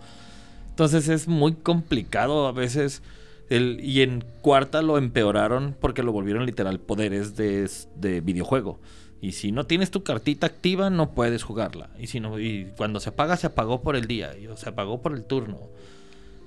Entonces 0.68 1.08
es 1.08 1.26
muy 1.26 1.54
complicado 1.54 2.46
a 2.46 2.52
veces. 2.52 3.00
El, 3.48 3.80
y 3.82 4.02
en 4.02 4.26
cuarta 4.42 4.82
lo 4.82 4.98
empeoraron 4.98 5.74
porque 5.80 6.02
lo 6.02 6.12
volvieron 6.12 6.44
literal 6.44 6.80
poderes 6.80 7.34
de, 7.36 7.70
de 7.94 8.20
videojuego. 8.20 8.78
Y 9.22 9.32
si 9.32 9.52
no 9.52 9.64
tienes 9.64 9.90
tu 9.90 10.02
cartita 10.02 10.48
activa, 10.48 10.90
no 10.90 11.14
puedes 11.14 11.44
jugarla. 11.44 11.88
Y 11.98 12.08
si 12.08 12.20
no, 12.20 12.38
y 12.38 12.74
cuando 12.76 13.00
se 13.00 13.08
apaga, 13.08 13.38
se 13.38 13.46
apagó 13.46 13.80
por 13.80 13.96
el 13.96 14.06
día. 14.06 14.36
Y, 14.36 14.48
o 14.48 14.56
se 14.58 14.68
apagó 14.68 15.00
por 15.00 15.14
el 15.14 15.24
turno. 15.24 15.60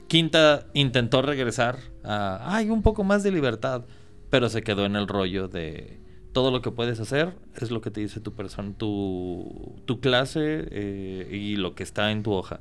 Quinta 0.09 0.65
intentó 0.73 1.21
regresar 1.21 1.77
a. 2.03 2.55
Hay 2.55 2.71
un 2.71 2.81
poco 2.81 3.03
más 3.03 3.23
de 3.23 3.31
libertad. 3.31 3.85
Pero 4.29 4.49
se 4.49 4.63
quedó 4.63 4.85
en 4.85 4.95
el 4.95 5.07
rollo 5.07 5.47
de. 5.47 6.01
Todo 6.33 6.51
lo 6.51 6.61
que 6.61 6.71
puedes 6.71 6.99
hacer 6.99 7.35
es 7.55 7.71
lo 7.71 7.81
que 7.81 7.91
te 7.91 8.01
dice 8.01 8.19
tu 8.19 8.35
persona, 8.35 8.73
tu, 8.77 9.81
tu 9.85 9.99
clase 9.99 10.67
eh, 10.69 11.27
y 11.31 11.55
lo 11.55 11.73
que 11.73 11.83
está 11.83 12.11
en 12.11 12.21
tu 12.21 12.33
hoja. 12.33 12.59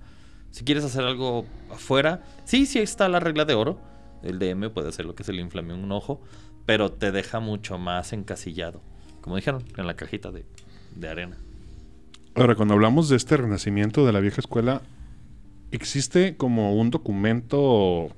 Si 0.50 0.64
quieres 0.64 0.84
hacer 0.84 1.04
algo 1.04 1.44
afuera, 1.70 2.22
sí, 2.44 2.64
sí 2.64 2.78
está 2.78 3.08
la 3.08 3.20
regla 3.20 3.44
de 3.44 3.54
oro. 3.54 3.78
El 4.22 4.38
DM 4.38 4.70
puede 4.70 4.88
hacer 4.88 5.04
lo 5.04 5.14
que 5.14 5.24
se 5.24 5.32
le 5.32 5.42
inflame 5.42 5.74
un 5.74 5.92
ojo, 5.92 6.20
pero 6.66 6.92
te 6.92 7.12
deja 7.12 7.40
mucho 7.40 7.78
más 7.78 8.12
encasillado. 8.12 8.80
Como 9.20 9.36
dijeron, 9.36 9.64
en 9.76 9.86
la 9.86 9.94
cajita 9.94 10.30
de, 10.32 10.46
de 10.96 11.08
arena. 11.08 11.36
Ahora, 12.34 12.54
cuando 12.54 12.74
hablamos 12.74 13.08
de 13.08 13.16
este 13.16 13.36
renacimiento 13.36 14.06
de 14.06 14.12
la 14.12 14.20
vieja 14.20 14.40
escuela, 14.40 14.80
¿existe 15.72 16.36
como 16.36 16.74
un 16.76 16.90
documento 16.90 18.08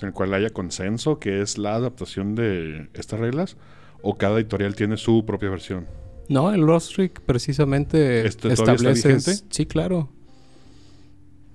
en 0.00 0.08
el 0.08 0.12
cual 0.12 0.34
haya 0.34 0.50
consenso 0.50 1.18
que 1.18 1.40
es 1.40 1.58
la 1.58 1.74
adaptación 1.74 2.34
de 2.34 2.88
estas 2.94 3.20
reglas? 3.20 3.56
¿O 4.02 4.16
cada 4.18 4.38
editorial 4.38 4.74
tiene 4.74 4.96
su 4.96 5.24
propia 5.24 5.48
versión? 5.50 5.86
No, 6.28 6.52
el 6.52 6.66
Rostrick 6.66 7.20
precisamente 7.20 8.26
¿Este 8.26 8.48
está 8.48 8.72
establece. 8.72 9.08
vigente? 9.14 9.34
Sí, 9.50 9.66
claro. 9.66 10.10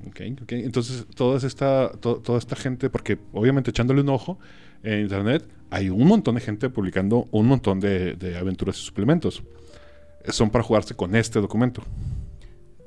Ok, 0.08 0.21
ok. 0.43 0.51
Entonces, 0.53 1.05
toda 1.15 1.38
esta, 1.45 1.91
to- 1.99 2.17
toda 2.21 2.39
esta 2.39 2.55
gente, 2.55 2.89
porque 2.89 3.17
obviamente 3.34 3.71
echándole 3.71 4.01
un 4.01 4.10
ojo 4.10 4.39
en 4.84 5.01
internet, 5.01 5.47
hay 5.69 5.89
un 5.89 6.08
montón 6.08 6.36
de 6.36 6.41
gente 6.41 6.69
publicando 6.69 7.27
un 7.32 7.47
montón 7.47 7.79
de, 7.79 8.13
de 8.15 8.38
aventuras 8.38 8.77
y 8.79 8.82
suplementos. 8.82 9.43
Son 10.29 10.49
para 10.49 10.63
jugarse 10.63 10.95
con 10.95 11.15
este 11.15 11.39
documento. 11.41 11.84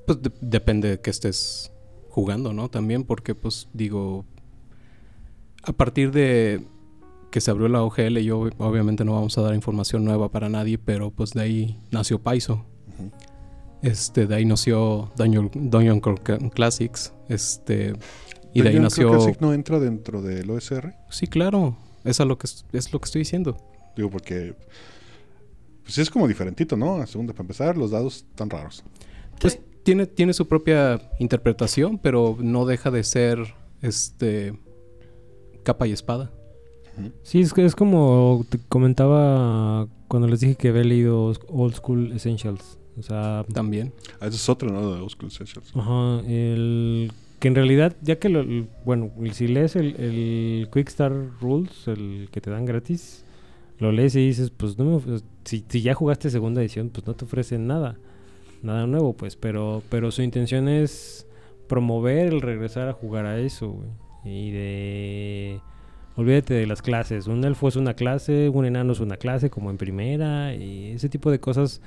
Pues 0.06 0.22
de- 0.22 0.32
depende 0.40 0.88
de 0.88 1.00
que 1.00 1.10
estés 1.10 1.71
jugando, 2.12 2.52
¿no? 2.52 2.68
También 2.68 3.04
porque, 3.04 3.34
pues, 3.34 3.68
digo, 3.72 4.26
a 5.62 5.72
partir 5.72 6.10
de 6.12 6.62
que 7.30 7.40
se 7.40 7.50
abrió 7.50 7.68
la 7.68 7.82
OGL, 7.82 8.18
yo 8.18 8.40
obviamente 8.58 9.04
no 9.04 9.14
vamos 9.14 9.38
a 9.38 9.42
dar 9.42 9.54
información 9.54 10.04
nueva 10.04 10.30
para 10.30 10.50
nadie, 10.50 10.76
pero 10.76 11.10
pues 11.10 11.32
de 11.32 11.40
ahí 11.40 11.78
nació 11.90 12.18
Paizo. 12.20 12.66
Ujú. 12.92 13.10
Este, 13.80 14.26
de 14.26 14.34
ahí 14.34 14.44
nació 14.44 15.10
Dungeon, 15.16 16.00
Classics. 16.50 17.14
Este, 17.30 17.94
y 18.52 18.60
de 18.60 18.68
ahí 18.68 18.78
nació. 18.78 19.08
Crawl 19.08 19.22
Classic 19.24 19.40
no 19.40 19.54
entra 19.54 19.80
dentro 19.80 20.20
del 20.20 20.50
OSR. 20.50 20.94
Sí, 21.08 21.26
claro. 21.26 21.78
Eso 22.04 22.22
es 22.24 22.28
lo 22.28 22.36
que, 22.36 22.46
es- 22.46 22.66
es 22.72 22.92
lo 22.92 23.00
que 23.00 23.06
estoy 23.06 23.20
diciendo. 23.20 23.56
Digo, 23.96 24.10
porque. 24.10 24.54
Pues 25.84 25.96
es 25.98 26.10
como 26.10 26.28
diferentito, 26.28 26.76
¿no? 26.76 26.96
A 26.96 27.06
segunda, 27.06 27.32
para 27.32 27.44
empezar, 27.44 27.78
los 27.78 27.90
dados 27.92 28.18
están 28.30 28.50
raros. 28.50 28.84
Pues 29.40 29.58
tiene, 29.82 30.06
tiene 30.06 30.32
su 30.32 30.46
propia 30.46 31.00
interpretación, 31.18 31.98
pero 31.98 32.36
no 32.40 32.66
deja 32.66 32.90
de 32.90 33.02
ser 33.04 33.54
este 33.80 34.58
capa 35.62 35.86
y 35.86 35.92
espada. 35.92 36.32
Sí, 37.22 37.40
es, 37.40 37.52
que 37.54 37.64
es 37.64 37.74
como 37.74 38.44
te 38.50 38.58
comentaba 38.68 39.88
cuando 40.08 40.28
les 40.28 40.40
dije 40.40 40.56
que 40.56 40.68
había 40.68 40.84
leído 40.84 41.32
Old 41.48 41.74
School 41.74 42.12
Essentials. 42.12 42.78
O 42.98 43.02
sea, 43.02 43.46
También. 43.54 43.94
Ah, 44.20 44.26
eso 44.26 44.36
es 44.36 44.48
otro, 44.50 44.70
¿no? 44.70 44.92
De 44.94 45.00
Old 45.00 45.10
School 45.10 45.28
Essentials. 45.28 45.72
ajá, 45.74 46.20
el 46.28 47.10
que 47.40 47.48
en 47.48 47.54
realidad, 47.54 47.96
ya 48.02 48.18
que 48.18 48.28
lo, 48.28 48.40
el- 48.40 48.68
bueno, 48.84 49.10
si 49.32 49.48
lees 49.48 49.74
el, 49.76 49.96
el 49.96 50.68
Quick 50.72 50.90
Start 50.90 51.40
Rules, 51.40 51.88
el 51.88 52.28
que 52.30 52.40
te 52.42 52.50
dan 52.50 52.66
gratis, 52.66 53.24
lo 53.78 53.90
lees 53.90 54.14
y 54.14 54.26
dices, 54.26 54.50
pues 54.50 54.78
no 54.78 55.00
me 55.04 55.18
si, 55.44 55.64
si 55.68 55.80
ya 55.82 55.94
jugaste 55.94 56.28
segunda 56.30 56.60
edición, 56.60 56.90
pues 56.90 57.04
no 57.06 57.14
te 57.14 57.24
ofrecen 57.24 57.66
nada, 57.66 57.96
nada 58.62 58.86
nuevo, 58.86 59.14
pues, 59.14 59.36
pero, 59.36 59.82
pero 59.88 60.10
su 60.10 60.22
intención 60.22 60.68
es 60.68 61.26
promover 61.68 62.32
el 62.32 62.40
regresar 62.40 62.88
a 62.88 62.92
jugar 62.92 63.26
a 63.26 63.38
eso, 63.38 63.76
y 64.24 64.50
de 64.50 65.60
Olvídate 66.14 66.52
de 66.54 66.66
las 66.66 66.82
clases. 66.82 67.26
Un 67.26 67.42
elfo 67.44 67.68
es 67.68 67.76
una 67.76 67.94
clase, 67.94 68.50
un 68.50 68.66
enano 68.66 68.92
es 68.92 69.00
una 69.00 69.16
clase, 69.16 69.48
como 69.48 69.70
en 69.70 69.78
primera, 69.78 70.54
y 70.54 70.92
ese 70.92 71.08
tipo 71.08 71.30
de 71.30 71.40
cosas 71.40 71.80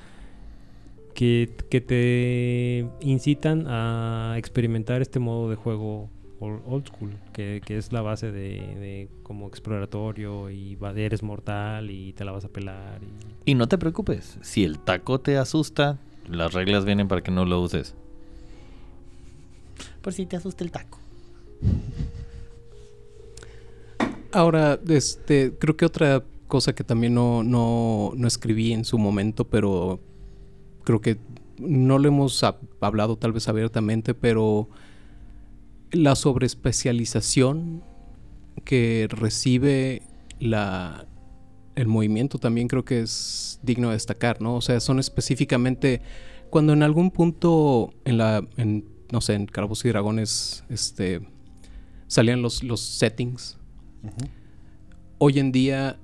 que, 1.14 1.52
que 1.70 1.80
te 1.80 2.88
incitan 3.02 3.66
a 3.68 4.34
experimentar 4.38 5.02
este 5.02 5.20
modo 5.20 5.50
de 5.50 5.56
juego 5.56 6.10
ol- 6.40 6.62
old 6.66 6.88
school, 6.88 7.12
que, 7.34 7.62
que 7.64 7.78
es 7.78 7.94
la 7.94 8.02
base 8.02 8.32
de, 8.32 8.58
de 8.58 9.10
como 9.22 9.48
exploratorio 9.48 10.50
y 10.50 10.76
eres 10.96 11.22
mortal 11.22 11.92
y 11.92 12.14
te 12.14 12.26
la 12.26 12.32
vas 12.32 12.46
a 12.46 12.50
pelar. 12.50 13.00
Y 13.46 13.54
no 13.54 13.68
te 13.68 13.78
preocupes, 13.78 14.40
si 14.42 14.64
el 14.64 14.80
taco 14.80 15.20
te 15.20 15.38
asusta, 15.38 16.00
las 16.30 16.54
reglas 16.54 16.86
vienen 16.86 17.08
para 17.08 17.22
que 17.22 17.32
no 17.32 17.46
lo 17.46 17.62
uses. 17.62 17.96
Por 20.02 20.14
si 20.14 20.26
te 20.26 20.36
asusta 20.36 20.64
el 20.64 20.72
taco. 20.72 21.00
Ahora, 24.32 24.80
este, 24.88 25.54
creo 25.58 25.78
que 25.78 25.86
otra 25.86 26.24
cosa 26.48 26.74
que 26.76 26.84
también 26.84 27.14
no, 27.14 27.44
no, 27.44 28.12
no 28.16 28.28
escribí 28.28 28.74
en 28.74 28.86
su 28.86 28.98
momento, 28.98 29.46
pero 29.46 30.00
creo 30.84 31.02
que 31.02 31.18
no 31.58 31.98
lo 32.00 32.08
hemos 32.08 32.44
hab- 32.44 32.58
hablado 32.82 33.16
tal 33.18 33.32
vez 33.32 33.48
abiertamente, 33.48 34.14
pero 34.14 34.68
la 35.92 36.16
sobreespecialización 36.16 37.82
que 38.66 39.08
recibe 39.10 40.02
la, 40.40 41.06
el 41.76 41.88
movimiento 41.88 42.38
también 42.40 42.68
creo 42.68 42.86
que 42.86 43.02
es 43.02 43.60
digno 43.64 43.90
de 43.90 43.96
destacar, 43.96 44.42
¿no? 44.42 44.56
O 44.56 44.62
sea, 44.62 44.80
son 44.80 45.00
específicamente 45.00 46.02
cuando 46.50 46.74
en 46.74 46.84
algún 46.84 47.12
punto 47.12 47.94
en 48.06 48.18
la, 48.18 48.46
en, 48.58 48.86
no 49.12 49.22
sé, 49.22 49.34
en 49.34 49.46
Calabozos 49.46 49.86
y 49.86 49.90
Dragones, 49.90 50.64
este, 50.70 51.22
salían 52.08 52.42
los, 52.42 52.64
los 52.64 52.80
settings, 52.80 53.58
hoy 55.18 55.40
en 55.40 55.52
día 55.52 56.00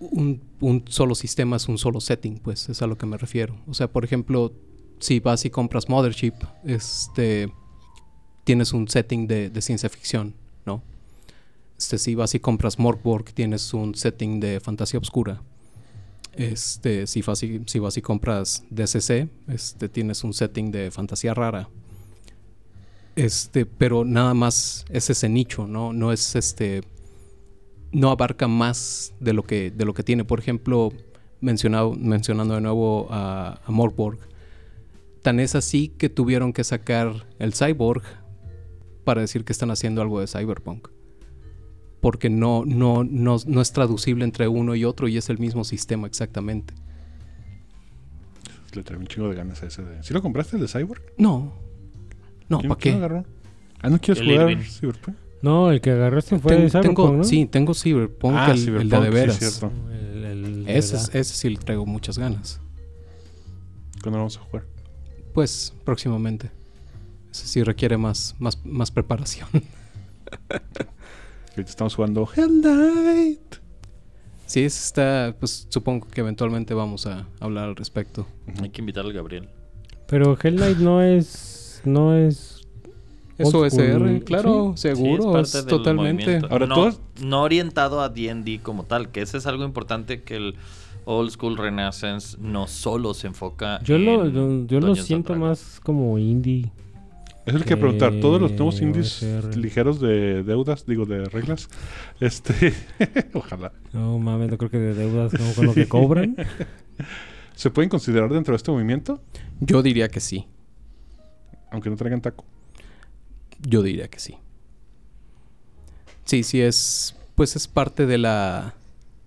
un, 0.00 0.42
un 0.60 0.84
solo 0.88 1.14
sistema 1.14 1.56
es 1.56 1.68
un 1.68 1.78
solo 1.78 2.00
setting, 2.00 2.38
pues 2.38 2.68
es 2.68 2.82
a 2.82 2.86
lo 2.86 2.98
que 2.98 3.06
me 3.06 3.16
refiero. 3.16 3.56
O 3.66 3.74
sea, 3.74 3.90
por 3.90 4.04
ejemplo, 4.04 4.52
si 4.98 5.20
vas 5.20 5.44
y 5.44 5.50
compras 5.50 5.88
Mothership, 5.88 6.34
este, 6.64 7.50
tienes 8.44 8.72
un 8.72 8.88
setting 8.88 9.26
de, 9.26 9.50
de 9.50 9.62
ciencia 9.62 9.88
ficción, 9.88 10.34
¿no? 10.64 10.82
Este, 11.78 11.98
si 11.98 12.14
vas 12.14 12.34
y 12.34 12.40
compras 12.40 12.78
Morkborg, 12.78 13.32
tienes 13.32 13.74
un 13.74 13.94
setting 13.94 14.40
de 14.40 14.60
fantasía 14.60 14.98
oscura. 14.98 15.42
Este, 16.32 17.06
si 17.06 17.22
vas 17.22 17.42
y, 17.42 17.62
si 17.66 17.78
vas 17.78 17.96
y 17.96 18.02
compras 18.02 18.64
DCC, 18.70 19.28
este, 19.48 19.88
tienes 19.88 20.24
un 20.24 20.32
setting 20.32 20.70
de 20.70 20.90
fantasía 20.90 21.34
rara. 21.34 21.68
Este, 23.14 23.64
pero 23.64 24.04
nada 24.04 24.34
más 24.34 24.84
es 24.90 25.08
ese 25.08 25.28
nicho, 25.28 25.66
¿no? 25.66 25.92
No 25.92 26.12
es 26.12 26.34
este 26.36 26.82
no 27.92 28.10
abarca 28.10 28.46
más 28.46 29.14
de 29.20 29.32
lo 29.32 29.42
que, 29.44 29.70
de 29.70 29.84
lo 29.86 29.94
que 29.94 30.02
tiene. 30.02 30.24
Por 30.24 30.38
ejemplo, 30.38 30.92
mencionado, 31.40 31.92
mencionando 31.92 32.54
de 32.54 32.60
nuevo 32.60 33.08
a, 33.10 33.60
a 33.64 33.72
tan 35.22 35.40
es 35.40 35.54
así 35.54 35.88
que 35.88 36.08
tuvieron 36.08 36.52
que 36.52 36.62
sacar 36.62 37.26
el 37.38 37.54
Cyborg 37.54 38.02
para 39.04 39.22
decir 39.22 39.44
que 39.44 39.52
están 39.52 39.70
haciendo 39.70 40.02
algo 40.02 40.20
de 40.20 40.26
Cyberpunk. 40.26 40.88
Porque 42.06 42.30
no, 42.30 42.62
no, 42.64 43.02
no, 43.02 43.36
no 43.48 43.60
es 43.60 43.72
traducible 43.72 44.22
entre 44.24 44.46
uno 44.46 44.76
y 44.76 44.84
otro 44.84 45.08
y 45.08 45.16
es 45.16 45.28
el 45.28 45.38
mismo 45.38 45.64
sistema 45.64 46.06
exactamente. 46.06 46.72
Le 48.74 48.84
traigo 48.84 49.00
un 49.00 49.08
chingo 49.08 49.28
de 49.28 49.34
ganas 49.34 49.60
a 49.64 49.66
ese 49.66 49.82
de... 49.82 50.04
¿Sí 50.04 50.14
lo 50.14 50.22
compraste 50.22 50.54
el 50.54 50.62
de 50.62 50.68
Cyborg? 50.68 51.02
No. 51.18 51.52
No, 52.48 52.58
¿Quién- 52.60 52.68
¿para 52.68 52.78
qué? 52.78 52.92
agarró? 52.92 53.24
Ah, 53.82 53.90
¿no 53.90 54.00
quieres 54.00 54.22
El 54.22 54.30
jugar. 54.38 54.62
Cyberpunk? 54.62 55.16
No, 55.42 55.72
el 55.72 55.80
que 55.80 55.90
agarraste 55.90 56.38
fue 56.38 56.54
Ten- 56.56 56.70
Cyberpunk, 56.70 56.96
tengo, 56.96 57.12
¿no? 57.16 57.24
Sí, 57.24 57.46
tengo 57.46 57.74
Cyberpunk, 57.74 58.34
ah, 58.38 58.52
el, 58.52 58.68
el 58.68 58.88
de, 58.88 59.00
de 59.00 59.06
sí, 59.08 59.12
veras. 59.12 59.38
cierto. 59.40 59.72
El, 59.90 60.24
el 60.24 60.64
de 60.64 60.78
ese, 60.78 60.94
es- 60.94 61.06
verdad. 61.08 61.16
ese 61.16 61.34
sí 61.34 61.50
le 61.50 61.56
traigo 61.56 61.86
muchas 61.86 62.18
ganas. 62.18 62.60
¿Cuándo 64.00 64.18
lo 64.18 64.22
vamos 64.26 64.36
a 64.36 64.40
jugar? 64.42 64.64
Pues 65.34 65.74
próximamente. 65.84 66.52
Ese 67.32 67.48
sí 67.48 67.64
requiere 67.64 67.96
más, 67.96 68.36
más, 68.38 68.64
más 68.64 68.92
preparación. 68.92 69.48
Ahorita 71.56 71.70
estamos 71.70 71.94
jugando 71.94 72.28
Hell 72.36 72.60
Knight. 72.60 73.56
Sí, 74.44 74.64
está, 74.64 75.34
pues 75.40 75.66
supongo 75.70 76.06
que 76.06 76.20
eventualmente 76.20 76.74
vamos 76.74 77.06
a 77.06 77.26
hablar 77.40 77.64
al 77.64 77.76
respecto. 77.76 78.26
Hay 78.62 78.68
que 78.68 78.82
invitar 78.82 79.06
al 79.06 79.14
Gabriel. 79.14 79.48
Pero 80.06 80.36
Hell 80.38 80.56
Knight 80.56 80.76
no 80.76 81.00
es... 81.00 81.80
No 81.86 82.14
es... 82.14 82.60
Es 83.38 83.54
Old 83.54 83.70
school, 83.70 83.84
OSR, 83.84 84.24
claro, 84.24 84.72
seguro, 84.76 85.22
Sí, 85.22 85.28
es, 85.28 85.52
parte 85.52 85.58
del 85.58 85.66
totalmente. 85.66 86.40
Ahora, 86.50 86.66
no, 86.66 86.90
no 87.22 87.42
orientado 87.42 88.02
a 88.02 88.10
D&D 88.10 88.60
como 88.62 88.84
tal, 88.84 89.10
que 89.10 89.22
ese 89.22 89.38
es 89.38 89.46
algo 89.46 89.64
importante 89.64 90.22
que 90.22 90.36
el 90.36 90.56
Old 91.06 91.30
School 91.30 91.56
Renaissance 91.56 92.36
no 92.38 92.66
solo 92.66 93.14
se 93.14 93.28
enfoca 93.28 93.82
Yo 93.82 93.96
lo, 93.96 94.26
en 94.26 94.66
yo, 94.66 94.80
yo 94.80 94.86
lo 94.86 94.94
siento 94.94 95.34
más 95.34 95.80
como 95.82 96.18
indie. 96.18 96.70
Eso 97.46 97.56
es 97.56 97.62
lo 97.62 97.66
que 97.66 97.76
preguntar. 97.76 98.12
Todos 98.20 98.40
los 98.40 98.52
nuevos 98.52 98.80
Eh, 98.80 98.84
indies 98.84 99.22
ligeros 99.56 100.00
de 100.00 100.42
deudas, 100.42 100.84
digo, 100.86 101.06
de 101.06 101.24
reglas. 101.26 101.68
Este. 102.20 102.74
ojalá. 103.34 103.72
No 103.92 104.18
mames, 104.18 104.50
no 104.50 104.58
creo 104.58 104.70
que 104.70 104.78
de 104.78 104.94
deudas 104.94 105.32
¿no? 105.32 105.52
con 105.54 105.66
lo 105.66 105.74
que 105.74 105.86
cobran. 105.88 106.36
¿Se 107.54 107.70
pueden 107.70 107.88
considerar 107.88 108.30
dentro 108.32 108.52
de 108.52 108.56
este 108.56 108.70
movimiento? 108.70 109.22
Yo 109.60 109.82
diría 109.82 110.08
que 110.08 110.20
sí. 110.20 110.46
Aunque 111.70 111.88
no 111.88 111.96
traigan 111.96 112.20
taco. 112.20 112.44
Yo 113.60 113.82
diría 113.82 114.08
que 114.08 114.18
sí. 114.18 114.34
Sí, 116.24 116.42
sí 116.42 116.60
es, 116.60 117.14
pues 117.34 117.54
es 117.56 117.68
parte 117.68 118.06
de 118.06 118.18
la, 118.18 118.74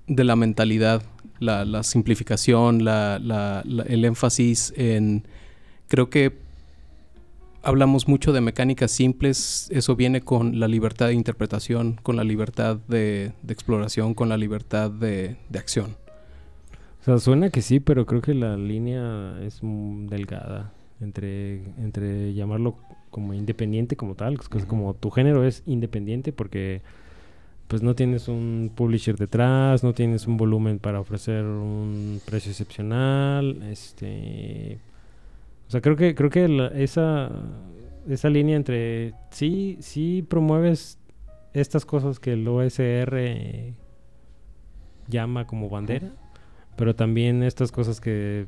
de 0.08 0.24
la 0.24 0.36
mentalidad, 0.36 1.02
la, 1.40 1.64
la 1.66 1.84
simplificación, 1.84 2.84
la, 2.84 3.18
la- 3.20 3.64
la- 3.66 3.84
el 3.84 4.04
énfasis 4.06 4.74
en, 4.76 5.26
creo 5.88 6.10
que 6.10 6.38
hablamos 7.70 8.08
mucho 8.08 8.34
de 8.34 8.42
mecánicas 8.42 8.92
simples, 8.92 9.70
eso 9.72 9.96
viene 9.96 10.22
con 10.22 10.60
la 10.60 10.68
libertad 10.68 11.08
de 11.08 11.14
interpretación, 11.14 12.00
con 12.02 12.16
la 12.16 12.24
libertad 12.24 12.78
de, 12.88 13.32
de 13.44 13.54
exploración, 13.54 14.14
con 14.16 14.28
la 14.28 14.38
libertad 14.38 14.90
de, 14.90 15.38
de 15.50 15.60
acción. 15.60 15.96
O 17.02 17.04
sea, 17.04 17.20
suena 17.20 17.50
que 17.50 17.62
sí, 17.62 17.80
pero 17.80 18.06
creo 18.06 18.22
que 18.22 18.34
la 18.34 18.58
línea 18.58 19.40
es 19.44 19.60
delgada 19.62 20.74
entre, 21.00 21.64
entre 21.78 22.34
llamarlo 22.34 22.76
como 23.10 23.34
independiente 23.34 23.96
como 23.96 24.16
tal, 24.16 24.40
que 24.40 24.66
como 24.66 24.94
tu 24.96 25.12
género 25.12 25.46
es 25.46 25.64
independiente 25.66 26.34
porque 26.34 26.82
pues 27.68 27.84
no 27.84 27.94
tienes 27.94 28.28
un 28.28 28.72
publisher 28.76 29.16
detrás, 29.16 29.84
no 29.84 29.94
tienes 29.94 30.26
un 30.26 30.38
volumen 30.38 30.80
para 30.80 31.00
ofrecer 31.00 31.46
un 31.46 32.20
precio 32.26 32.52
excepcional, 32.52 33.62
este 33.70 34.80
o 35.70 35.72
sea, 35.72 35.80
creo 35.82 35.96
que 35.96 36.14
creo 36.16 36.30
que 36.30 36.48
la- 36.50 36.68
esa 36.70 37.30
esa 38.10 38.30
línea 38.30 38.56
entre 38.58 39.14
sí 39.30 39.78
sí 39.80 40.26
promueves 40.28 40.98
estas 41.54 41.86
cosas 41.86 42.20
que 42.20 42.34
el 42.34 42.46
OSR 42.48 43.74
llama 45.08 45.46
como 45.48 45.70
bandera, 45.70 46.12
pero 46.76 46.96
también 46.96 47.44
estas 47.44 47.72
cosas 47.72 48.02
que, 48.02 48.46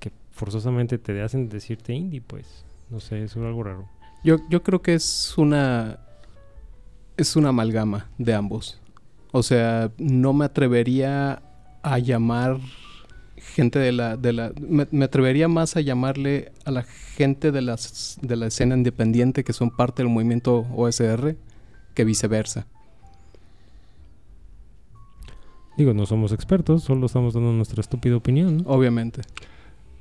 que 0.00 0.12
forzosamente 0.30 0.98
te 0.98 1.20
hacen 1.22 1.48
decirte 1.48 1.92
indie, 1.92 2.20
pues. 2.20 2.64
No 2.90 3.00
sé, 3.00 3.24
es 3.24 3.36
algo 3.36 3.62
raro. 3.62 3.88
Yo, 4.22 4.36
yo 4.50 4.62
creo 4.62 4.80
que 4.82 4.94
es 4.94 5.34
una. 5.36 5.98
Es 7.16 7.36
una 7.36 7.50
amalgama 7.50 8.08
de 8.18 8.34
ambos. 8.34 8.80
O 9.32 9.42
sea, 9.42 9.90
no 9.98 10.32
me 10.32 10.44
atrevería 10.46 11.42
a 11.82 11.98
llamar 11.98 12.58
gente 13.54 13.78
de 13.78 13.92
la. 13.92 14.16
De 14.16 14.32
la 14.32 14.52
me, 14.60 14.86
me 14.90 15.04
atrevería 15.04 15.48
más 15.48 15.76
a 15.76 15.80
llamarle 15.80 16.52
a 16.64 16.70
la 16.70 16.82
gente 16.82 17.52
de, 17.52 17.62
las, 17.62 18.18
de 18.22 18.36
la 18.36 18.46
escena 18.46 18.76
independiente 18.76 19.44
que 19.44 19.52
son 19.52 19.70
parte 19.70 20.02
del 20.02 20.10
movimiento 20.10 20.66
OSR 20.74 21.36
que 21.94 22.04
viceversa. 22.04 22.66
Digo, 25.76 25.92
no 25.92 26.06
somos 26.06 26.32
expertos, 26.32 26.84
solo 26.84 27.06
estamos 27.06 27.34
dando 27.34 27.52
nuestra 27.52 27.80
estúpida 27.80 28.16
opinión. 28.16 28.58
¿no? 28.58 28.70
Obviamente. 28.70 29.22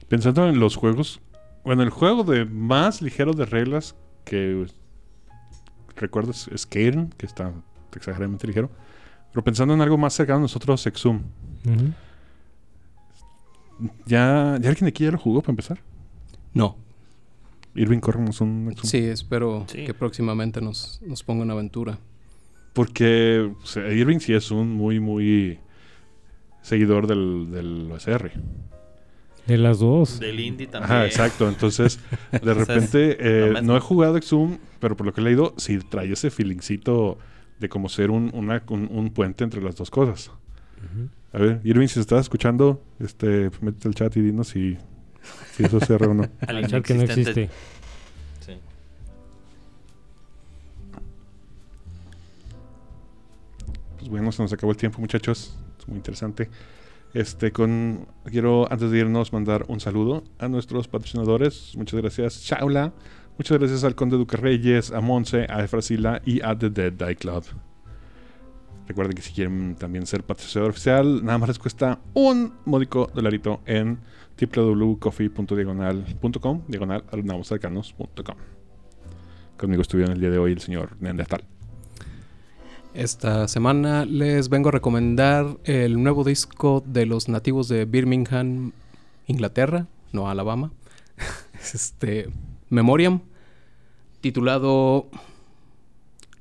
Pensando 0.08 0.48
en 0.48 0.60
los 0.60 0.76
juegos. 0.76 1.20
Bueno, 1.64 1.82
el 1.82 1.90
juego 1.90 2.24
de 2.24 2.46
más 2.46 3.02
ligero 3.02 3.34
de 3.34 3.46
reglas 3.46 3.96
que 4.26 4.66
recuerdo 5.96 6.32
es 6.32 6.50
Skaten, 6.56 7.14
que 7.18 7.26
está 7.26 7.54
exageradamente 7.96 8.46
ligero. 8.48 8.70
Pero 9.32 9.44
pensando 9.44 9.74
en 9.74 9.82
algo 9.82 9.98
más 9.98 10.14
cercano 10.14 10.40
a 10.40 10.42
nosotros, 10.42 10.86
Exum. 10.86 11.22
¿Ya, 14.06 14.58
¿Ya 14.62 14.70
alguien 14.70 14.86
de 14.86 14.88
aquí 14.90 15.04
ya 15.04 15.12
lo 15.12 15.18
jugó 15.18 15.42
para 15.42 15.52
empezar? 15.52 15.80
No. 16.54 16.78
Irving, 17.76 18.00
córrenos 18.00 18.40
un 18.42 18.70
Exum. 18.72 18.90
Sí, 18.90 18.98
espero 19.00 19.66
Sí. 19.68 19.86
que 19.86 19.94
próximamente 19.94 20.62
nos, 20.62 21.02
nos 21.06 21.24
ponga 21.24 21.44
una 21.44 21.54
aventura. 21.54 21.98
Porque 22.74 23.52
o 23.62 23.66
sea, 23.66 23.92
Irving 23.92 24.20
sí 24.20 24.34
es 24.34 24.52
un 24.52 24.72
muy, 24.72 25.00
muy 25.00 25.60
seguidor 26.62 27.08
del, 27.08 27.50
del 27.52 27.92
OSR. 27.92 28.32
De 29.48 29.58
las 29.58 29.80
dos. 29.80 30.20
Del 30.20 30.40
indie 30.40 30.68
también. 30.68 30.92
Ajá, 30.92 31.06
exacto. 31.06 31.50
Entonces, 31.50 32.00
de 32.32 32.54
repente, 32.54 33.18
eh, 33.20 33.62
no 33.62 33.76
he 33.76 33.80
jugado 33.80 34.16
Exum, 34.18 34.58
pero 34.80 34.96
por 34.96 35.06
lo 35.06 35.14
que 35.14 35.22
he 35.22 35.24
leído, 35.24 35.54
sí 35.58 35.80
trae 35.80 36.12
ese 36.12 36.30
feelingcito 36.32 37.18
de 37.60 37.70
como 37.70 37.90
ser 37.90 38.10
un, 38.12 38.32
una- 38.34 38.64
un, 38.70 38.88
un 38.92 39.10
puente 39.10 39.44
entre 39.44 39.62
las 39.62 39.76
dos 39.76 39.90
cosas. 39.90 40.32
Ujú. 40.78 41.10
A 41.34 41.40
ver, 41.40 41.62
Irving, 41.64 41.88
si 41.88 42.00
estás 42.00 42.22
escuchando, 42.22 42.84
este, 43.00 43.50
métete 43.62 43.88
al 43.88 43.96
chat 43.96 44.16
y 44.18 44.22
dinos 44.22 44.50
si, 44.50 44.78
si 45.54 45.64
eso 45.64 45.78
es 45.78 45.90
OSR 45.90 46.10
o 46.10 46.14
no. 46.14 46.30
Al 46.48 46.68
chat 46.68 46.86
que 46.86 46.94
no 46.94 47.02
existe. 47.02 47.50
Sí. 48.40 48.54
Pues 53.98 54.10
bueno, 54.10 54.32
se 54.32 54.44
nos 54.44 54.54
acabó 54.54 54.72
el 54.74 54.78
tiempo, 54.78 55.00
muchachos. 55.00 55.58
Es 55.80 55.88
muy 55.88 55.98
interesante. 55.98 56.52
Este, 57.16 57.52
con 57.52 58.08
quiero 58.26 58.72
antes 58.72 58.92
de 58.92 59.00
irnos 59.00 59.34
mandar 59.34 59.66
un 59.70 59.80
saludo 59.80 60.24
a 60.38 60.48
nuestros 60.48 60.88
patrocinadores. 60.88 61.74
Muchas 61.76 62.00
gracias, 62.00 62.42
Shaula. 62.42 62.94
Muchas 63.40 63.58
gracias 63.58 63.84
al 63.84 63.96
Conde 63.96 64.18
Duque 64.18 64.38
Reyes, 64.38 64.92
a 64.92 65.02
Monse, 65.02 65.48
a 65.50 65.64
Efrasila 65.64 66.22
y 66.24 66.44
a 66.44 66.56
The 66.56 66.70
Dead 66.70 66.94
Die 66.94 67.16
Club. 67.16 67.44
Recuerden 68.88 69.16
que 69.16 69.22
si 69.22 69.34
quieren 69.34 69.76
también 69.76 70.06
ser 70.06 70.24
patrocinador 70.24 70.72
oficial, 70.72 71.24
nada 71.24 71.38
más 71.38 71.50
les 71.50 71.60
cuesta 71.60 72.00
un 72.14 72.54
módico 72.66 73.10
dolarito 73.14 73.62
en 73.66 74.00
www.coffee.diagonal.com, 74.40 76.62
diagonal 76.68 77.04
alumnamocercanos.com. 77.12 78.36
Conmigo 79.58 79.82
estuvieron 79.82 80.14
el 80.14 80.20
día 80.20 80.32
de 80.32 80.38
hoy 80.38 80.52
el 80.52 80.60
señor 80.60 80.98
Neandertal. 81.00 81.44
Esta 82.94 83.48
semana 83.48 84.06
les 84.06 84.50
vengo 84.50 84.70
a 84.70 84.72
recomendar 84.72 85.58
el 85.64 86.04
nuevo 86.04 86.24
disco 86.24 86.84
de 86.86 87.06
los 87.06 87.30
nativos 87.30 87.68
de 87.68 87.86
Birmingham, 87.86 88.72
Inglaterra, 89.28 89.88
no 90.12 90.30
Alabama. 90.30 90.72
este 91.74 92.30
Memoriam, 92.70 93.22
titulado 94.22 95.10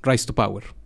Rise 0.02 0.26
to 0.26 0.34
Power. 0.34 0.81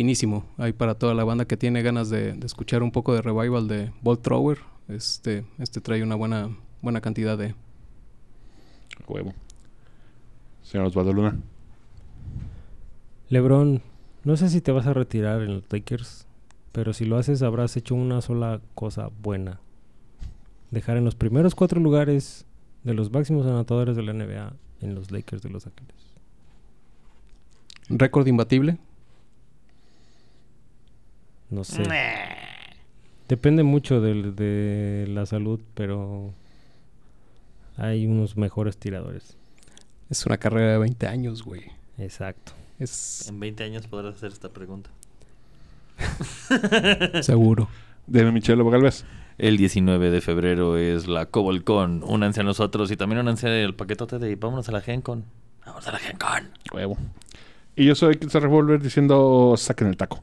Finísimo, 0.00 0.46
ahí 0.56 0.72
para 0.72 0.94
toda 0.94 1.12
la 1.12 1.24
banda 1.24 1.44
que 1.44 1.58
tiene 1.58 1.82
ganas 1.82 2.08
de, 2.08 2.32
de 2.32 2.46
escuchar 2.46 2.82
un 2.82 2.90
poco 2.90 3.12
de 3.12 3.20
revival 3.20 3.68
de 3.68 3.92
Bolt 4.00 4.22
Thrower. 4.22 4.60
Este, 4.88 5.44
este 5.58 5.82
trae 5.82 6.02
una 6.02 6.14
buena, 6.14 6.56
buena 6.80 7.02
cantidad 7.02 7.36
de, 7.36 7.54
Huevo. 9.06 9.34
Señor 10.62 10.86
Osvaldo 10.86 11.12
Luna. 11.12 11.36
LeBron, 13.28 13.82
no 14.24 14.38
sé 14.38 14.48
si 14.48 14.62
te 14.62 14.72
vas 14.72 14.86
a 14.86 14.94
retirar 14.94 15.42
en 15.42 15.56
los 15.56 15.64
Lakers, 15.70 16.26
pero 16.72 16.94
si 16.94 17.04
lo 17.04 17.18
haces 17.18 17.42
habrás 17.42 17.76
hecho 17.76 17.94
una 17.94 18.22
sola 18.22 18.62
cosa 18.74 19.10
buena. 19.22 19.60
Dejar 20.70 20.96
en 20.96 21.04
los 21.04 21.14
primeros 21.14 21.54
cuatro 21.54 21.78
lugares 21.78 22.46
de 22.84 22.94
los 22.94 23.12
máximos 23.12 23.44
anotadores 23.44 23.96
de 23.96 24.02
la 24.02 24.14
NBA 24.14 24.54
en 24.80 24.94
los 24.94 25.10
Lakers 25.10 25.42
de 25.42 25.50
Los 25.50 25.66
Ángeles. 25.66 25.94
récord 27.90 28.26
imbatible. 28.26 28.78
No 31.50 31.64
sé. 31.64 31.82
Depende 33.28 33.62
mucho 33.62 34.00
del- 34.00 34.34
de 34.36 35.06
la 35.08 35.26
salud, 35.26 35.60
pero 35.74 36.32
hay 37.76 38.06
unos 38.06 38.36
mejores 38.36 38.76
tiradores. 38.76 39.36
Es 40.10 40.26
una 40.26 40.38
carrera 40.38 40.72
de 40.72 40.78
20 40.78 41.06
años, 41.06 41.42
güey. 41.44 41.62
Exacto. 41.98 42.52
Es 42.78 43.28
En 43.28 43.38
20 43.40 43.64
años 43.64 43.86
podrás 43.86 44.14
hacer 44.16 44.32
esta 44.32 44.48
pregunta. 44.48 44.90
seguro. 47.22 47.68
De 48.06 48.24
Michelle 48.32 48.62
Galvez. 48.68 49.04
El 49.38 49.56
19 49.56 50.10
de 50.10 50.20
febrero 50.20 50.76
es 50.76 51.06
la 51.06 51.26
Cobolcon. 51.26 52.02
Únanse 52.04 52.40
a 52.40 52.44
nosotros 52.44 52.90
y 52.90 52.96
también 52.96 53.20
únanse 53.20 53.64
al 53.64 53.74
paquetote 53.74 54.18
de 54.18 54.34
vámonos 54.36 54.68
a 54.68 54.72
la 54.72 54.80
Gencon. 54.80 55.24
Vamos 55.64 55.86
a 55.86 55.92
la 55.92 55.98
Gencon. 55.98 56.50
Huevo. 56.72 56.96
Y 57.76 57.86
yo 57.86 57.94
soy 57.94 58.16
Kitsar 58.16 58.42
Revolver 58.42 58.82
diciendo 58.82 59.54
saquen 59.56 59.88
el 59.88 59.96
taco. 59.96 60.22